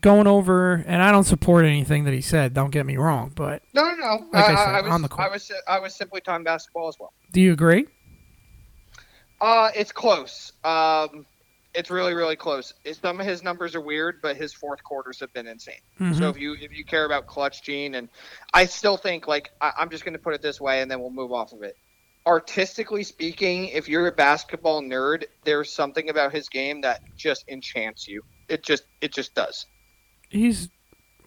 going 0.00 0.26
over, 0.26 0.82
and 0.86 1.00
I 1.02 1.12
don't 1.12 1.22
support 1.24 1.66
anything 1.66 2.02
that 2.04 2.14
he 2.14 2.20
said. 2.20 2.52
Don't 2.54 2.70
get 2.70 2.84
me 2.86 2.96
wrong, 2.96 3.30
but 3.36 3.62
No, 3.74 3.84
no, 3.84 3.94
no. 3.94 4.26
Like 4.32 4.48
I 4.48 4.52
I, 4.52 4.56
said, 4.56 4.74
I 4.74 4.80
was, 4.80 4.90
on 4.90 5.02
the 5.02 5.08
court. 5.08 5.28
I 5.28 5.32
was, 5.32 5.52
I 5.68 5.78
was 5.78 5.94
simply 5.94 6.20
talking 6.20 6.42
basketball 6.44 6.88
as 6.88 6.96
well. 6.98 7.12
do 7.32 7.40
you 7.40 7.52
agree? 7.52 7.86
Uh, 9.40 9.70
it's 9.76 9.92
close. 9.92 10.52
Um, 10.64 11.26
it's 11.74 11.90
really, 11.90 12.14
really 12.14 12.36
close. 12.36 12.72
Some 13.02 13.20
of 13.20 13.26
his 13.26 13.42
numbers 13.42 13.74
are 13.74 13.80
weird, 13.80 14.20
but 14.22 14.36
his 14.36 14.52
fourth 14.52 14.82
quarters 14.84 15.18
have 15.20 15.32
been 15.32 15.46
insane. 15.46 15.80
Mhm. 16.00 16.16
So 16.16 16.28
if 16.28 16.38
you 16.38 16.54
if 16.60 16.76
you 16.76 16.84
care 16.84 17.04
about 17.04 17.26
clutch 17.26 17.62
gene, 17.62 17.96
and 17.96 18.08
I 18.52 18.66
still 18.66 18.96
think 18.96 19.26
like 19.26 19.50
I, 19.60 19.72
I'm 19.78 19.90
just 19.90 20.04
going 20.04 20.12
to 20.14 20.18
put 20.18 20.34
it 20.34 20.42
this 20.42 20.60
way, 20.60 20.80
and 20.82 20.90
then 20.90 21.00
we'll 21.00 21.10
move 21.10 21.32
off 21.32 21.52
of 21.52 21.62
it. 21.62 21.76
Artistically 22.26 23.02
speaking, 23.04 23.66
if 23.68 23.86
you're 23.88 24.06
a 24.06 24.12
basketball 24.12 24.80
nerd, 24.82 25.24
there's 25.44 25.70
something 25.70 26.08
about 26.08 26.32
his 26.32 26.48
game 26.48 26.80
that 26.80 27.02
just 27.16 27.44
enchants 27.48 28.08
you. 28.08 28.22
It 28.48 28.62
just 28.62 28.84
it 29.00 29.12
just 29.12 29.34
does. 29.34 29.66
he's 30.30 30.68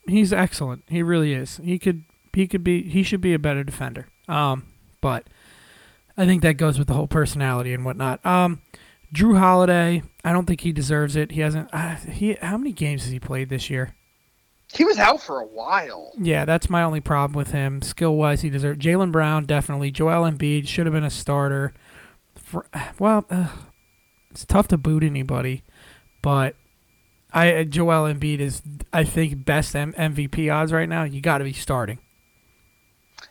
he's 0.07 0.33
excellent. 0.33 0.83
He 0.87 1.03
really 1.03 1.33
is. 1.33 1.57
He 1.63 1.77
could 1.77 2.03
he 2.33 2.47
could 2.47 2.63
be 2.63 2.83
he 2.83 3.03
should 3.03 3.21
be 3.21 3.33
a 3.33 3.39
better 3.39 3.63
defender. 3.63 4.07
Um, 4.27 4.65
but 5.01 5.27
I 6.17 6.25
think 6.25 6.41
that 6.41 6.53
goes 6.53 6.79
with 6.79 6.87
the 6.87 6.93
whole 6.95 7.07
personality 7.07 7.73
and 7.73 7.85
whatnot. 7.85 8.25
Um, 8.25 8.61
Jrue 9.13 9.37
Holiday, 9.37 10.03
I 10.23 10.33
don't 10.33 10.45
think 10.45 10.61
he 10.61 10.71
deserves 10.71 11.15
it. 11.15 11.31
He 11.31 11.41
hasn't. 11.41 11.69
Uh, 11.73 11.95
he 11.95 12.33
how 12.33 12.57
many 12.57 12.73
games 12.73 13.03
has 13.03 13.11
he 13.11 13.19
played 13.19 13.49
this 13.49 13.69
year? 13.69 13.95
He 14.73 14.83
was 14.83 14.97
out 14.97 15.21
for 15.21 15.39
a 15.39 15.45
while. 15.45 16.11
Yeah, 16.17 16.43
that's 16.43 16.69
my 16.69 16.83
only 16.83 16.99
problem 16.99 17.37
with 17.37 17.51
him. 17.51 17.81
Skill 17.81 18.15
wise, 18.15 18.41
he 18.41 18.49
deserves. 18.49 18.79
Jaylen 18.79 19.11
Brown 19.11 19.45
definitely. 19.45 19.91
Joel 19.91 20.29
Embiid 20.29 20.67
should 20.67 20.85
have 20.85 20.93
been 20.93 21.05
a 21.05 21.09
starter. 21.09 21.73
For, 22.35 22.65
well, 22.99 23.25
uh, 23.29 23.47
it's 24.29 24.45
tough 24.45 24.67
to 24.69 24.77
boot 24.77 25.03
anybody, 25.03 25.63
but 26.21 26.55
I 27.31 27.53
uh, 27.53 27.63
Joel 27.63 28.13
Embiid 28.13 28.39
is 28.39 28.61
I 28.91 29.05
think 29.05 29.45
best 29.45 29.73
M- 29.75 29.93
MVP 29.93 30.53
odds 30.53 30.73
right 30.73 30.89
now. 30.89 31.03
You 31.03 31.21
got 31.21 31.37
to 31.37 31.45
be 31.45 31.53
starting. 31.53 31.99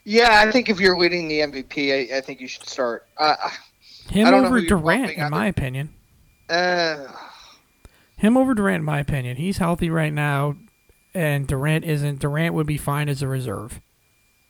Yeah, 0.05 0.43
I 0.47 0.51
think 0.51 0.69
if 0.69 0.81
you're 0.81 0.99
leading 0.99 1.29
the 1.29 1.41
MVP, 1.41 2.13
I, 2.13 2.19
I 2.19 2.21
think 2.21 2.41
you 2.41 2.49
should 2.49 2.67
start. 2.67 3.07
Uh, 3.19 3.37
Him 4.11 4.27
I 4.27 4.31
don't 4.31 4.43
know 4.43 4.49
over 4.49 4.61
Durant, 4.61 5.13
in 5.13 5.31
my 5.31 5.47
opinion. 5.47 5.95
uh, 6.49 7.07
Him 8.17 8.37
over 8.37 8.55
Durant, 8.55 8.81
in 8.81 8.85
my 8.85 9.01
opinion. 9.01 9.37
He's 9.37 9.59
healthy 9.59 9.91
right 9.91 10.13
now, 10.13 10.57
and 11.15 11.47
Durant 11.47 11.85
isn't. 11.85 12.21
Durant 12.21 12.55
would 12.55 12.67
be 12.67 12.79
fine 12.79 13.09
as 13.09 13.23
a 13.23 13.29
reserve. 13.29 13.81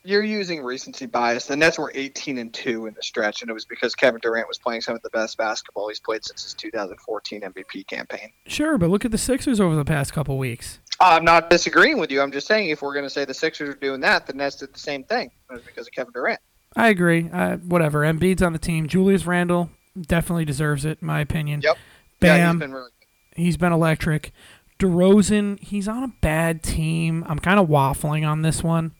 You're 0.04 0.22
using 0.22 0.62
recency 0.62 1.06
bias. 1.06 1.46
The 1.46 1.56
Nets 1.56 1.80
were 1.80 1.90
18 1.92 2.38
and 2.38 2.54
two 2.54 2.86
in 2.86 2.94
the 2.94 3.02
stretch, 3.02 3.42
and 3.42 3.50
it 3.50 3.54
was 3.54 3.64
because 3.64 3.96
Kevin 3.96 4.20
Durant 4.22 4.46
was 4.46 4.56
playing 4.56 4.80
some 4.82 4.94
of 4.94 5.02
the 5.02 5.10
best 5.10 5.36
basketball 5.36 5.88
he's 5.88 5.98
played 5.98 6.24
since 6.24 6.44
his 6.44 6.54
2014 6.54 7.40
MVP 7.40 7.88
campaign. 7.88 8.30
Sure, 8.46 8.78
but 8.78 8.88
look 8.88 9.04
at 9.04 9.10
the 9.10 9.18
Sixers 9.18 9.58
over 9.58 9.74
the 9.74 9.84
past 9.84 10.12
couple 10.12 10.38
weeks. 10.38 10.78
I'm 11.00 11.24
not 11.24 11.50
disagreeing 11.50 11.98
with 11.98 12.12
you. 12.12 12.20
I'm 12.22 12.30
just 12.30 12.46
saying 12.46 12.68
if 12.70 12.82
we're 12.82 12.94
going 12.94 13.04
to 13.04 13.10
say 13.10 13.24
the 13.24 13.34
Sixers 13.34 13.68
are 13.68 13.74
doing 13.78 14.00
that, 14.02 14.28
the 14.28 14.32
Nets 14.32 14.54
did 14.56 14.72
the 14.72 14.78
same 14.78 15.02
thing. 15.02 15.28
It 15.50 15.52
was 15.52 15.62
because 15.62 15.88
of 15.88 15.92
Kevin 15.92 16.12
Durant. 16.12 16.38
I 16.76 16.88
agree. 16.88 17.30
Uh, 17.32 17.56
whatever. 17.56 18.02
Embiid's 18.02 18.42
on 18.42 18.52
the 18.52 18.58
team. 18.58 18.86
Julius 18.86 19.24
Randle 19.26 19.70
definitely 20.00 20.44
deserves 20.44 20.84
it, 20.84 20.98
in 21.00 21.06
my 21.06 21.20
opinion. 21.20 21.62
Yep. 21.62 21.76
Bam. 22.20 22.38
Yeah, 22.38 22.50
he's 22.52 22.58
been 22.60 22.72
really 22.72 22.90
He's 23.34 23.56
been 23.56 23.72
electric. 23.72 24.32
DeRozan, 24.78 25.58
he's 25.60 25.88
on 25.88 26.02
a 26.02 26.08
bad 26.20 26.62
team. 26.62 27.24
I'm 27.28 27.38
kind 27.38 27.58
of 27.58 27.68
waffling 27.68 28.28
on 28.28 28.42
this 28.42 28.62
one. 28.62 28.92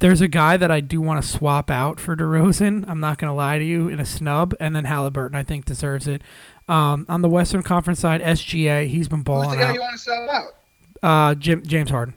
There's 0.00 0.20
a 0.20 0.28
guy 0.28 0.56
that 0.58 0.70
I 0.70 0.80
do 0.80 1.00
want 1.00 1.22
to 1.22 1.28
swap 1.28 1.70
out 1.70 1.98
for 1.98 2.14
DeRozan. 2.16 2.86
I'm 2.88 3.00
not 3.00 3.16
going 3.18 3.30
to 3.30 3.34
lie 3.34 3.58
to 3.58 3.64
you 3.64 3.88
in 3.88 3.98
a 4.00 4.04
snub, 4.04 4.54
and 4.60 4.76
then 4.76 4.84
Haliburton 4.84 5.34
I 5.34 5.42
think 5.42 5.64
deserves 5.64 6.06
it. 6.06 6.20
Um, 6.68 7.06
on 7.08 7.22
the 7.22 7.28
Western 7.28 7.62
Conference 7.62 8.00
side, 8.00 8.20
SGA, 8.20 8.88
he's 8.88 9.08
been 9.08 9.18
Who's 9.20 9.24
balling 9.24 9.50
the 9.50 9.56
guy 9.56 9.68
out. 9.68 9.74
you 9.74 9.80
want 9.80 9.92
to 9.92 9.98
sell 9.98 10.28
out? 10.30 10.54
Uh, 11.02 11.34
Jim, 11.34 11.62
James 11.64 11.88
Harden. 11.90 12.14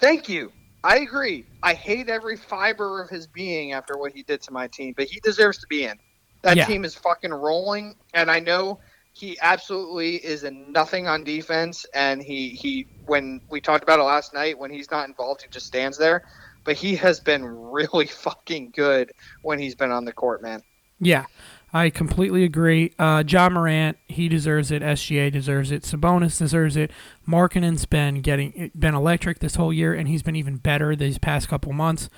Thank 0.00 0.28
you. 0.28 0.52
I 0.82 0.98
agree. 0.98 1.44
I 1.62 1.74
hate 1.74 2.08
every 2.08 2.36
fiber 2.36 3.02
of 3.02 3.10
his 3.10 3.26
being 3.26 3.72
after 3.72 3.96
what 3.98 4.12
he 4.12 4.22
did 4.22 4.40
to 4.42 4.52
my 4.52 4.68
team, 4.68 4.94
but 4.96 5.06
he 5.06 5.20
deserves 5.20 5.58
to 5.58 5.66
be 5.68 5.84
in. 5.84 5.98
That 6.42 6.56
Yeah. 6.56 6.66
team 6.66 6.84
is 6.84 6.94
fucking 6.94 7.32
rolling, 7.32 7.96
and 8.14 8.30
I 8.30 8.38
know 8.40 8.80
he 9.12 9.36
absolutely 9.42 10.16
is 10.16 10.44
a 10.44 10.50
nothing 10.52 11.08
on 11.08 11.24
defense. 11.24 11.84
And 11.94 12.22
he 12.22 12.50
he 12.50 12.86
when 13.06 13.40
we 13.50 13.60
talked 13.60 13.82
about 13.82 13.98
it 13.98 14.04
last 14.04 14.32
night, 14.34 14.58
when 14.58 14.70
he's 14.70 14.90
not 14.90 15.08
involved, 15.08 15.42
he 15.42 15.48
just 15.48 15.66
stands 15.66 15.98
there. 15.98 16.22
But 16.64 16.76
he 16.76 16.94
has 16.96 17.20
been 17.20 17.44
really 17.72 18.06
fucking 18.06 18.70
good 18.70 19.10
when 19.42 19.58
he's 19.58 19.74
been 19.74 19.90
on 19.90 20.04
the 20.04 20.12
court, 20.12 20.42
man. 20.42 20.62
Yeah, 21.00 21.26
I 21.72 21.90
completely 21.90 22.44
agree. 22.44 22.92
Uh, 22.98 23.22
John 23.22 23.52
Morant, 23.52 23.98
he 24.08 24.28
deserves 24.28 24.70
it. 24.70 24.80
SGA 24.82 25.30
deserves 25.30 25.70
it. 25.70 25.82
Sabonis 25.82 26.38
deserves 26.38 26.76
it. 26.76 26.90
Markkanen's 27.28 27.84
been 27.84 28.22
getting 28.22 28.70
been 28.78 28.94
electric 28.94 29.40
this 29.40 29.56
whole 29.56 29.72
year, 29.72 29.92
and 29.92 30.08
he's 30.08 30.22
been 30.22 30.36
even 30.36 30.56
better 30.56 30.96
these 30.96 31.18
past 31.18 31.48
couple 31.48 31.72
months. 31.74 32.08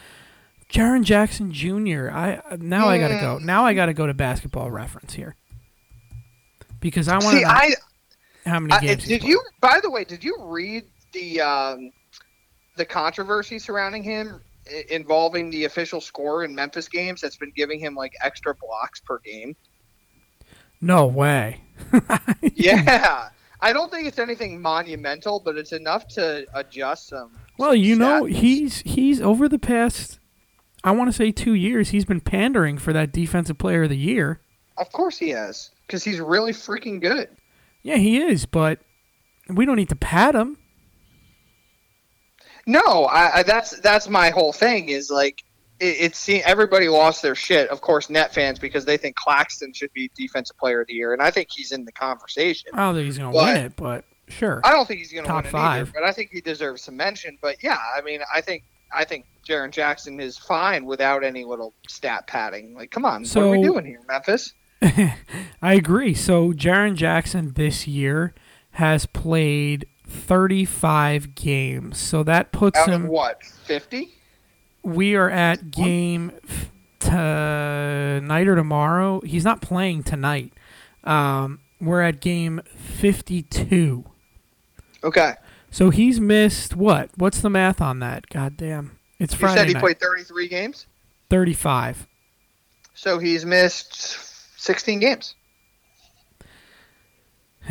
Jaren 0.73 1.03
Jackson 1.03 1.51
Jr. 1.53 2.11
I 2.13 2.41
now 2.59 2.87
I 2.89 2.99
gotta 2.99 3.19
go. 3.21 3.39
Now 3.39 3.65
I 3.65 3.75
gotta 3.75 3.93
go 3.93 4.07
to 4.07 4.15
Basketball 4.15 4.71
Reference 4.71 5.15
here 5.15 5.35
because 6.81 7.09
I 7.09 7.19
want 7.19 7.39
to 7.41 7.45
I 7.45 7.75
how 8.47 8.61
many 8.61 8.87
games. 8.87 9.03
he's 9.05 9.19
did 9.21 9.29
you? 9.29 9.41
By 9.61 9.81
the 9.83 9.91
way, 9.91 10.05
did 10.05 10.23
you 10.23 10.37
read 10.41 10.85
the 11.13 11.41
um, 11.41 11.91
the 12.77 12.85
controversy 12.85 13.59
surrounding 13.59 14.05
him 14.05 14.29
i- 14.37 14.41
involving 14.89 15.51
the 15.51 15.65
official 15.65 16.01
score 16.01 16.45
in 16.45 16.55
Memphis 16.55 16.89
games? 16.89 17.21
That's 17.21 17.37
been 17.37 17.53
giving 17.55 17.81
him 17.81 17.95
like 17.95 18.15
extra 18.23 18.55
blocks 18.55 19.01
per 19.01 19.19
game. 19.19 19.57
No 20.81 21.07
way. 21.07 21.61
Yeah, 22.55 23.31
I 23.61 23.73
don't 23.73 23.91
think 23.91 24.07
it's 24.07 24.19
anything 24.19 24.61
monumental, 24.61 25.41
but 25.41 25.57
it's 25.57 25.73
enough 25.73 26.09
to 26.09 26.47
adjust 26.55 27.09
some. 27.09 27.31
Well, 27.59 27.75
you 27.75 27.97
know, 27.97 28.25
he's 28.25 28.81
he's 28.81 29.21
over 29.21 29.49
the 29.49 29.59
past, 29.59 30.19
I 30.83 30.93
want 30.93 31.11
to 31.11 31.17
say 31.17 31.31
two 31.31 31.55
years. 31.55 31.91
He's 31.91 32.05
been 32.05 32.21
pandering 32.21 32.79
for 32.79 32.93
that 32.93 33.13
Defensive 33.13 33.59
Player 33.59 33.85
of 33.85 33.91
the 33.91 33.97
Year. 33.97 34.41
Of 34.77 34.93
course 34.93 35.19
he 35.19 35.31
has, 35.31 35.71
because 35.87 36.03
he's 36.05 36.21
really 36.21 36.53
freaking 36.53 37.01
good. 37.01 37.29
Yeah, 37.83 37.97
he 37.97 38.19
is, 38.19 38.47
but 38.47 38.79
we 39.49 39.67
don't 39.67 39.77
need 39.77 39.91
to 39.91 39.97
pat 39.97 40.35
him. 40.35 40.57
No, 42.71 43.07
I, 43.07 43.39
I 43.39 43.43
that's 43.43 43.81
that's 43.81 44.09
my 44.09 44.31
whole 44.31 44.53
thing. 44.53 44.91
Is 44.91 45.11
like 45.11 45.43
it's 45.81 46.19
seen 46.19 46.43
everybody 46.45 46.89
lost 46.89 47.21
their 47.21 47.35
shit. 47.35 47.69
Of 47.71 47.81
course, 47.81 48.09
net 48.09 48.33
fans 48.33 48.61
because 48.61 48.85
they 48.85 48.97
think 48.97 49.17
Claxton 49.17 49.73
should 49.73 49.93
be 49.93 50.09
defensive 50.15 50.57
player 50.57 50.83
of 50.83 50.87
the 50.87 50.95
year, 50.95 51.13
and 51.13 51.21
I 51.21 51.33
think 51.33 51.49
he's 51.51 51.73
in 51.73 51.85
the 51.85 51.91
conversation. 51.91 52.71
I 52.75 52.85
don't 52.85 52.95
think 52.95 53.07
he's 53.07 53.19
going 53.19 53.33
to 53.33 53.37
win 53.37 53.57
it, 53.57 53.75
but 53.75 54.05
sure. 54.29 54.61
I 54.63 54.71
don't 54.71 54.87
think 54.87 55.01
he's 55.01 55.13
going 55.13 55.27
to 55.27 55.35
win 55.35 55.47
it 55.47 55.51
five. 55.51 55.89
either, 55.89 55.93
but 55.93 56.05
I 56.05 56.13
think 56.13 56.31
he 56.31 56.41
deserves 56.41 56.83
some 56.83 56.97
mention. 56.97 57.39
But 57.43 57.61
yeah, 57.61 57.79
I 57.97 58.03
mean, 58.03 58.21
I 58.33 58.41
think 58.41 58.63
I 58.93 59.05
think 59.05 59.27
Jaren 59.45 59.73
Jackson 59.73 60.21
is 60.21 60.39
fine 60.39 60.85
without 60.85 61.25
any 61.25 61.45
little 61.45 61.75
stat 61.89 62.29
padding. 62.29 62.75
Like, 62.77 62.93
come 62.93 63.05
on, 63.05 63.25
what 63.25 63.37
are 63.37 63.51
we 63.51 63.63
doing 63.63 63.85
here, 63.85 64.03
Memphis? 64.07 64.53
I 65.61 65.75
agree. 65.75 66.15
So 66.15 66.53
Jaren 66.53 66.95
Jackson 66.95 67.55
this 67.55 67.89
year 67.89 68.33
has 68.73 69.07
played 69.07 69.87
35 70.11 71.35
games. 71.35 71.99
So 71.99 72.23
that 72.25 72.53
puts 72.53 72.79
Out 72.79 72.89
him. 72.89 73.07
what 73.09 73.43
fifty? 73.43 74.15
We 74.83 75.15
are 75.15 75.31
at 75.31 75.71
game 75.71 76.33
tonight 76.99 78.49
or 78.49 78.57
tomorrow. 78.57 79.21
He's 79.21 79.45
not 79.45 79.61
playing 79.61 80.05
tonight. 80.05 80.53
Um, 81.05 81.61
we're 81.81 82.03
at 82.03 82.21
game 82.21 82.61
52. 82.77 84.05
Okay, 85.03 85.33
So 85.71 85.89
he's 85.91 86.21
missed 86.21 86.77
what? 86.77 87.09
What's 87.17 87.41
the 87.41 87.49
math 87.51 87.81
on 87.81 88.01
that? 88.01 88.29
God 88.29 88.57
damn. 88.59 88.99
It's 89.19 89.33
Friday. 89.35 89.53
you 89.55 89.59
said 89.59 89.69
he 89.69 89.75
night. 89.75 89.81
played 89.81 90.01
thirty-three 90.01 90.49
games, 90.49 90.87
35. 91.31 92.07
so 92.95 93.19
he's 93.19 93.45
missed 93.47 93.95
sixteen 94.61 94.99
games. 95.01 95.35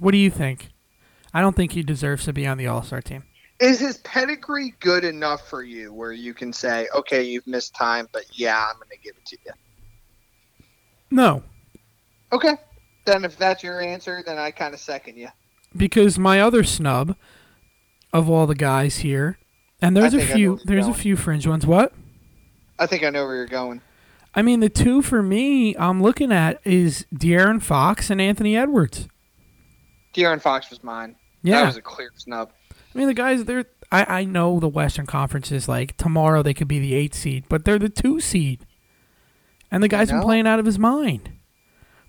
What 0.00 0.12
do 0.12 0.18
you 0.18 0.30
think? 0.30 0.70
I 1.34 1.40
don't 1.40 1.54
think 1.56 1.72
he 1.72 1.82
deserves 1.82 2.24
to 2.24 2.32
be 2.32 2.46
on 2.46 2.56
the 2.58 2.66
All 2.66 2.82
Star 2.82 3.02
team. 3.02 3.24
Is 3.60 3.80
his 3.80 3.96
pedigree 3.98 4.74
good 4.80 5.04
enough 5.04 5.48
for 5.48 5.62
you 5.62 5.92
where 5.92 6.12
you 6.12 6.34
can 6.34 6.52
say, 6.52 6.88
okay, 6.94 7.22
you've 7.22 7.46
missed 7.46 7.74
time, 7.74 8.06
but 8.12 8.24
yeah, 8.32 8.58
I'm 8.68 8.76
going 8.76 8.90
to 8.90 8.98
give 8.98 9.14
it 9.16 9.24
to 9.26 9.38
you? 9.46 9.52
No, 11.10 11.42
Okay. 12.32 12.54
Then 13.04 13.24
if 13.24 13.36
that's 13.38 13.62
your 13.62 13.80
answer, 13.80 14.22
then 14.26 14.36
I 14.36 14.50
kind 14.50 14.74
of 14.74 14.80
second 14.80 15.16
you. 15.16 15.28
because 15.76 16.18
my 16.18 16.40
other 16.40 16.64
snub 16.64 17.16
of 18.12 18.28
all 18.28 18.46
the 18.48 18.54
guys 18.56 18.98
here, 18.98 19.38
and 19.80 19.96
there's 19.96 20.12
I 20.12 20.16
a 20.16 20.20
think 20.20 20.30
I 20.30 20.32
know 20.32 20.56
few, 20.56 20.60
there's 20.64 20.88
a 20.88 20.94
few 20.94 21.16
fringe 21.16 21.46
ones. 21.46 21.64
What? 21.64 21.92
I 22.80 22.86
think 22.86 23.04
I 23.04 23.10
know 23.10 23.24
where 23.24 23.36
you're 23.36 23.46
going. 23.46 23.80
I 24.34 24.42
mean, 24.42 24.58
the 24.60 24.68
two 24.68 25.00
for 25.02 25.22
me 25.22 25.76
I'm 25.76 26.02
looking 26.02 26.32
at 26.32 26.60
is 26.64 27.06
De'Aaron 27.14 27.62
Fox 27.62 28.10
and 28.10 28.20
Anthony 28.20 28.56
Edwards. 28.56 29.06
De'Aaron 30.16 30.40
Fox 30.40 30.70
was 30.70 30.82
mine. 30.82 31.14
Yeah, 31.42 31.60
That 31.60 31.66
was 31.66 31.76
a 31.76 31.82
clear 31.82 32.10
snub. 32.16 32.50
I 32.72 32.98
mean 32.98 33.06
the 33.08 33.14
guys 33.14 33.44
they're. 33.44 33.66
I, 33.92 34.20
I 34.20 34.24
know 34.24 34.58
the 34.58 34.68
Western 34.68 35.06
Conference 35.06 35.52
is 35.52 35.68
like 35.68 35.96
tomorrow 35.96 36.42
they 36.42 36.54
could 36.54 36.66
be 36.66 36.78
the 36.80 36.94
eight 36.94 37.14
seed, 37.14 37.44
but 37.48 37.64
they're 37.64 37.78
the 37.78 37.88
two 37.90 38.20
seed, 38.20 38.66
and 39.70 39.82
the 39.82 39.88
guy's 39.88 40.10
been 40.10 40.22
playing 40.22 40.46
out 40.46 40.58
of 40.58 40.64
his 40.66 40.78
mind. 40.78 41.30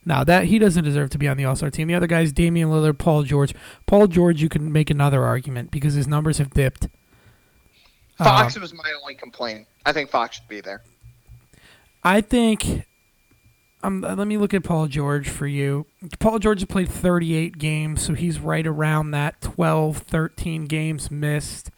Now 0.06 0.24
that 0.24 0.46
he 0.46 0.58
doesn't 0.58 0.86
deserve 0.86 1.10
to 1.12 1.18
be 1.18 1.28
on 1.28 1.36
the 1.36 1.44
All 1.44 1.56
Star 1.58 1.70
team. 1.70 1.90
The 1.90 1.96
other 1.96 2.08
guys, 2.08 2.32
Damian 2.32 2.70
Lillard, 2.70 2.98
Paul 2.98 3.24
George. 3.24 3.54
Paul 3.86 4.08
George, 4.08 4.42
you 4.42 4.48
can 4.48 4.72
make 4.72 4.90
another 4.90 5.26
argument 5.26 5.70
because 5.70 5.94
his 5.96 6.08
numbers 6.08 6.38
have 6.38 6.52
dipped. 6.52 6.88
Fox 8.18 8.56
Uh, 8.58 8.62
was 8.62 8.74
my 8.74 8.90
only 9.02 9.16
complaint. 9.16 9.68
I 9.86 9.92
think 9.92 10.10
Fox 10.10 10.38
should 10.38 10.48
be 10.48 10.62
there. 10.62 10.82
I 12.04 12.22
think. 12.22 12.86
Um, 13.88 14.02
let 14.02 14.28
me 14.28 14.38
look 14.38 14.54
at 14.54 14.66
Paul 14.66 14.88
George 14.88 15.30
for 15.30 15.48
you. 15.48 15.86
Paul 16.20 16.40
George 16.40 16.60
has 16.60 16.66
played 16.66 16.90
38 16.90 17.58
games, 17.58 18.02
so 18.02 18.14
he's 18.14 18.38
right 18.38 18.68
around 18.68 19.12
that 19.12 19.40
12, 19.40 20.00
13 20.00 20.66
games 20.66 21.10
missed. 21.10 21.72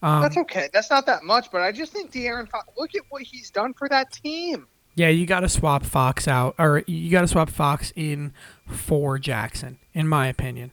Um, 0.00 0.22
That's 0.22 0.36
okay. 0.36 0.68
That's 0.72 0.88
not 0.88 1.04
that 1.06 1.24
much, 1.24 1.50
but 1.50 1.62
I 1.62 1.72
just 1.72 1.92
think 1.92 2.12
De'Aaron 2.12 2.48
Fox. 2.48 2.68
Look 2.78 2.94
at 2.94 3.02
what 3.08 3.22
he's 3.22 3.50
done 3.50 3.74
for 3.74 3.88
that 3.88 4.12
team. 4.12 4.68
Yeah, 4.94 5.08
you 5.08 5.26
got 5.26 5.40
to 5.40 5.48
swap 5.48 5.84
Fox 5.84 6.28
out, 6.28 6.54
or 6.58 6.84
you 6.86 7.10
got 7.10 7.22
to 7.22 7.28
swap 7.28 7.50
Fox 7.50 7.92
in 7.96 8.32
for 8.68 9.18
Jackson, 9.18 9.78
in 9.94 10.06
my 10.06 10.28
opinion. 10.28 10.70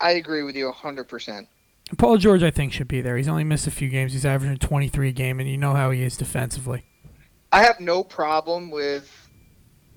I 0.00 0.12
agree 0.12 0.42
with 0.42 0.56
you 0.56 0.72
100%. 0.72 1.46
Paul 1.98 2.16
George, 2.16 2.42
I 2.42 2.50
think, 2.50 2.72
should 2.72 2.88
be 2.88 3.02
there. 3.02 3.18
He's 3.18 3.28
only 3.28 3.44
missed 3.44 3.66
a 3.66 3.70
few 3.70 3.90
games. 3.90 4.14
He's 4.14 4.24
averaging 4.24 4.56
23 4.56 5.10
a 5.10 5.12
game, 5.12 5.40
and 5.40 5.48
you 5.48 5.58
know 5.58 5.74
how 5.74 5.90
he 5.90 6.02
is 6.02 6.16
defensively. 6.16 6.84
I 7.52 7.64
have 7.64 7.80
no 7.80 8.02
problem 8.02 8.70
with 8.70 9.21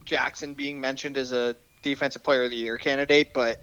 Jackson 0.06 0.54
being 0.54 0.80
mentioned 0.80 1.18
as 1.18 1.32
a 1.32 1.56
defensive 1.82 2.24
player 2.24 2.44
of 2.44 2.52
the 2.52 2.58
year 2.58 2.78
candidate, 2.78 3.34
but 3.34 3.62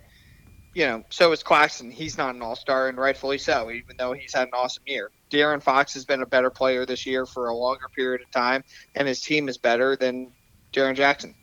you 0.75 0.87
know, 0.87 1.05
so 1.11 1.33
is 1.33 1.43
Claxton. 1.43 1.91
He's 1.91 2.17
not 2.17 2.35
an 2.35 2.43
all 2.43 2.57
star, 2.57 2.89
and 2.89 2.97
rightfully 2.97 3.39
so, 3.39 3.71
even 3.71 3.97
though 3.99 4.13
he's 4.13 4.33
had 4.35 4.49
an 4.49 4.55
awesome 4.55 4.85
year. 4.87 5.11
De'Aaron 5.31 5.63
Fox 5.63 5.93
has 5.95 6.05
been 6.05 6.23
a 6.23 6.27
better 6.27 6.51
player 6.51 6.87
this 6.87 7.05
year 7.05 7.27
for 7.27 7.49
a 7.49 7.55
longer 7.55 7.89
period 7.95 8.23
of 8.23 8.31
time, 8.31 8.65
and 8.95 9.07
his 9.07 9.21
team 9.21 9.49
is 9.49 9.59
better 9.59 9.97
than 9.97 10.33
Jaren 10.73 10.95
Jackson. 10.95 11.35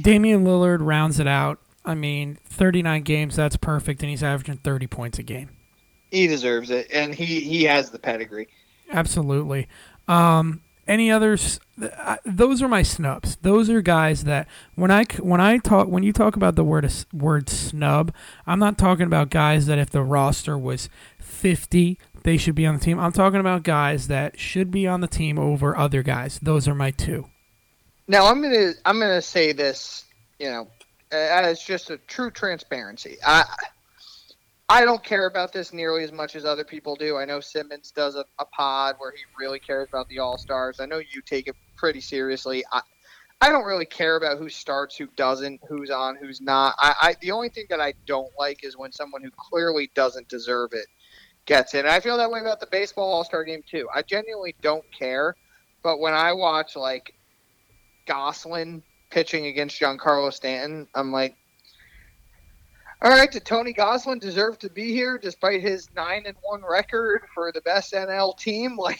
Damian 0.00 0.44
Lillard 0.44 0.78
rounds 0.80 1.20
it 1.20 1.28
out. 1.28 1.58
I 1.84 1.94
mean, 1.94 2.38
39 2.44 3.02
games, 3.02 3.36
that's 3.36 3.56
perfect, 3.56 4.02
and 4.02 4.10
he's 4.10 4.22
averaging 4.22 4.58
30 4.58 4.86
points 4.86 5.18
a 5.18 5.22
game. 5.22 5.50
He 6.10 6.26
deserves 6.26 6.70
it, 6.70 6.88
and 6.92 7.14
he 7.14 7.40
he 7.40 7.64
has 7.64 7.90
the 7.90 7.98
pedigree. 7.98 8.48
Absolutely. 8.90 9.68
Um, 10.08 10.60
any 10.86 11.10
others? 11.10 11.60
Those 12.24 12.62
are 12.62 12.68
my 12.68 12.82
snubs. 12.82 13.36
Those 13.36 13.70
are 13.70 13.80
guys 13.80 14.24
that 14.24 14.48
when 14.74 14.90
I 14.90 15.04
when 15.20 15.40
I 15.40 15.58
talk 15.58 15.88
when 15.88 16.02
you 16.02 16.12
talk 16.12 16.36
about 16.36 16.56
the 16.56 16.64
word 16.64 16.90
word 17.12 17.48
snub, 17.48 18.14
I'm 18.46 18.58
not 18.58 18.78
talking 18.78 19.06
about 19.06 19.30
guys 19.30 19.66
that 19.66 19.78
if 19.78 19.90
the 19.90 20.02
roster 20.02 20.58
was 20.58 20.88
50, 21.18 21.98
they 22.24 22.36
should 22.36 22.54
be 22.54 22.66
on 22.66 22.76
the 22.78 22.80
team. 22.80 22.98
I'm 22.98 23.12
talking 23.12 23.40
about 23.40 23.62
guys 23.62 24.08
that 24.08 24.38
should 24.38 24.70
be 24.70 24.86
on 24.86 25.00
the 25.00 25.08
team 25.08 25.38
over 25.38 25.76
other 25.76 26.02
guys. 26.02 26.38
Those 26.40 26.68
are 26.68 26.74
my 26.74 26.90
two. 26.90 27.26
Now 28.08 28.26
I'm 28.26 28.42
gonna 28.42 28.72
I'm 28.84 28.98
gonna 28.98 29.22
say 29.22 29.52
this, 29.52 30.04
you 30.38 30.50
know, 30.50 30.68
as 31.10 31.62
just 31.62 31.90
a 31.90 31.98
true 31.98 32.30
transparency. 32.30 33.16
I 33.24 33.44
I 34.68 34.84
don't 34.84 35.02
care 35.04 35.26
about 35.26 35.52
this 35.52 35.72
nearly 35.72 36.02
as 36.02 36.12
much 36.12 36.34
as 36.34 36.44
other 36.44 36.64
people 36.64 36.96
do. 36.96 37.16
I 37.16 37.24
know 37.24 37.40
Simmons 37.40 37.90
does 37.90 38.16
a, 38.16 38.24
a 38.38 38.44
pod 38.46 38.96
where 38.98 39.10
he 39.12 39.22
really 39.38 39.58
cares 39.58 39.88
about 39.88 40.08
the 40.08 40.18
All 40.18 40.38
Stars. 40.38 40.80
I 40.80 40.86
know 40.86 40.98
you 40.98 41.20
take 41.20 41.46
it 41.46 41.56
pretty 41.76 42.00
seriously. 42.00 42.64
I, 42.72 42.80
I 43.42 43.48
don't 43.48 43.64
really 43.64 43.84
care 43.84 44.16
about 44.16 44.38
who 44.38 44.48
starts, 44.48 44.96
who 44.96 45.08
doesn't, 45.16 45.60
who's 45.68 45.90
on, 45.90 46.16
who's 46.16 46.40
not. 46.40 46.76
I, 46.78 46.94
I 47.02 47.16
the 47.20 47.32
only 47.32 47.48
thing 47.48 47.66
that 47.70 47.80
I 47.80 47.92
don't 48.06 48.30
like 48.38 48.64
is 48.64 48.78
when 48.78 48.92
someone 48.92 49.22
who 49.22 49.30
clearly 49.36 49.90
doesn't 49.94 50.28
deserve 50.28 50.70
it 50.72 50.86
gets. 51.44 51.74
And 51.74 51.88
I 51.88 51.98
feel 51.98 52.16
that 52.16 52.30
way 52.30 52.40
about 52.40 52.60
the 52.60 52.68
baseball 52.68 53.12
All 53.12 53.24
Star 53.24 53.42
game 53.42 53.62
too. 53.68 53.88
I 53.92 54.02
genuinely 54.02 54.54
don't 54.62 54.84
care, 54.96 55.34
but 55.82 55.98
when 55.98 56.14
I 56.14 56.32
watch 56.32 56.76
like 56.76 57.14
Gonsolin 58.06 58.80
pitching 59.10 59.46
against 59.46 59.80
Giancarlo 59.80 60.32
Stanton, 60.32 60.86
I'm 60.94 61.10
like, 61.10 61.34
all 63.02 63.10
right, 63.10 63.30
did 63.32 63.44
Tony 63.44 63.74
Gonsolin 63.74 64.20
deserve 64.20 64.60
to 64.60 64.70
be 64.70 64.92
here 64.92 65.18
despite 65.18 65.60
his 65.60 65.88
nine 65.96 66.22
and 66.24 66.36
one 66.42 66.62
record 66.62 67.22
for 67.34 67.50
the 67.50 67.60
best 67.60 67.92
NL 67.92 68.38
team? 68.38 68.78
Like, 68.82 68.98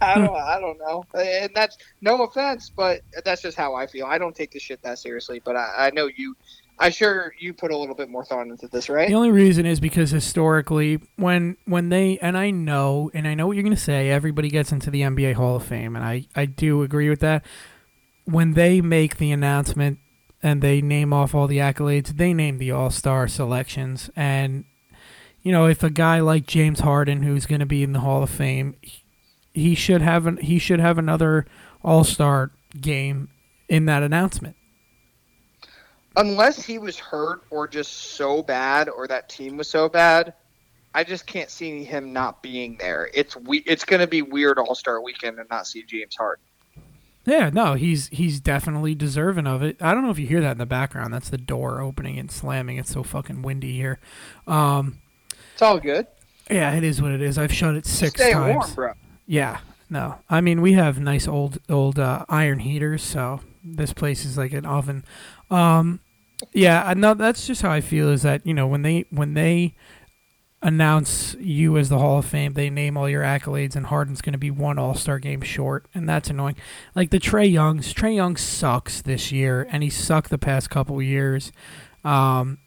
I 0.00 0.16
don't, 0.16 0.34
I 0.34 0.58
don't 0.58 0.78
know. 0.78 1.04
And 1.14 1.50
that's 1.54 1.76
no 2.00 2.22
offense, 2.22 2.70
but 2.74 3.02
that's 3.24 3.42
just 3.42 3.56
how 3.56 3.74
I 3.74 3.86
feel. 3.86 4.06
I 4.06 4.16
don't 4.16 4.34
take 4.34 4.52
this 4.52 4.62
shit 4.62 4.82
that 4.82 4.98
seriously, 4.98 5.40
but 5.44 5.54
I, 5.54 5.86
I 5.86 5.90
know 5.90 6.08
you. 6.14 6.34
I 6.78 6.90
sure 6.90 7.34
you 7.38 7.52
put 7.52 7.70
a 7.70 7.76
little 7.76 7.94
bit 7.94 8.08
more 8.08 8.24
thought 8.24 8.46
into 8.46 8.68
this, 8.68 8.88
right? 8.88 9.08
The 9.08 9.14
only 9.14 9.30
reason 9.30 9.66
is 9.66 9.80
because 9.80 10.10
historically, 10.10 11.00
when 11.16 11.56
when 11.66 11.88
they 11.90 12.18
and 12.18 12.38
I 12.38 12.50
know 12.50 13.10
and 13.12 13.26
I 13.28 13.34
know 13.34 13.46
what 13.46 13.56
you're 13.56 13.64
going 13.64 13.74
to 13.74 13.80
say, 13.80 14.10
everybody 14.10 14.48
gets 14.48 14.72
into 14.72 14.90
the 14.90 15.02
NBA 15.02 15.34
Hall 15.34 15.56
of 15.56 15.64
Fame, 15.64 15.96
and 15.96 16.04
I 16.04 16.26
I 16.36 16.46
do 16.46 16.82
agree 16.82 17.10
with 17.10 17.20
that. 17.20 17.44
When 18.24 18.54
they 18.54 18.80
make 18.80 19.16
the 19.16 19.32
announcement 19.32 19.98
and 20.42 20.62
they 20.62 20.80
name 20.80 21.12
off 21.12 21.34
all 21.34 21.46
the 21.46 21.58
accolades. 21.58 22.16
They 22.16 22.32
name 22.32 22.58
the 22.58 22.70
All 22.70 22.90
Star 22.90 23.28
selections, 23.28 24.10
and 24.14 24.64
you 25.42 25.52
know 25.52 25.66
if 25.66 25.82
a 25.82 25.90
guy 25.90 26.20
like 26.20 26.46
James 26.46 26.80
Harden, 26.80 27.22
who's 27.22 27.46
going 27.46 27.60
to 27.60 27.66
be 27.66 27.82
in 27.82 27.92
the 27.92 28.00
Hall 28.00 28.22
of 28.22 28.30
Fame, 28.30 28.76
he 29.52 29.74
should 29.74 30.02
have 30.02 30.26
an, 30.26 30.36
he 30.38 30.58
should 30.58 30.80
have 30.80 30.98
another 30.98 31.46
All 31.82 32.04
Star 32.04 32.52
game 32.80 33.28
in 33.68 33.86
that 33.86 34.02
announcement. 34.02 34.56
Unless 36.16 36.64
he 36.64 36.78
was 36.78 36.98
hurt 36.98 37.42
or 37.50 37.68
just 37.68 37.92
so 37.92 38.42
bad, 38.42 38.88
or 38.88 39.06
that 39.06 39.28
team 39.28 39.56
was 39.56 39.68
so 39.68 39.88
bad, 39.88 40.34
I 40.94 41.04
just 41.04 41.26
can't 41.26 41.50
see 41.50 41.84
him 41.84 42.12
not 42.12 42.42
being 42.42 42.76
there. 42.78 43.10
It's 43.14 43.36
we, 43.36 43.58
it's 43.58 43.84
going 43.84 44.00
to 44.00 44.06
be 44.06 44.22
weird 44.22 44.58
All 44.58 44.74
Star 44.74 45.00
Weekend 45.00 45.38
and 45.38 45.48
not 45.48 45.66
see 45.66 45.82
James 45.82 46.16
Harden. 46.16 46.44
Yeah, 47.28 47.50
no, 47.52 47.74
he's 47.74 48.08
he's 48.08 48.40
definitely 48.40 48.94
deserving 48.94 49.46
of 49.46 49.62
it. 49.62 49.76
I 49.82 49.92
don't 49.92 50.02
know 50.02 50.10
if 50.10 50.18
you 50.18 50.26
hear 50.26 50.40
that 50.40 50.52
in 50.52 50.58
the 50.58 50.64
background. 50.64 51.12
That's 51.12 51.28
the 51.28 51.36
door 51.36 51.82
opening 51.82 52.18
and 52.18 52.30
slamming. 52.30 52.78
It's 52.78 52.90
so 52.90 53.02
fucking 53.02 53.42
windy 53.42 53.74
here. 53.74 54.00
Um, 54.46 55.00
it's 55.52 55.60
all 55.60 55.78
good. 55.78 56.06
Yeah, 56.50 56.74
it 56.74 56.84
is 56.84 57.02
what 57.02 57.12
it 57.12 57.20
is. 57.20 57.36
I've 57.36 57.52
shut 57.52 57.74
it 57.74 57.84
six 57.84 58.18
Stay 58.18 58.32
times. 58.32 58.54
warm, 58.54 58.74
bro. 58.74 58.92
Yeah, 59.26 59.58
no. 59.90 60.20
I 60.30 60.40
mean, 60.40 60.62
we 60.62 60.72
have 60.72 60.98
nice 60.98 61.28
old 61.28 61.58
old 61.68 61.98
uh, 61.98 62.24
iron 62.30 62.60
heaters, 62.60 63.02
so 63.02 63.40
this 63.62 63.92
place 63.92 64.24
is 64.24 64.38
like 64.38 64.54
an 64.54 64.64
oven. 64.64 65.04
Um, 65.50 66.00
yeah, 66.54 66.94
no, 66.96 67.12
that's 67.12 67.46
just 67.46 67.60
how 67.60 67.70
I 67.70 67.82
feel. 67.82 68.08
Is 68.08 68.22
that 68.22 68.46
you 68.46 68.54
know 68.54 68.66
when 68.66 68.80
they 68.80 69.04
when 69.10 69.34
they 69.34 69.74
announce 70.62 71.34
you 71.38 71.76
as 71.76 71.88
the 71.88 71.98
Hall 71.98 72.18
of 72.18 72.26
Fame. 72.26 72.54
They 72.54 72.70
name 72.70 72.96
all 72.96 73.08
your 73.08 73.22
accolades, 73.22 73.76
and 73.76 73.86
Harden's 73.86 74.20
going 74.20 74.32
to 74.32 74.38
be 74.38 74.50
one 74.50 74.78
All 74.78 74.94
Star 74.94 75.18
game 75.18 75.40
short, 75.40 75.86
and 75.94 76.08
that's 76.08 76.30
annoying. 76.30 76.56
Like 76.94 77.10
the 77.10 77.18
Trey 77.18 77.46
Youngs, 77.46 77.92
Trey 77.92 78.14
Young 78.14 78.36
sucks 78.36 79.02
this 79.02 79.30
year, 79.32 79.66
and 79.70 79.82
he 79.82 79.90
sucked 79.90 80.30
the 80.30 80.38
past 80.38 80.70
couple 80.70 81.00
years. 81.00 81.52
Um, 82.04 82.58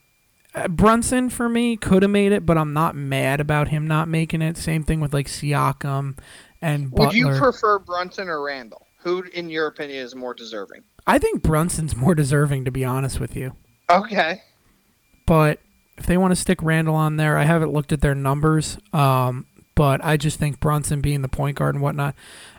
uh, 0.54 0.68
Brunson 0.68 1.30
for 1.30 1.48
me 1.48 1.78
could 1.78 2.04
have 2.04 2.12
made 2.12 2.32
it, 2.32 2.46
but 2.46 2.58
I'm 2.58 2.74
not 2.74 2.96
mad 2.96 3.40
about 3.40 3.70
him 3.70 3.88
not 3.88 4.08
making 4.08 4.42
it. 4.42 4.58
Same 4.58 4.84
thing 4.84 5.00
with 5.00 5.14
like 5.14 5.28
Siakam 5.28 6.18
and 6.62 6.92
Butler. 6.92 7.08
Would 7.08 7.16
you 7.16 7.30
prefer 7.40 7.80
Brunson 7.80 8.28
or 8.28 8.44
Randle? 8.44 8.88
Who, 9.00 9.24
in 9.34 9.50
your 9.50 9.68
opinion, 9.68 10.04
is 10.04 10.14
more 10.14 10.34
deserving? 10.34 10.84
I 11.08 11.18
think 11.18 11.42
Brunson's 11.42 11.96
more 11.96 12.14
deserving, 12.14 12.66
to 12.66 12.72
be 12.72 12.86
honest 12.86 13.20
with 13.20 13.36
you. 13.36 13.56
Okay. 13.90 14.44
But 15.26 15.60
if 16.02 16.08
they 16.08 16.18
want 16.18 16.32
to 16.32 16.36
stick 16.36 16.64
Randle 16.64 16.96
on 16.96 17.18
there, 17.18 17.38
I 17.38 17.44
haven't 17.44 17.72
looked 17.72 17.92
at 17.92 18.02
their 18.02 18.16
numbers, 18.16 18.80
um, 18.92 19.46
but 19.76 20.04
I 20.04 20.18
just 20.18 20.40
think 20.40 20.60
Brunson 20.60 21.00
being 21.00 21.22
the 21.22 21.30
point 21.30 21.58
guard 21.58 21.76
and 21.76 21.82
whatnot. 21.84 22.16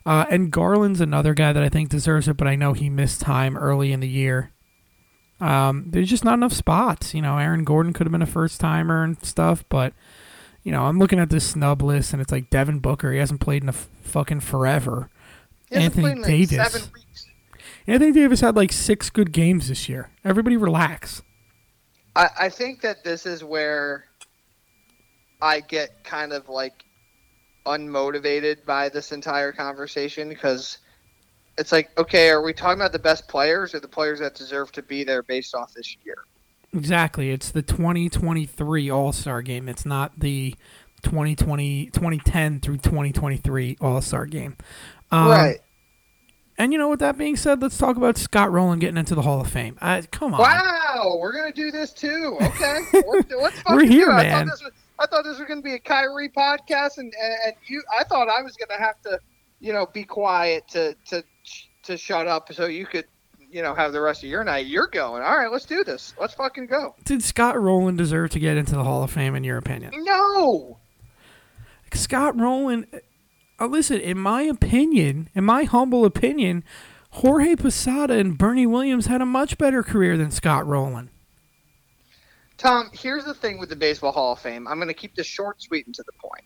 Uh, 0.07 0.27
and 0.31 0.53
Garland's 0.53 1.01
another 1.01 1.35
guy 1.35 1.53
that 1.53 1.63
I 1.63 1.69
think 1.69 1.89
deserves 1.89 2.29
it, 2.29 2.37
but 2.37 2.47
I 2.47 2.55
know 2.55 2.73
he 2.73 2.89
missed 2.89 3.21
time 3.21 3.57
early 3.57 3.91
in 3.91 3.99
the 3.99 4.09
year. 4.09 4.53
Um, 5.41 5.87
there's 5.89 6.09
just 6.09 6.25
not 6.25 6.35
enough 6.35 6.53
spots. 6.53 7.15
You 7.15 7.23
know, 7.23 7.37
Aaron 7.37 7.65
Gordon 7.65 7.93
could 7.93 8.07
have 8.07 8.13
been 8.13 8.23
a 8.23 8.27
first 8.27 8.61
timer 8.61 9.03
and 9.03 9.23
stuff, 9.25 9.65
but 9.69 9.93
you 10.63 10.71
know, 10.71 10.85
I'm 10.85 11.01
looking 11.01 11.19
at 11.19 11.31
this 11.31 11.49
snub 11.51 11.83
list 11.83 12.13
and 12.13 12.23
it's 12.23 12.31
like 12.31 12.49
Devin 12.49 12.79
Booker. 12.79 13.11
He 13.11 13.19
hasn't 13.19 13.41
played 13.41 13.65
in 13.65 13.69
a 13.71 13.73
f- 13.73 13.89
fucking 14.03 14.39
forever. 14.39 15.11
Anthony 15.73 16.15
Davis. 16.23 16.91
Anthony 17.89 18.13
Davis 18.13 18.41
had 18.41 18.55
like 18.55 18.71
six 18.71 19.11
good 19.11 19.33
games 19.33 19.67
this 19.67 19.89
year. 19.89 20.11
Everybody 20.25 20.57
relax. 20.57 21.23
I, 22.15 22.29
I 22.41 22.49
think 22.49 22.81
that 22.83 23.05
this 23.05 23.27
is 23.27 23.43
where 23.43 24.05
I 25.41 25.61
get 25.61 26.05
kind 26.05 26.33
of 26.33 26.49
like 26.49 26.85
unmotivated 27.67 28.65
by 28.65 28.89
this 28.89 29.13
entire 29.13 29.53
conversation 29.53 30.29
because 30.29 30.79
it's 31.59 31.73
like, 31.73 31.91
okay, 31.99 32.31
are 32.31 32.43
we 32.43 32.53
talking 32.53 32.81
about 32.81 32.93
the 32.93 32.99
best 32.99 33.29
players 33.29 33.75
or 33.75 33.81
the 33.81 33.89
players 33.89 34.21
that 34.21 34.35
deserve 34.35 34.73
to 34.73 34.83
be 34.83 35.05
there 35.05 35.23
based 35.23 35.55
off 35.55 35.75
this 35.75 35.97
year? 36.05 36.17
Exactly. 36.75 37.31
It's 37.31 37.51
the 37.51 37.63
2023 37.63 38.91
All 38.91 39.13
Star 39.13 39.43
game. 39.43 39.69
It's 39.69 39.85
not 39.85 40.19
the 40.19 40.55
2020, 41.03 41.87
2010 41.87 42.61
through 42.61 42.79
2023 42.79 43.77
All 43.81 44.01
Star 44.01 44.27
game. 44.27 44.57
Um, 45.11 45.29
right. 45.29 45.61
And 46.59 46.73
you 46.73 46.79
know, 46.79 46.89
with 46.89 47.01
that 47.01 47.17
being 47.17 47.37
said, 47.37 47.63
let's 47.63 47.79
talk 47.79 47.97
about 47.97 48.17
Scott 48.17 48.53
Rolen 48.53 48.79
getting 48.79 48.99
into 48.99 49.15
the 49.15 49.23
Hall 49.23 49.41
of 49.41 49.51
Fame. 49.51 49.79
Uh, 49.81 50.03
come 50.11 50.35
on. 50.35 50.41
Wow, 50.41 51.17
we're 51.19 51.33
gonna 51.33 51.53
do 51.53 51.71
this 51.71 51.93
too. 51.93 52.39
Okay, 52.41 52.81
we're, 53.07 53.51
we're 53.69 53.85
here, 53.85 54.07
do. 54.07 54.13
man. 54.13 54.27
I 54.27 54.39
thought, 54.39 54.47
was, 54.47 54.73
I 54.99 55.07
thought 55.07 55.25
this 55.25 55.39
was, 55.39 55.49
gonna 55.49 55.63
be 55.63 55.75
a 55.75 55.79
Kyrie 55.79 56.29
podcast, 56.29 56.99
and 56.99 57.13
and 57.15 57.55
you, 57.67 57.83
I 57.99 58.05
thought 58.05 58.29
I 58.29 58.43
was 58.43 58.57
gonna 58.57 58.81
have 58.81 59.01
to, 59.03 59.19
you 59.61 59.73
know, 59.73 59.87
be 59.87 60.05
quiet 60.05 60.69
to 60.69 60.95
to 61.07 61.25
to 61.85 61.97
shut 61.97 62.27
up 62.27 62.53
so 62.53 62.67
you 62.67 62.87
could, 62.87 63.07
you 63.51 63.63
know, 63.63 63.75
have 63.75 63.93
the 63.93 64.01
rest 64.01 64.23
of 64.23 64.29
your 64.29 64.45
night. 64.45 64.67
You're 64.67 64.89
going. 64.89 65.23
All 65.23 65.37
right, 65.37 65.51
let's 65.51 65.67
do 65.67 65.83
this. 65.85 66.13
Let's 66.21 66.35
fucking 66.35 66.67
go. 66.67 66.95
Did 67.05 67.23
Scott 67.23 67.61
Rolen 67.61 67.97
deserve 67.97 68.31
to 68.31 68.39
get 68.39 68.57
into 68.57 68.75
the 68.75 68.85
Hall 68.85 69.03
of 69.03 69.11
Fame, 69.11 69.35
in 69.35 69.43
your 69.43 69.57
opinion? 69.57 69.93
No. 69.97 70.79
Scott 71.95 72.39
uh, 72.39 72.99
listen, 73.67 74.01
in 74.01 74.19
my 74.19 74.43
opinion, 74.43 75.29
in 75.35 75.45
my 75.45 75.65
humble 75.65 76.05
opinion, 76.05 76.65
Jorge 77.11 77.57
Posada 77.57 78.15
and 78.15 78.39
Bernie 78.39 78.67
Williams 78.67 79.07
had 79.07 79.21
a 79.21 79.27
much 79.27 79.59
better 79.59 79.83
career 79.83 80.17
than 80.17 80.31
Scott 80.31 80.67
Rolen. 80.67 81.11
Tom, 82.57 82.91
here's 82.93 83.25
the 83.25 83.35
thing 83.35 83.59
with 83.59 83.69
the 83.69 83.77
Baseball 83.77 84.13
Hall 84.13 84.33
of 84.33 84.39
Fame. 84.39 84.67
I'm 84.69 84.79
going 84.79 84.89
to 84.89 84.95
keep 84.95 85.15
this 85.15 85.27
short, 85.27 85.61
sweet, 85.61 85.85
and 85.87 85.95
to 85.95 86.03
the 86.05 86.13
point. 86.13 86.45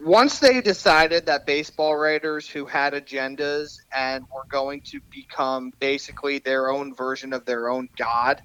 Once 0.00 0.38
they 0.38 0.60
decided 0.60 1.26
that 1.26 1.46
baseball 1.46 1.96
writers 1.96 2.48
who 2.48 2.66
had 2.66 2.92
agendas 2.92 3.78
and 3.92 4.24
were 4.34 4.44
going 4.48 4.80
to 4.82 5.00
become 5.10 5.72
basically 5.80 6.38
their 6.38 6.70
own 6.70 6.94
version 6.94 7.32
of 7.32 7.44
their 7.44 7.68
own 7.68 7.88
god, 7.96 8.42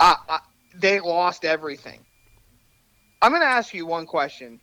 uh, 0.00 0.14
uh, 0.28 0.38
they 0.74 0.98
lost 0.98 1.44
everything. 1.44 2.00
I'm 3.22 3.30
going 3.32 3.42
to 3.42 3.48
ask 3.48 3.72
you 3.72 3.86
one 3.86 4.06
question 4.06 4.60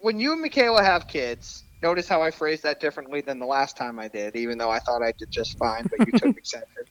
when 0.00 0.18
you 0.18 0.32
and 0.32 0.40
Michaela 0.40 0.82
have 0.82 1.06
kids, 1.06 1.64
notice 1.82 2.08
how 2.08 2.22
I 2.22 2.30
phrased 2.30 2.62
that 2.62 2.80
differently 2.80 3.20
than 3.20 3.38
the 3.38 3.46
last 3.46 3.76
time 3.76 3.98
I 3.98 4.08
did, 4.08 4.36
even 4.36 4.58
though 4.58 4.70
I 4.70 4.78
thought 4.78 5.02
I 5.02 5.12
did 5.12 5.30
just 5.30 5.58
fine, 5.58 5.86
but 5.90 6.06
you 6.06 6.18
took 6.18 6.36
exception. 6.36 6.84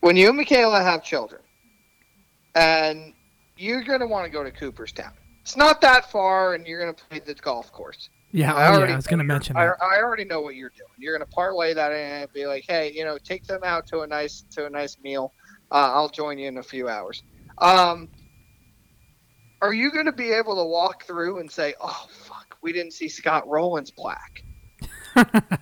When 0.00 0.16
you 0.16 0.28
and 0.28 0.36
Michaela 0.36 0.82
have 0.82 1.02
children, 1.02 1.40
and 2.54 3.12
you're 3.56 3.82
going 3.82 4.00
to 4.00 4.06
want 4.06 4.24
to 4.24 4.30
go 4.30 4.42
to 4.42 4.50
Cooperstown. 4.50 5.12
It's 5.42 5.56
not 5.56 5.80
that 5.80 6.10
far, 6.10 6.54
and 6.54 6.66
you're 6.66 6.80
going 6.80 6.94
to 6.94 7.04
play 7.04 7.20
the 7.20 7.34
golf 7.34 7.72
course. 7.72 8.10
Yeah, 8.32 8.54
I, 8.54 8.68
already, 8.68 8.90
yeah, 8.90 8.92
I 8.92 8.96
was 8.96 9.06
going 9.06 9.18
to 9.18 9.24
mention 9.24 9.56
I, 9.56 9.66
that. 9.66 9.82
I 9.82 10.02
already 10.02 10.24
know 10.24 10.42
what 10.42 10.54
you're 10.54 10.72
doing. 10.76 10.90
You're 10.98 11.16
going 11.16 11.26
to 11.26 11.34
parlay 11.34 11.72
that 11.72 11.92
and 11.92 12.30
be 12.32 12.46
like, 12.46 12.64
hey, 12.68 12.92
you 12.92 13.04
know, 13.04 13.16
take 13.16 13.46
them 13.46 13.60
out 13.64 13.86
to 13.88 14.00
a 14.00 14.06
nice 14.06 14.44
to 14.50 14.66
a 14.66 14.70
nice 14.70 14.98
meal. 15.02 15.32
Uh, 15.70 15.92
I'll 15.94 16.10
join 16.10 16.38
you 16.38 16.48
in 16.48 16.58
a 16.58 16.62
few 16.62 16.88
hours. 16.88 17.22
Um, 17.56 18.08
are 19.60 19.72
you 19.72 19.90
going 19.90 20.06
to 20.06 20.12
be 20.12 20.30
able 20.30 20.56
to 20.56 20.64
walk 20.64 21.04
through 21.04 21.38
and 21.38 21.50
say, 21.50 21.74
"Oh 21.80 22.06
fuck, 22.10 22.56
we 22.62 22.72
didn't 22.72 22.92
see 22.92 23.08
Scott 23.08 23.46
Rolen's 23.48 23.90
plaque"? 23.90 24.42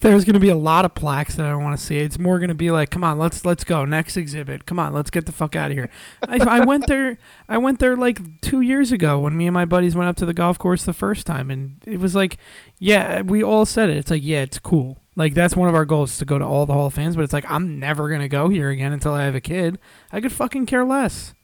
There's 0.00 0.24
going 0.24 0.34
to 0.34 0.40
be 0.40 0.48
a 0.48 0.56
lot 0.56 0.84
of 0.84 0.94
plaques 0.94 1.34
that 1.34 1.46
I 1.46 1.56
want 1.56 1.76
to 1.76 1.84
see. 1.84 1.98
It's 1.98 2.20
more 2.20 2.38
going 2.38 2.50
to 2.50 2.54
be 2.54 2.70
like, 2.70 2.90
come 2.90 3.02
on, 3.02 3.18
let's 3.18 3.44
let's 3.44 3.64
go 3.64 3.84
next 3.84 4.16
exhibit. 4.16 4.64
Come 4.64 4.78
on, 4.78 4.92
let's 4.92 5.10
get 5.10 5.26
the 5.26 5.32
fuck 5.32 5.56
out 5.56 5.72
of 5.72 5.76
here. 5.76 5.90
I, 6.26 6.38
I 6.60 6.64
went 6.64 6.86
there. 6.86 7.18
I 7.48 7.58
went 7.58 7.80
there 7.80 7.96
like 7.96 8.40
two 8.40 8.60
years 8.60 8.92
ago 8.92 9.18
when 9.18 9.36
me 9.36 9.48
and 9.48 9.54
my 9.54 9.64
buddies 9.64 9.96
went 9.96 10.08
up 10.08 10.16
to 10.16 10.26
the 10.26 10.34
golf 10.34 10.56
course 10.56 10.84
the 10.84 10.92
first 10.92 11.26
time, 11.26 11.50
and 11.50 11.82
it 11.84 11.98
was 11.98 12.14
like, 12.14 12.38
yeah, 12.78 13.22
we 13.22 13.42
all 13.42 13.66
said 13.66 13.90
it. 13.90 13.96
It's 13.96 14.10
like, 14.10 14.22
yeah, 14.22 14.42
it's 14.42 14.60
cool. 14.60 14.98
Like 15.16 15.34
that's 15.34 15.56
one 15.56 15.68
of 15.68 15.74
our 15.74 15.84
goals 15.84 16.16
to 16.18 16.24
go 16.24 16.38
to 16.38 16.44
all 16.44 16.64
the 16.64 16.74
Hall 16.74 16.86
of 16.86 16.94
Fames, 16.94 17.16
but 17.16 17.22
it's 17.22 17.32
like 17.32 17.50
I'm 17.50 17.80
never 17.80 18.08
gonna 18.08 18.28
go 18.28 18.48
here 18.48 18.70
again 18.70 18.92
until 18.92 19.14
I 19.14 19.24
have 19.24 19.34
a 19.34 19.40
kid. 19.40 19.80
I 20.12 20.20
could 20.20 20.32
fucking 20.32 20.66
care 20.66 20.84
less. 20.84 21.34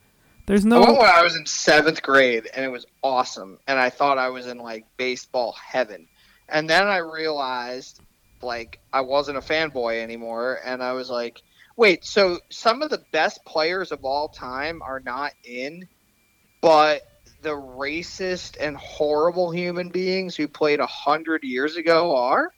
There's 0.47 0.65
no. 0.65 0.83
I 0.83 0.87
went 0.87 0.99
when 0.99 1.11
I 1.11 1.23
was 1.23 1.37
in 1.37 1.47
seventh 1.47 2.03
grade, 2.03 2.49
and 2.55 2.65
it 2.65 2.69
was 2.69 2.87
awesome, 3.03 3.59
and 3.67 3.79
I 3.79 3.91
thought 3.91 4.19
I 4.19 4.29
was 4.29 4.47
in 4.47 4.59
like 4.59 4.85
baseball 4.97 5.53
heaven, 5.53 6.07
and 6.49 6.69
then 6.69 6.87
I 6.87 6.99
realized 6.99 8.01
like 8.43 8.79
I 8.93 9.01
wasn't 9.01 9.39
a 9.39 9.41
fanboy 9.41 10.03
anymore, 10.03 10.61
and 10.65 10.83
I 10.83 10.93
was 10.93 11.09
like, 11.09 11.43
wait, 11.77 12.05
so 12.05 12.41
some 12.51 12.83
of 12.83 12.91
the 12.91 13.03
best 13.11 13.45
players 13.45 13.91
of 13.91 14.05
all 14.05 14.29
time 14.29 14.83
are 14.83 15.01
not 15.01 15.33
in, 15.45 15.89
but 16.61 17.03
the 17.41 17.51
racist 17.51 18.57
and 18.61 18.77
horrible 18.77 19.51
human 19.51 19.89
beings 19.89 20.37
who 20.37 20.49
played 20.49 20.81
a 20.81 20.87
hundred 20.87 21.43
years 21.45 21.77
ago 21.77 22.17
are. 22.17 22.53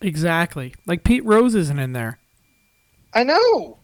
Exactly. 0.00 0.74
Like 0.86 1.04
Pete 1.04 1.24
Rose 1.24 1.54
isn't 1.54 1.78
in 1.78 1.92
there. 1.92 2.18
I 3.12 3.24
know. 3.24 3.78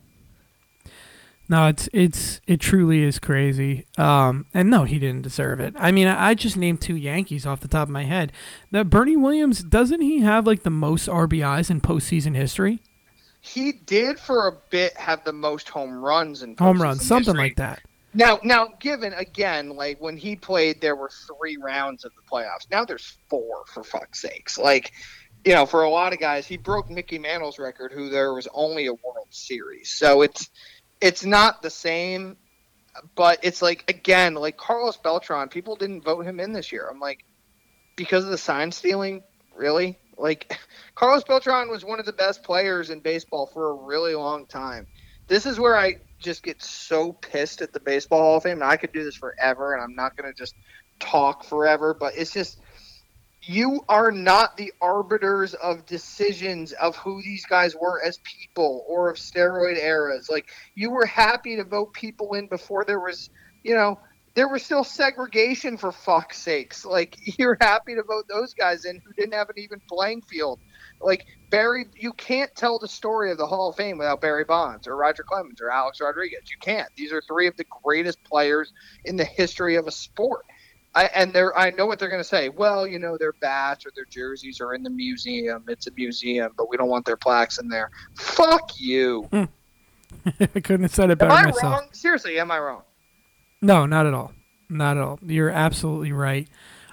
No, 1.48 1.66
it's 1.68 1.88
it's 1.92 2.40
it 2.46 2.60
truly 2.60 3.02
is 3.02 3.18
crazy. 3.18 3.86
Um, 3.98 4.46
and 4.54 4.70
no, 4.70 4.84
he 4.84 4.98
didn't 4.98 5.22
deserve 5.22 5.60
it. 5.60 5.74
I 5.76 5.92
mean, 5.92 6.06
I, 6.06 6.30
I 6.30 6.34
just 6.34 6.56
named 6.56 6.80
two 6.80 6.96
Yankees 6.96 7.44
off 7.44 7.60
the 7.60 7.68
top 7.68 7.88
of 7.88 7.92
my 7.92 8.04
head. 8.04 8.32
That 8.70 8.88
Bernie 8.88 9.16
Williams 9.16 9.62
doesn't 9.62 10.00
he 10.00 10.20
have 10.20 10.46
like 10.46 10.62
the 10.62 10.70
most 10.70 11.06
RBIs 11.08 11.70
in 11.70 11.80
postseason 11.80 12.34
history? 12.34 12.80
He 13.42 13.72
did 13.72 14.18
for 14.18 14.48
a 14.48 14.52
bit 14.70 14.96
have 14.96 15.22
the 15.24 15.34
most 15.34 15.68
home 15.68 16.02
runs 16.02 16.42
in 16.42 16.56
home 16.56 16.80
runs, 16.80 17.04
something 17.04 17.34
history. 17.34 17.48
like 17.48 17.56
that. 17.56 17.82
Now, 18.14 18.38
now, 18.44 18.68
given 18.78 19.12
again, 19.12 19.70
like 19.70 20.00
when 20.00 20.16
he 20.16 20.36
played, 20.36 20.80
there 20.80 20.96
were 20.96 21.10
three 21.10 21.56
rounds 21.56 22.04
of 22.04 22.12
the 22.14 22.22
playoffs. 22.22 22.70
Now 22.70 22.84
there's 22.84 23.18
four, 23.28 23.64
for 23.66 23.82
fuck's 23.82 24.22
sakes. 24.22 24.56
Like, 24.56 24.92
you 25.44 25.52
know, 25.52 25.66
for 25.66 25.82
a 25.82 25.90
lot 25.90 26.12
of 26.12 26.20
guys, 26.20 26.46
he 26.46 26.56
broke 26.56 26.88
Mickey 26.88 27.18
Mantle's 27.18 27.58
record, 27.58 27.92
who 27.92 28.08
there 28.08 28.32
was 28.32 28.48
only 28.54 28.86
a 28.86 28.94
World 28.94 29.28
Series. 29.30 29.90
So 29.90 30.22
it's 30.22 30.48
it's 31.00 31.24
not 31.24 31.62
the 31.62 31.70
same, 31.70 32.36
but 33.14 33.38
it's 33.42 33.62
like 33.62 33.84
again, 33.88 34.34
like 34.34 34.56
Carlos 34.56 34.96
Beltran, 34.96 35.48
people 35.48 35.76
didn't 35.76 36.02
vote 36.02 36.26
him 36.26 36.40
in 36.40 36.52
this 36.52 36.72
year. 36.72 36.88
I'm 36.90 37.00
like, 37.00 37.24
because 37.96 38.24
of 38.24 38.30
the 38.30 38.38
sign 38.38 38.72
stealing, 38.72 39.22
really? 39.54 39.98
Like, 40.16 40.58
Carlos 40.94 41.24
Beltran 41.24 41.68
was 41.68 41.84
one 41.84 42.00
of 42.00 42.06
the 42.06 42.12
best 42.12 42.42
players 42.42 42.90
in 42.90 43.00
baseball 43.00 43.46
for 43.46 43.70
a 43.70 43.74
really 43.74 44.14
long 44.14 44.46
time. 44.46 44.86
This 45.26 45.46
is 45.46 45.58
where 45.58 45.76
I 45.76 45.96
just 46.18 46.42
get 46.42 46.62
so 46.62 47.12
pissed 47.12 47.62
at 47.62 47.72
the 47.72 47.80
Baseball 47.80 48.20
Hall 48.20 48.36
of 48.36 48.42
Fame. 48.42 48.62
And 48.62 48.64
I 48.64 48.76
could 48.76 48.92
do 48.92 49.04
this 49.04 49.16
forever, 49.16 49.74
and 49.74 49.82
I'm 49.82 49.94
not 49.94 50.16
going 50.16 50.30
to 50.30 50.36
just 50.36 50.54
talk 51.00 51.44
forever, 51.44 51.94
but 51.94 52.14
it's 52.16 52.32
just 52.32 52.60
you 53.46 53.84
are 53.88 54.10
not 54.10 54.56
the 54.56 54.72
arbiters 54.80 55.54
of 55.54 55.86
decisions 55.86 56.72
of 56.72 56.96
who 56.96 57.22
these 57.22 57.44
guys 57.46 57.74
were 57.74 58.02
as 58.02 58.18
people 58.18 58.84
or 58.88 59.10
of 59.10 59.16
steroid 59.16 59.76
eras. 59.76 60.28
Like 60.30 60.48
you 60.74 60.90
were 60.90 61.06
happy 61.06 61.56
to 61.56 61.64
vote 61.64 61.92
people 61.92 62.34
in 62.34 62.46
before 62.48 62.84
there 62.84 63.00
was, 63.00 63.28
you 63.62 63.74
know, 63.74 63.98
there 64.34 64.48
was 64.48 64.64
still 64.64 64.82
segregation 64.82 65.76
for 65.76 65.92
fuck's 65.92 66.38
sakes. 66.38 66.84
Like 66.84 67.16
you're 67.38 67.56
happy 67.60 67.94
to 67.94 68.02
vote 68.02 68.24
those 68.28 68.54
guys 68.54 68.84
in 68.84 69.00
who 69.04 69.12
didn't 69.12 69.34
have 69.34 69.50
an 69.50 69.58
even 69.58 69.80
playing 69.88 70.22
field. 70.22 70.58
Like 71.00 71.24
Barry, 71.50 71.86
you 71.94 72.12
can't 72.12 72.54
tell 72.56 72.78
the 72.78 72.88
story 72.88 73.30
of 73.30 73.38
the 73.38 73.46
Hall 73.46 73.70
of 73.70 73.76
Fame 73.76 73.98
without 73.98 74.20
Barry 74.20 74.44
Bonds 74.44 74.86
or 74.88 74.96
Roger 74.96 75.22
Clemens 75.22 75.60
or 75.60 75.70
Alex 75.70 76.00
Rodriguez. 76.00 76.50
You 76.50 76.56
can't. 76.60 76.88
These 76.96 77.12
are 77.12 77.22
three 77.28 77.46
of 77.46 77.56
the 77.56 77.66
greatest 77.84 78.22
players 78.24 78.72
in 79.04 79.16
the 79.16 79.24
history 79.24 79.76
of 79.76 79.86
a 79.86 79.92
sport. 79.92 80.44
I, 80.94 81.06
and 81.06 81.32
they're 81.32 81.56
I 81.58 81.70
know 81.70 81.86
what 81.86 81.98
they're 81.98 82.08
going 82.08 82.20
to 82.20 82.28
say. 82.28 82.48
Well, 82.48 82.86
you 82.86 82.98
know, 82.98 83.16
their 83.18 83.32
bats 83.32 83.84
or 83.84 83.90
their 83.94 84.04
jerseys 84.04 84.60
are 84.60 84.74
in 84.74 84.82
the 84.82 84.90
museum. 84.90 85.64
It's 85.68 85.86
a 85.88 85.90
museum, 85.96 86.52
but 86.56 86.68
we 86.68 86.76
don't 86.76 86.88
want 86.88 87.04
their 87.04 87.16
plaques 87.16 87.58
in 87.58 87.68
there. 87.68 87.90
Fuck 88.14 88.72
you. 88.78 89.28
I 89.32 89.48
couldn't 90.46 90.82
have 90.82 90.94
said 90.94 91.10
it 91.10 91.18
better 91.18 91.32
am 91.32 91.38
I 91.38 91.44
myself. 91.50 91.62
wrong? 91.62 91.88
Seriously, 91.92 92.38
am 92.38 92.50
I 92.50 92.58
wrong? 92.58 92.82
No, 93.60 93.86
not 93.86 94.06
at 94.06 94.14
all. 94.14 94.32
Not 94.68 94.96
at 94.96 95.02
all. 95.02 95.18
You're 95.22 95.50
absolutely 95.50 96.12
right. 96.12 96.48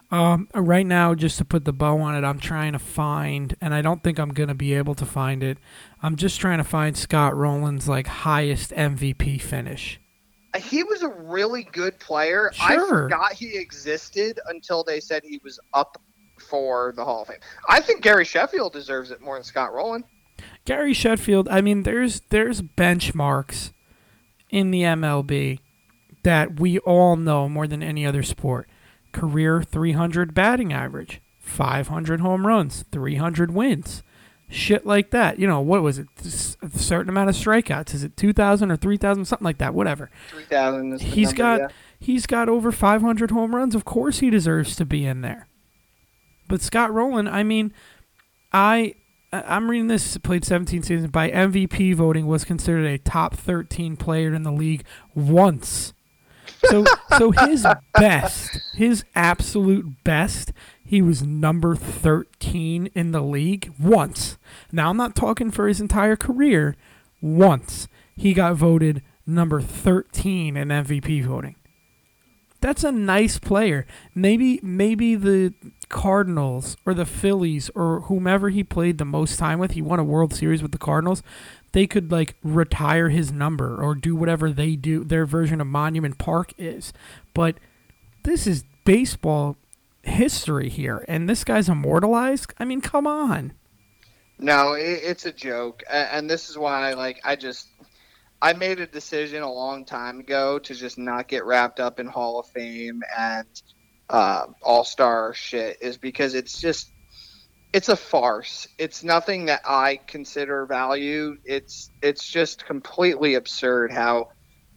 Um, 0.10 0.50
right 0.54 0.86
now, 0.86 1.16
just 1.16 1.38
to 1.38 1.46
put 1.46 1.64
the 1.64 1.72
bow 1.72 2.00
on 2.00 2.16
it, 2.16 2.28
I'm 2.28 2.40
trying 2.40 2.74
to 2.74 2.80
find, 2.80 3.56
and 3.62 3.74
I 3.74 3.82
don't 3.82 4.04
think 4.04 4.20
I'm 4.20 4.34
gonna 4.34 4.56
be 4.56 4.74
able 4.74 4.96
to 4.96 5.06
find 5.06 5.42
it. 5.42 5.58
I'm 6.04 6.18
just 6.18 6.40
trying 6.42 6.58
to 6.58 6.66
find 6.66 6.98
Scott 6.98 7.34
Rolen's 7.34 7.88
like 7.88 8.08
highest 8.08 8.72
MVP 8.72 9.40
finish 9.40 10.01
he 10.58 10.84
was 10.84 11.02
a 11.02 11.10
really 11.10 11.64
good 11.64 11.98
player. 12.00 12.52
Sure. 12.54 12.66
I 12.66 12.90
forgot 12.90 13.34
he 13.34 13.58
existed 13.58 14.40
until 14.48 14.84
they 14.84 15.00
said 15.00 15.24
he 15.24 15.40
was 15.44 15.60
up 15.74 16.02
for 16.40 16.94
the 16.96 17.06
Hall 17.06 17.22
of 17.22 17.30
Fame. 17.30 17.38
I 17.70 17.80
think 17.82 18.02
Gary 18.02 18.26
Sheffield 18.26 18.74
deserves 18.74 19.12
it 19.12 19.22
more 19.22 19.36
than 19.36 19.44
Scott 19.44 19.74
Rolen. 19.74 20.04
Gary 20.66 20.94
Sheffield, 20.94 21.48
I 21.50 21.62
mean, 21.62 21.84
there's 21.84 22.22
there's 22.30 22.62
benchmarks 22.62 23.72
in 24.50 24.72
the 24.72 24.82
MLB 24.82 25.60
that 26.24 26.60
we 26.60 26.80
all 26.80 27.16
know 27.16 27.48
more 27.48 27.68
than 27.68 27.82
any 27.82 28.06
other 28.06 28.24
sport. 28.24 28.70
Career 29.12 29.62
300 29.62 30.34
batting 30.34 30.72
average, 30.74 31.22
500 31.40 32.22
home 32.22 32.48
runs, 32.48 32.84
300 32.92 33.52
wins 33.52 34.04
shit 34.52 34.86
like 34.86 35.12
that. 35.12 35.40
You 35.40 35.48
know, 35.48 35.62
what 35.62 35.82
was 35.82 35.98
it? 35.98 36.08
A 36.62 36.70
certain 36.78 37.10
amount 37.10 37.30
of 37.30 37.36
strikeouts. 37.36 37.94
Is 37.94 38.04
it 38.04 38.18
2,000 38.18 38.72
or 38.72 38.76
3,000? 38.76 39.26
Something 39.26 39.46
like 39.46 39.58
that. 39.58 39.74
Whatever. 39.74 40.12
3,000 40.30 41.02
He's 41.02 41.28
number, 41.30 41.38
got 41.38 41.60
yeah. 41.60 41.68
he's 42.00 42.26
got 42.28 42.50
over 42.50 42.72
500 42.72 43.32
home 43.32 43.56
runs. 43.56 43.74
Of 43.74 43.86
course 43.86 44.20
he 44.20 44.30
deserves 44.30 44.76
to 44.76 44.86
be 44.86 45.06
in 45.06 45.22
there. 45.22 45.48
But 46.48 46.62
Scott 46.62 46.94
Rolen, 46.94 47.28
I 47.28 47.44
mean, 47.44 47.74
I 48.52 48.96
I'm 49.34 49.72
reading 49.72 49.88
this 49.88 50.18
played 50.18 50.44
17 50.44 50.84
seasons 50.84 51.10
by 51.10 51.32
MVP 51.32 51.96
voting 51.96 52.28
was 52.28 52.44
considered 52.44 52.86
a 52.86 52.98
top 52.98 53.36
13 53.36 53.96
player 53.96 54.34
in 54.34 54.44
the 54.44 54.52
league 54.52 54.84
once. 55.16 55.94
So 56.66 56.86
so 57.18 57.32
his 57.32 57.66
best, 57.94 58.60
his 58.74 59.06
absolute 59.16 60.04
best 60.04 60.52
he 60.92 61.02
was 61.02 61.24
number 61.24 61.74
13 61.74 62.90
in 62.94 63.14
the 63.14 63.22
league 63.22 63.72
once. 63.80 64.38
Now, 64.74 64.90
I'm 64.90 64.98
not 64.98 65.16
talking 65.16 65.50
for 65.50 65.70
his 65.70 65.80
entire 65.80 66.18
career. 66.18 66.76
Once 67.22 67.88
he 68.14 68.34
got 68.34 68.58
voted 68.58 69.02
number 69.26 69.62
13 69.62 70.58
in 70.58 70.68
MVP 70.68 71.24
voting. 71.24 71.56
That's 72.60 72.84
a 72.84 72.92
nice 72.92 73.40
player. 73.40 73.88
Maybe 74.14 74.60
maybe 74.62 75.16
the 75.16 75.54
Cardinals 75.88 76.76
or 76.86 76.94
the 76.94 77.06
Phillies 77.06 77.72
or 77.74 78.02
whomever 78.02 78.50
he 78.50 78.62
played 78.62 78.98
the 78.98 79.06
most 79.06 79.40
time 79.40 79.60
with, 79.60 79.72
he 79.72 79.82
won 79.82 80.00
a 80.00 80.04
World 80.04 80.34
Series 80.34 80.62
with 80.62 80.74
the 80.74 80.78
Cardinals. 80.78 81.24
They 81.72 81.88
could 81.88 82.12
like 82.12 82.36
retire 82.44 83.08
his 83.08 83.32
number 83.32 83.82
or 83.82 83.96
do 83.96 84.14
whatever 84.14 84.52
they 84.52 84.76
do 84.76 85.06
their 85.06 85.26
version 85.26 85.62
of 85.62 85.68
Monument 85.68 86.18
Park 86.18 86.52
is. 86.58 86.92
But 87.34 87.56
this 88.24 88.46
is 88.46 88.66
baseball 88.84 89.56
history 90.04 90.70
here, 90.70 91.06
and 91.08 91.30
this 91.30 91.44
guy's 91.44 91.70
immortalized. 91.70 92.54
I 92.58 92.66
mean, 92.66 92.82
come 92.82 93.08
on. 93.08 93.54
No, 94.40 94.74
it, 94.74 95.02
it's 95.04 95.26
a 95.26 95.32
joke, 95.32 95.84
and 95.90 96.30
this 96.30 96.50
is 96.50 96.58
why, 96.58 96.94
like, 96.94 97.20
I 97.24 97.36
just 97.36 97.68
I 98.42 98.54
made 98.54 98.80
a 98.80 98.88
decision 98.88 99.44
a 99.44 99.52
long 99.52 99.86
time 99.86 100.20
ago 100.20 100.58
to 100.60 100.74
just 100.74 100.98
not 100.98 101.28
get 101.28 101.46
wrapped 101.46 101.80
up 101.80 102.00
in 102.00 102.08
Hall 102.08 102.40
of 102.40 102.48
Fame 102.48 103.04
and 103.18 103.48
uh, 104.10 104.48
All 104.64 104.84
Star 104.84 105.34
shit, 105.34 105.78
is 105.82 105.98
because 105.98 106.34
it's 106.34 106.60
just 106.60 106.90
it's 107.72 107.90
a 107.90 107.96
farce. 107.96 108.68
It's 108.78 109.04
nothing 109.04 109.46
that 109.46 109.62
I 109.66 110.00
consider 110.08 110.66
value. 110.66 111.38
It's 111.46 111.92
it's 112.02 112.28
just 112.28 112.66
completely 112.66 113.36
absurd 113.36 113.92
how 113.92 114.30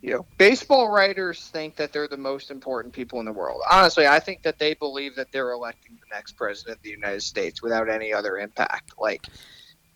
you 0.04 0.10
know, 0.10 0.26
baseball 0.36 0.90
writers 0.90 1.48
think 1.48 1.76
that 1.76 1.90
they're 1.90 2.06
the 2.06 2.18
most 2.18 2.50
important 2.50 2.92
people 2.92 3.20
in 3.20 3.24
the 3.24 3.32
world. 3.32 3.62
Honestly, 3.72 4.06
I 4.06 4.20
think 4.20 4.42
that 4.42 4.58
they 4.58 4.74
believe 4.74 5.16
that 5.16 5.32
they're 5.32 5.52
electing 5.52 5.92
the 5.94 6.14
next 6.14 6.32
president 6.32 6.76
of 6.76 6.82
the 6.82 6.90
United 6.90 7.22
States 7.22 7.62
without 7.62 7.88
any 7.88 8.12
other 8.12 8.36
impact. 8.36 8.92
Like, 8.98 9.26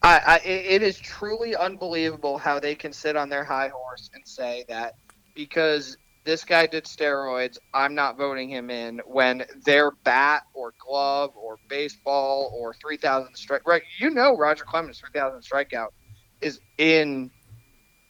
I, 0.02 0.22
I, 0.26 0.48
it 0.48 0.80
is 0.80 0.98
truly 0.98 1.54
unbelievable 1.54 2.38
how 2.38 2.58
they 2.58 2.74
can 2.74 2.94
sit 2.94 3.16
on 3.16 3.28
their 3.28 3.44
high 3.44 3.68
horse 3.68 4.08
and 4.14 4.26
say 4.26 4.64
that 4.70 4.94
because 5.34 5.98
this 6.24 6.42
guy 6.42 6.66
did 6.66 6.84
steroids, 6.84 7.58
I'm 7.74 7.94
not 7.94 8.16
voting 8.16 8.48
him 8.48 8.70
in 8.70 9.02
when 9.04 9.44
their 9.66 9.90
bat 10.04 10.44
or 10.54 10.72
glove 10.78 11.32
or 11.36 11.58
baseball 11.68 12.50
or 12.58 12.72
3,000 12.72 13.34
strike. 13.34 13.66
Right, 13.66 13.82
you 14.00 14.08
know, 14.08 14.38
Roger 14.38 14.64
Clemens' 14.64 15.00
3,000 15.00 15.42
strikeout 15.42 15.88
is 16.40 16.60
in 16.78 17.30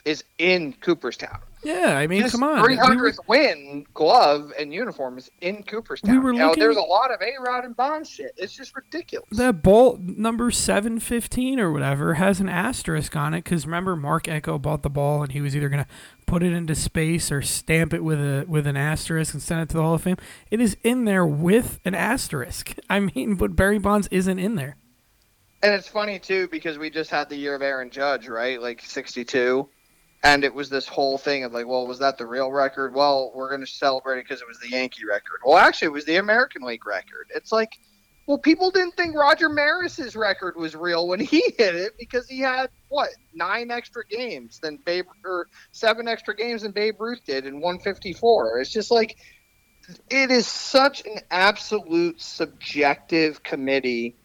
is 0.04 0.22
in 0.38 0.74
Cooperstown. 0.74 1.40
Yeah, 1.62 1.96
I 1.96 2.06
mean, 2.06 2.22
His 2.22 2.32
come 2.32 2.42
on. 2.44 2.64
300th 2.64 3.18
win 3.26 3.84
glove 3.94 4.52
and 4.58 4.72
uniforms 4.72 5.30
in 5.40 5.62
Cooperstown. 5.64 6.12
We 6.12 6.18
were 6.18 6.34
looking- 6.34 6.60
there's 6.60 6.76
a 6.76 6.80
lot 6.80 7.12
of 7.12 7.20
A 7.20 7.32
Rod 7.42 7.64
and 7.64 7.76
Bond 7.76 8.06
shit. 8.06 8.32
It's 8.36 8.54
just 8.54 8.74
ridiculous. 8.76 9.28
That 9.32 9.62
bolt 9.62 10.00
number 10.00 10.50
seven 10.50 11.00
fifteen 11.00 11.58
or 11.58 11.72
whatever 11.72 12.14
has 12.14 12.40
an 12.40 12.48
asterisk 12.48 13.16
on 13.16 13.34
it 13.34 13.44
because 13.44 13.66
remember 13.66 13.96
Marc 13.96 14.28
Ecko 14.28 14.58
bought 14.58 14.82
the 14.82 14.90
ball 14.90 15.22
and 15.22 15.32
he 15.32 15.40
was 15.40 15.56
either 15.56 15.68
gonna 15.68 15.86
put 16.26 16.42
it 16.42 16.52
into 16.52 16.74
space 16.74 17.32
or 17.32 17.42
stamp 17.42 17.92
it 17.92 18.04
with 18.04 18.20
a 18.20 18.44
with 18.46 18.66
an 18.66 18.76
asterisk 18.76 19.34
and 19.34 19.42
send 19.42 19.60
it 19.60 19.68
to 19.70 19.76
the 19.78 19.82
Hall 19.82 19.94
of 19.94 20.02
Fame. 20.02 20.16
It 20.50 20.60
is 20.60 20.76
in 20.84 21.06
there 21.06 21.26
with 21.26 21.80
an 21.84 21.94
asterisk. 21.94 22.74
I 22.90 23.00
mean, 23.00 23.34
but 23.34 23.56
Barry 23.56 23.78
Bonds 23.78 24.06
isn't 24.10 24.38
in 24.38 24.54
there. 24.54 24.76
And 25.60 25.74
it's 25.74 25.88
funny 25.88 26.20
too 26.20 26.46
because 26.48 26.78
we 26.78 26.88
just 26.88 27.10
had 27.10 27.28
the 27.28 27.36
year 27.36 27.56
of 27.56 27.62
Aaron 27.62 27.90
Judge, 27.90 28.28
right? 28.28 28.62
Like 28.62 28.80
62. 28.80 29.68
And 30.22 30.42
it 30.42 30.52
was 30.52 30.68
this 30.68 30.88
whole 30.88 31.16
thing 31.16 31.44
of 31.44 31.52
like, 31.52 31.66
well, 31.66 31.86
was 31.86 32.00
that 32.00 32.18
the 32.18 32.26
real 32.26 32.50
record? 32.50 32.92
Well, 32.92 33.30
we're 33.34 33.48
going 33.48 33.60
to 33.60 33.66
celebrate 33.66 34.18
it 34.18 34.24
because 34.24 34.40
it 34.40 34.48
was 34.48 34.58
the 34.58 34.68
Yankee 34.68 35.04
record. 35.04 35.40
Well, 35.44 35.56
actually, 35.56 35.86
it 35.86 35.92
was 35.92 36.06
the 36.06 36.16
American 36.16 36.62
League 36.62 36.86
record. 36.86 37.30
It's 37.34 37.52
like, 37.52 37.78
well, 38.28 38.36
people 38.36 38.70
didn't 38.70 38.94
think 38.94 39.16
Roger 39.16 39.48
Maris's 39.48 40.14
record 40.14 40.54
was 40.56 40.76
real 40.76 41.08
when 41.08 41.18
he 41.18 41.42
hit 41.58 41.74
it 41.74 41.96
because 41.98 42.28
he 42.28 42.40
had 42.40 42.68
what 42.88 43.08
nine 43.32 43.70
extra 43.70 44.04
games 44.06 44.58
than 44.58 44.76
Babe 44.84 45.06
or 45.24 45.48
seven 45.72 46.06
extra 46.06 46.36
games 46.36 46.62
than 46.62 46.72
Babe 46.72 47.00
Ruth 47.00 47.24
did 47.24 47.46
in 47.46 47.54
154. 47.54 48.58
It's 48.60 48.70
just 48.70 48.90
like 48.90 49.16
it 50.10 50.30
is 50.30 50.46
such 50.46 51.06
an 51.06 51.20
absolute 51.30 52.20
subjective 52.20 53.42
committee, 53.42 54.16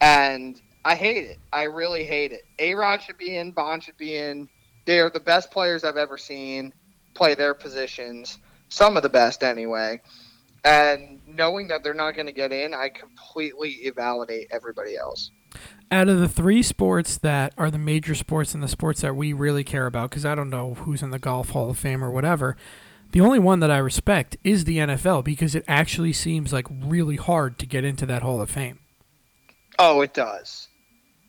and 0.00 0.60
I 0.84 0.96
hate 0.96 1.24
it. 1.24 1.38
I 1.52 1.64
really 1.64 2.04
hate 2.04 2.32
it. 2.32 2.42
A 2.58 2.74
Rod 2.74 3.02
should 3.02 3.18
be 3.18 3.36
in. 3.36 3.52
Bond 3.52 3.84
should 3.84 3.96
be 3.96 4.16
in. 4.16 4.48
They 4.84 5.00
are 5.00 5.10
the 5.10 5.20
best 5.20 5.50
players 5.50 5.84
I've 5.84 5.96
ever 5.96 6.18
seen 6.18 6.72
play 7.14 7.34
their 7.34 7.54
positions. 7.54 8.38
Some 8.68 8.96
of 8.96 9.02
the 9.02 9.08
best, 9.08 9.42
anyway. 9.42 10.00
And 10.64 11.20
knowing 11.26 11.68
that 11.68 11.84
they're 11.84 11.94
not 11.94 12.12
going 12.12 12.26
to 12.26 12.32
get 12.32 12.52
in, 12.52 12.74
I 12.74 12.88
completely 12.88 13.86
invalidate 13.86 14.48
everybody 14.50 14.96
else. 14.96 15.30
Out 15.90 16.08
of 16.08 16.18
the 16.18 16.28
three 16.28 16.62
sports 16.62 17.18
that 17.18 17.52
are 17.56 17.70
the 17.70 17.78
major 17.78 18.14
sports 18.14 18.54
and 18.54 18.62
the 18.62 18.68
sports 18.68 19.02
that 19.02 19.14
we 19.14 19.32
really 19.32 19.62
care 19.62 19.86
about, 19.86 20.10
because 20.10 20.24
I 20.24 20.34
don't 20.34 20.50
know 20.50 20.74
who's 20.74 21.02
in 21.02 21.10
the 21.10 21.18
Golf 21.18 21.50
Hall 21.50 21.70
of 21.70 21.78
Fame 21.78 22.02
or 22.02 22.10
whatever, 22.10 22.56
the 23.12 23.20
only 23.20 23.38
one 23.38 23.60
that 23.60 23.70
I 23.70 23.76
respect 23.76 24.36
is 24.42 24.64
the 24.64 24.78
NFL 24.78 25.22
because 25.22 25.54
it 25.54 25.64
actually 25.68 26.12
seems 26.12 26.52
like 26.52 26.66
really 26.68 27.16
hard 27.16 27.58
to 27.60 27.66
get 27.66 27.84
into 27.84 28.06
that 28.06 28.22
Hall 28.22 28.40
of 28.40 28.50
Fame. 28.50 28.80
Oh, 29.78 30.00
it 30.00 30.14
does, 30.14 30.68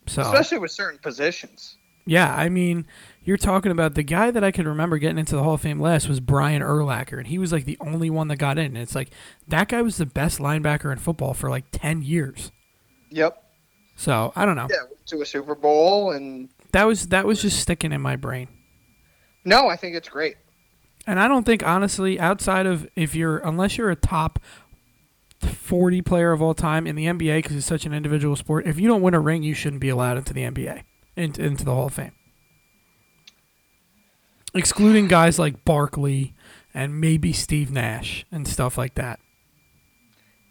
So 0.06 0.22
especially 0.22 0.58
with 0.58 0.70
certain 0.70 0.98
positions. 0.98 1.75
Yeah, 2.06 2.32
I 2.32 2.48
mean, 2.48 2.86
you're 3.24 3.36
talking 3.36 3.72
about 3.72 3.96
the 3.96 4.04
guy 4.04 4.30
that 4.30 4.44
I 4.44 4.52
can 4.52 4.68
remember 4.68 4.96
getting 4.96 5.18
into 5.18 5.34
the 5.34 5.42
Hall 5.42 5.54
of 5.54 5.60
Fame 5.60 5.80
last 5.80 6.08
was 6.08 6.20
Brian 6.20 6.62
Urlacher, 6.62 7.18
and 7.18 7.26
he 7.26 7.36
was 7.38 7.52
like 7.52 7.64
the 7.64 7.76
only 7.80 8.08
one 8.08 8.28
that 8.28 8.36
got 8.36 8.58
in. 8.58 8.66
And 8.66 8.78
it's 8.78 8.94
like 8.94 9.10
that 9.48 9.68
guy 9.68 9.82
was 9.82 9.96
the 9.96 10.06
best 10.06 10.38
linebacker 10.38 10.92
in 10.92 10.98
football 10.98 11.34
for 11.34 11.50
like 11.50 11.64
ten 11.72 12.02
years. 12.02 12.52
Yep. 13.10 13.42
So 13.96 14.32
I 14.36 14.46
don't 14.46 14.54
know. 14.54 14.68
Yeah, 14.70 14.84
to 15.06 15.20
a 15.22 15.26
Super 15.26 15.56
Bowl, 15.56 16.12
and 16.12 16.48
That 16.70 16.84
was 16.84 17.08
that 17.08 17.26
was 17.26 17.42
just 17.42 17.58
sticking 17.58 17.90
in 17.90 18.00
my 18.00 18.14
brain. 18.14 18.48
no, 19.44 19.68
I 19.68 19.76
think 19.76 19.96
it's 19.96 20.08
great. 20.08 20.36
And 21.08 21.18
I 21.18 21.26
don't 21.26 21.44
think 21.44 21.66
honestly, 21.66 22.20
outside 22.20 22.66
of 22.66 22.88
if 22.94 23.16
you're 23.16 23.38
unless 23.38 23.76
you're 23.76 23.90
a 23.90 23.96
top 23.96 24.38
forty 25.40 26.02
player 26.02 26.30
of 26.30 26.40
all 26.40 26.54
time 26.54 26.86
in 26.86 26.94
the 26.94 27.06
NBA 27.06 27.38
because 27.38 27.56
it's 27.56 27.66
such 27.66 27.84
an 27.84 27.92
individual 27.92 28.36
sport, 28.36 28.64
if 28.66 28.78
you 28.78 28.86
don't 28.86 29.02
win 29.02 29.14
a 29.14 29.20
ring, 29.20 29.42
you 29.42 29.54
shouldn't 29.54 29.80
be 29.80 29.88
allowed 29.88 30.18
into 30.18 30.32
the 30.32 30.42
NBA 30.42 30.84
into, 31.16 31.42
into 31.42 31.64
the 31.64 31.74
Hall 31.74 31.86
of 31.86 31.94
Fame. 31.94 32.12
Excluding 34.54 35.08
guys 35.08 35.38
like 35.38 35.64
Barkley 35.64 36.34
and 36.72 37.00
maybe 37.00 37.32
Steve 37.32 37.70
Nash 37.70 38.24
and 38.30 38.46
stuff 38.46 38.78
like 38.78 38.94
that. 38.94 39.18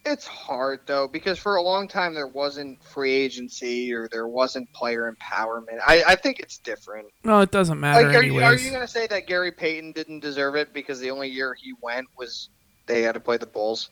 It's 0.07 0.28
hard 0.28 0.82
though 0.86 1.07
because 1.07 1.39
for 1.39 1.55
a 1.55 1.61
long 1.63 1.88
time 1.88 2.13
there 2.13 2.28
wasn't 2.28 2.82
free 2.84 3.11
agency 3.11 3.91
or 3.91 4.07
there 4.07 4.28
wasn't 4.28 4.72
player 4.72 5.11
empowerment. 5.11 5.80
I, 5.86 6.03
I 6.05 6.16
think 6.16 6.39
it's 6.39 6.59
different. 6.59 7.07
No, 7.24 7.39
it 7.41 7.49
doesn't 7.49 7.80
matter 7.80 8.07
Like, 8.07 8.16
are 8.16 8.24
you, 8.24 8.39
are 8.39 8.53
you 8.53 8.70
going 8.70 8.82
to 8.82 8.88
say 8.88 9.07
that 9.07 9.26
Gary 9.26 9.51
Payton 9.51 9.93
didn't 9.93 10.20
deserve 10.20 10.55
it 10.55 10.74
because 10.74 10.99
the 10.99 11.09
only 11.09 11.30
year 11.30 11.55
he 11.55 11.74
went 11.82 12.07
was 12.18 12.49
they 12.86 13.01
had 13.01 13.13
to 13.13 13.20
play 13.20 13.38
the 13.38 13.47
Bulls? 13.47 13.89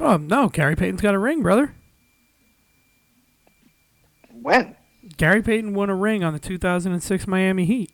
oh 0.00 0.16
no, 0.16 0.48
Gary 0.48 0.74
Payton's 0.74 1.00
got 1.00 1.14
a 1.14 1.18
ring, 1.18 1.42
brother. 1.42 1.74
When? 4.42 4.74
Gary 5.16 5.42
Payton 5.42 5.74
won 5.74 5.90
a 5.90 5.94
ring 5.94 6.22
on 6.22 6.32
the 6.32 6.38
2006 6.38 7.26
Miami 7.26 7.64
Heat. 7.64 7.90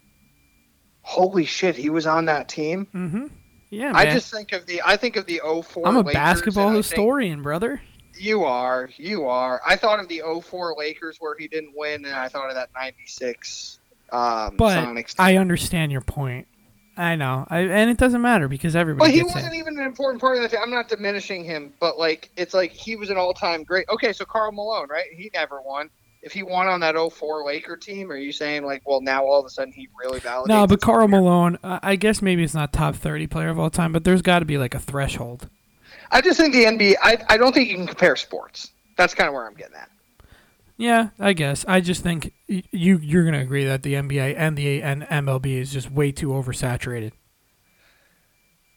Holy 1.03 1.45
shit, 1.45 1.77
he 1.77 1.89
was 1.89 2.07
on 2.07 2.25
that 2.25 2.49
team. 2.49 2.89
Mm-hmm. 2.93 3.27
Yeah, 3.71 3.93
man. 3.93 3.97
I 3.97 4.13
just 4.13 4.33
think 4.33 4.53
of 4.53 4.67
the 4.67 4.83
I 4.85 4.97
think 4.97 5.17
of 5.17 5.27
the 5.27 5.41
04 5.45 5.87
I'm 5.87 5.97
a 5.97 5.99
Lakers, 6.01 6.15
basketball 6.15 6.71
historian, 6.71 7.43
brother. 7.43 7.81
You 8.19 8.45
are, 8.45 8.89
you 8.97 9.27
are. 9.27 9.61
I 9.67 9.77
thought 9.77 10.01
of 10.01 10.09
the 10.09 10.23
04 10.43 10.75
Lakers 10.79 11.19
where 11.21 11.37
he 11.39 11.49
didn't 11.49 11.75
win, 11.77 12.05
and 12.05 12.15
I 12.15 12.29
thought 12.29 12.49
of 12.49 12.55
that 12.55 12.71
96 12.75 13.79
um, 14.11 14.57
But 14.57 14.79
Sonics. 14.79 15.17
team. 15.17 15.17
I 15.19 15.37
understand 15.37 15.93
your 15.93 16.01
point. 16.01 16.49
I 16.97 17.15
know, 17.15 17.47
I, 17.51 17.59
and 17.59 17.91
it 17.91 17.99
doesn't 17.99 18.23
matter 18.23 18.49
because 18.49 18.75
everybody 18.75 19.11
But 19.11 19.15
he 19.15 19.23
wasn't 19.23 19.53
in. 19.53 19.61
even 19.61 19.79
an 19.79 19.85
important 19.85 20.19
part 20.19 20.39
of 20.39 20.43
the 20.43 20.49
team. 20.49 20.61
I'm 20.63 20.71
not 20.71 20.89
diminishing 20.89 21.45
him, 21.45 21.75
but 21.79 21.99
like 21.99 22.31
it's 22.37 22.55
like 22.55 22.73
he 22.73 22.97
was 22.97 23.11
an 23.11 23.19
all-time 23.19 23.65
great. 23.65 23.87
Okay, 23.91 24.15
so 24.15 24.25
Karl 24.25 24.51
Malone, 24.51 24.89
right? 24.89 25.07
He 25.13 25.31
never 25.35 25.61
won. 25.61 25.91
If 26.27 26.33
he 26.33 26.43
won 26.43 26.67
on 26.67 26.81
that 26.81 26.97
04 26.97 27.47
Laker 27.47 27.77
team, 27.77 28.11
are 28.11 28.17
you 28.17 28.33
saying 28.33 28.65
like, 28.65 28.83
well, 28.85 29.01
now 29.01 29.25
all 29.25 29.39
of 29.39 29.47
a 29.47 29.49
sudden 29.49 29.73
he 29.73 29.89
really 29.97 30.19
validates? 30.19 30.49
No, 30.49 30.67
but 30.67 30.81
Karl 30.81 31.07
career? 31.07 31.21
Malone, 31.21 31.57
I 31.63 31.95
guess 31.95 32.21
maybe 32.21 32.43
it's 32.43 32.53
not 32.53 32.73
top 32.73 32.97
30 32.97 33.29
player 33.29 33.49
of 33.49 33.61
all 33.61 33.71
time, 33.71 33.93
but 33.93 34.03
there's 34.03 34.23
got 34.23 34.41
to 34.41 34.45
be 34.45 34.59
like 34.59 34.75
a 34.75 34.81
threshold. 34.81 35.49
I 36.11 36.21
just 36.21 36.41
think 36.41 36.53
the 36.53 36.65
NBA. 36.65 36.97
I, 37.01 37.25
I 37.29 37.37
don't 37.37 37.53
think 37.53 37.69
you 37.69 37.77
can 37.77 37.87
compare 37.87 38.17
sports. 38.17 38.73
That's 38.97 39.15
kind 39.15 39.29
of 39.29 39.35
where 39.35 39.47
I'm 39.47 39.55
getting 39.55 39.77
at. 39.77 39.89
Yeah, 40.77 41.11
I 41.21 41.33
guess. 41.33 41.65
I 41.69 41.81
just 41.81 42.03
think 42.03 42.33
you 42.49 42.99
you're 42.99 43.25
gonna 43.25 43.41
agree 43.41 43.65
that 43.65 43.85
the 43.85 43.95
NBA 43.95 44.35
and 44.37 44.59
the 44.59 44.83
and 44.83 45.05
MLB 45.05 45.61
is 45.61 45.73
just 45.73 45.93
way 45.93 46.11
too 46.11 46.31
oversaturated. 46.31 47.13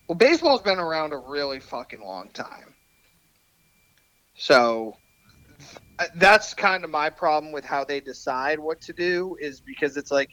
Well, 0.08 0.18
baseball's 0.18 0.62
been 0.62 0.78
around 0.78 1.14
a 1.14 1.18
really 1.18 1.60
fucking 1.60 2.02
long 2.02 2.30
time. 2.30 2.76
So 4.36 4.98
that's 6.16 6.54
kind 6.54 6.84
of 6.84 6.90
my 6.90 7.10
problem 7.10 7.52
with 7.52 7.66
how 7.66 7.84
they 7.84 8.00
decide 8.00 8.60
what 8.60 8.82
to 8.82 8.94
do 8.94 9.38
is 9.40 9.60
because 9.60 9.98
it's 9.98 10.12
like 10.12 10.30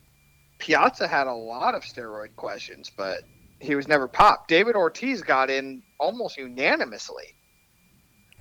Piazza 0.59 1.09
had 1.09 1.27
a 1.27 1.33
lot 1.33 1.75
of 1.75 1.83
steroid 1.83 2.37
questions, 2.37 2.91
but 2.97 3.23
he 3.59 3.75
was 3.75 3.89
never 3.89 4.09
popped. 4.09 4.49
David 4.49 4.77
Ortiz 4.77 5.23
got 5.23 5.51
in 5.51 5.83
almost 5.99 6.37
unanimously. 6.37 7.35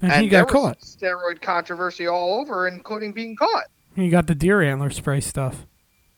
And, 0.01 0.23
he 0.23 0.30
got 0.30 0.47
caught. 0.49 0.80
Steroid 0.82 1.41
controversy 1.41 2.07
all 2.07 2.39
over, 2.39 2.67
including 2.67 3.13
being 3.13 3.36
caught. 3.36 3.65
He 3.95 4.09
got 4.09 4.28
the 4.28 4.36
deer 4.36 4.61
antler 4.61 4.89
spray 4.89 5.21
stuff. 5.21 5.65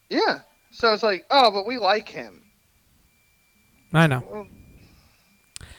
Yeah. 0.09 0.39
So 0.71 0.93
it's 0.93 1.03
like, 1.03 1.25
oh, 1.29 1.51
but 1.51 1.67
we 1.67 1.77
like 1.77 2.09
him. 2.09 2.43
I 3.93 4.07
know. 4.07 4.23
I 4.33 4.56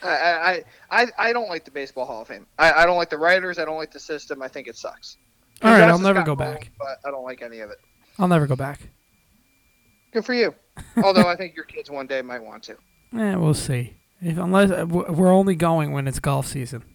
I, 0.03 0.63
I, 0.91 1.07
I 1.17 1.33
don't 1.33 1.49
like 1.49 1.65
the 1.65 1.71
Baseball 1.71 2.05
Hall 2.05 2.21
of 2.21 2.27
Fame. 2.27 2.45
I, 2.57 2.71
I 2.71 2.85
don't 2.85 2.97
like 2.97 3.09
the 3.09 3.17
writers. 3.17 3.59
I 3.59 3.65
don't 3.65 3.77
like 3.77 3.91
the 3.91 3.99
system. 3.99 4.41
I 4.41 4.47
think 4.47 4.67
it 4.67 4.77
sucks. 4.77 5.17
All 5.61 5.71
right, 5.71 5.81
I'll 5.81 5.99
never 5.99 6.23
go 6.23 6.35
back. 6.35 6.71
But 6.77 6.99
I 7.05 7.11
don't 7.11 7.23
like 7.23 7.41
any 7.41 7.59
of 7.59 7.69
it. 7.69 7.77
I'll 8.17 8.27
never 8.27 8.47
go 8.47 8.55
back. 8.55 8.79
Good 10.13 10.25
for 10.25 10.33
you. 10.33 10.55
Although 11.03 11.27
I 11.27 11.35
think 11.35 11.55
your 11.55 11.65
kids 11.65 11.89
one 11.89 12.07
day 12.07 12.21
might 12.21 12.43
want 12.43 12.63
to. 12.63 12.77
Eh, 13.17 13.35
we'll 13.35 13.53
see. 13.53 13.93
If 14.21 14.37
unless 14.37 14.71
uh, 14.71 14.85
we're 14.87 15.31
only 15.31 15.55
going 15.55 15.91
when 15.91 16.07
it's 16.07 16.19
golf 16.19 16.47
season. 16.47 16.83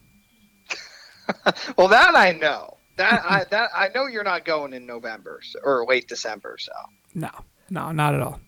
Well, 1.79 1.89
that 1.89 2.15
I 2.15 2.33
know. 2.33 2.77
That 2.97 3.23
I 3.25 3.45
that 3.51 3.71
I 3.75 3.89
know 3.95 4.07
you're 4.07 4.25
not 4.25 4.45
going 4.45 4.75
in 4.75 4.85
November 4.85 5.41
so, 5.43 5.59
or 5.65 5.87
late 5.87 6.07
December. 6.07 6.57
So 6.59 6.73
No, 7.15 7.31
no, 7.71 7.93
not 7.93 8.15
at 8.15 8.21
all. 8.21 8.41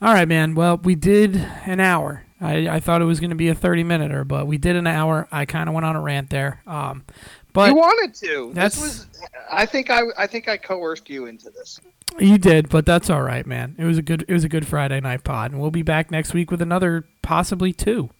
All 0.00 0.14
right, 0.14 0.26
man. 0.26 0.54
Well, 0.54 0.78
we 0.78 0.94
did 0.94 1.36
an 1.66 1.78
hour. 1.78 2.25
I, 2.40 2.68
I 2.68 2.80
thought 2.80 3.00
it 3.02 3.06
was 3.06 3.20
going 3.20 3.30
to 3.30 3.36
be 3.36 3.48
a 3.48 3.54
30 3.54 3.84
minute 3.84 4.28
but 4.28 4.46
we 4.46 4.58
did 4.58 4.76
an 4.76 4.86
hour. 4.86 5.26
I 5.32 5.44
kind 5.46 5.68
of 5.68 5.74
went 5.74 5.86
on 5.86 5.96
a 5.96 6.00
rant 6.00 6.30
there. 6.30 6.60
Um, 6.66 7.04
but 7.52 7.70
you 7.70 7.76
wanted 7.76 8.14
to. 8.16 8.50
that's- 8.52 8.74
This 8.74 8.82
was. 8.82 9.06
I 9.50 9.64
think 9.64 9.90
I 9.90 10.02
I 10.18 10.26
think 10.26 10.48
I 10.48 10.56
coerced 10.56 11.08
you 11.08 11.26
into 11.26 11.50
this. 11.50 11.80
You 12.18 12.36
did, 12.38 12.68
but 12.68 12.84
that's 12.86 13.08
all 13.10 13.22
right, 13.22 13.46
man. 13.46 13.74
It 13.78 13.84
was 13.84 13.96
a 13.98 14.02
good 14.02 14.24
it 14.28 14.32
was 14.32 14.44
a 14.44 14.48
good 14.48 14.66
Friday 14.66 15.00
night 15.00 15.24
pod, 15.24 15.52
and 15.52 15.60
we'll 15.60 15.70
be 15.70 15.82
back 15.82 16.10
next 16.10 16.34
week 16.34 16.50
with 16.50 16.60
another 16.60 17.04
possibly 17.22 17.72
two. 17.72 18.10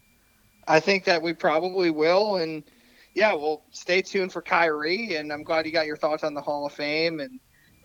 I 0.66 0.80
think 0.80 1.04
that 1.04 1.20
we 1.22 1.32
probably 1.34 1.90
will, 1.90 2.36
and 2.36 2.64
yeah, 3.14 3.34
well, 3.34 3.62
stay 3.70 4.02
tuned 4.02 4.32
for 4.32 4.42
Kyrie. 4.42 5.14
And 5.16 5.32
I'm 5.32 5.42
glad 5.42 5.66
you 5.66 5.72
got 5.72 5.86
your 5.86 5.96
thoughts 5.96 6.24
on 6.24 6.34
the 6.34 6.40
Hall 6.40 6.66
of 6.66 6.72
Fame, 6.72 7.20
and 7.20 7.38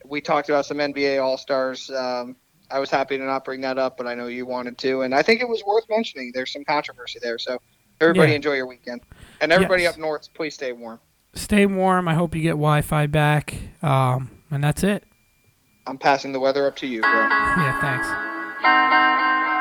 we 0.05 0.21
talked 0.21 0.49
about 0.49 0.65
some 0.65 0.77
NBA 0.77 1.21
All 1.23 1.38
Stars. 1.38 1.89
Um, 1.91 2.36
I 2.72 2.80
was 2.80 2.89
happy 2.89 3.17
to 3.17 3.24
not 3.24 3.43
bring 3.43 3.61
that 3.61 3.78
up, 3.78 3.97
but 3.97 4.07
I 4.07 4.15
know 4.15 4.28
you 4.28 4.45
wanted 4.45 4.78
to, 4.80 5.01
and 5.01 5.13
I 5.13 5.22
think 5.22 5.41
it 5.41 5.47
was 5.49 5.63
worth 5.65 5.84
mentioning. 5.89 6.32
There's 6.34 6.51
some 6.53 6.63
controversy 6.63 7.19
there, 7.22 7.38
so 7.38 7.59
everybody 7.99 8.32
Yeah. 8.32 8.36
enjoy 8.38 8.53
your 8.53 8.67
weekend, 8.67 9.01
and 9.41 9.51
everybody 9.51 9.84
Yes. 9.84 9.93
up 9.93 9.99
north, 9.99 10.34
please 10.34 10.53
stay 10.53 10.72
warm. 10.72 10.99
Stay 11.34 11.65
warm. 11.65 12.07
I 12.07 12.13
hope 12.13 12.36
you 12.36 12.41
get 12.41 12.51
Wi-Fi 12.51 13.07
back. 13.07 13.55
Um, 13.82 14.32
and 14.49 14.63
that's 14.63 14.84
it. 14.84 15.03
I'm 15.88 15.97
passing 15.97 16.32
the 16.32 16.39
weather 16.39 16.67
up 16.67 16.76
to 16.78 16.88
you, 16.88 17.01
bro. 17.01 17.11
Yeah, 17.11 17.80
thanks. 17.82 19.61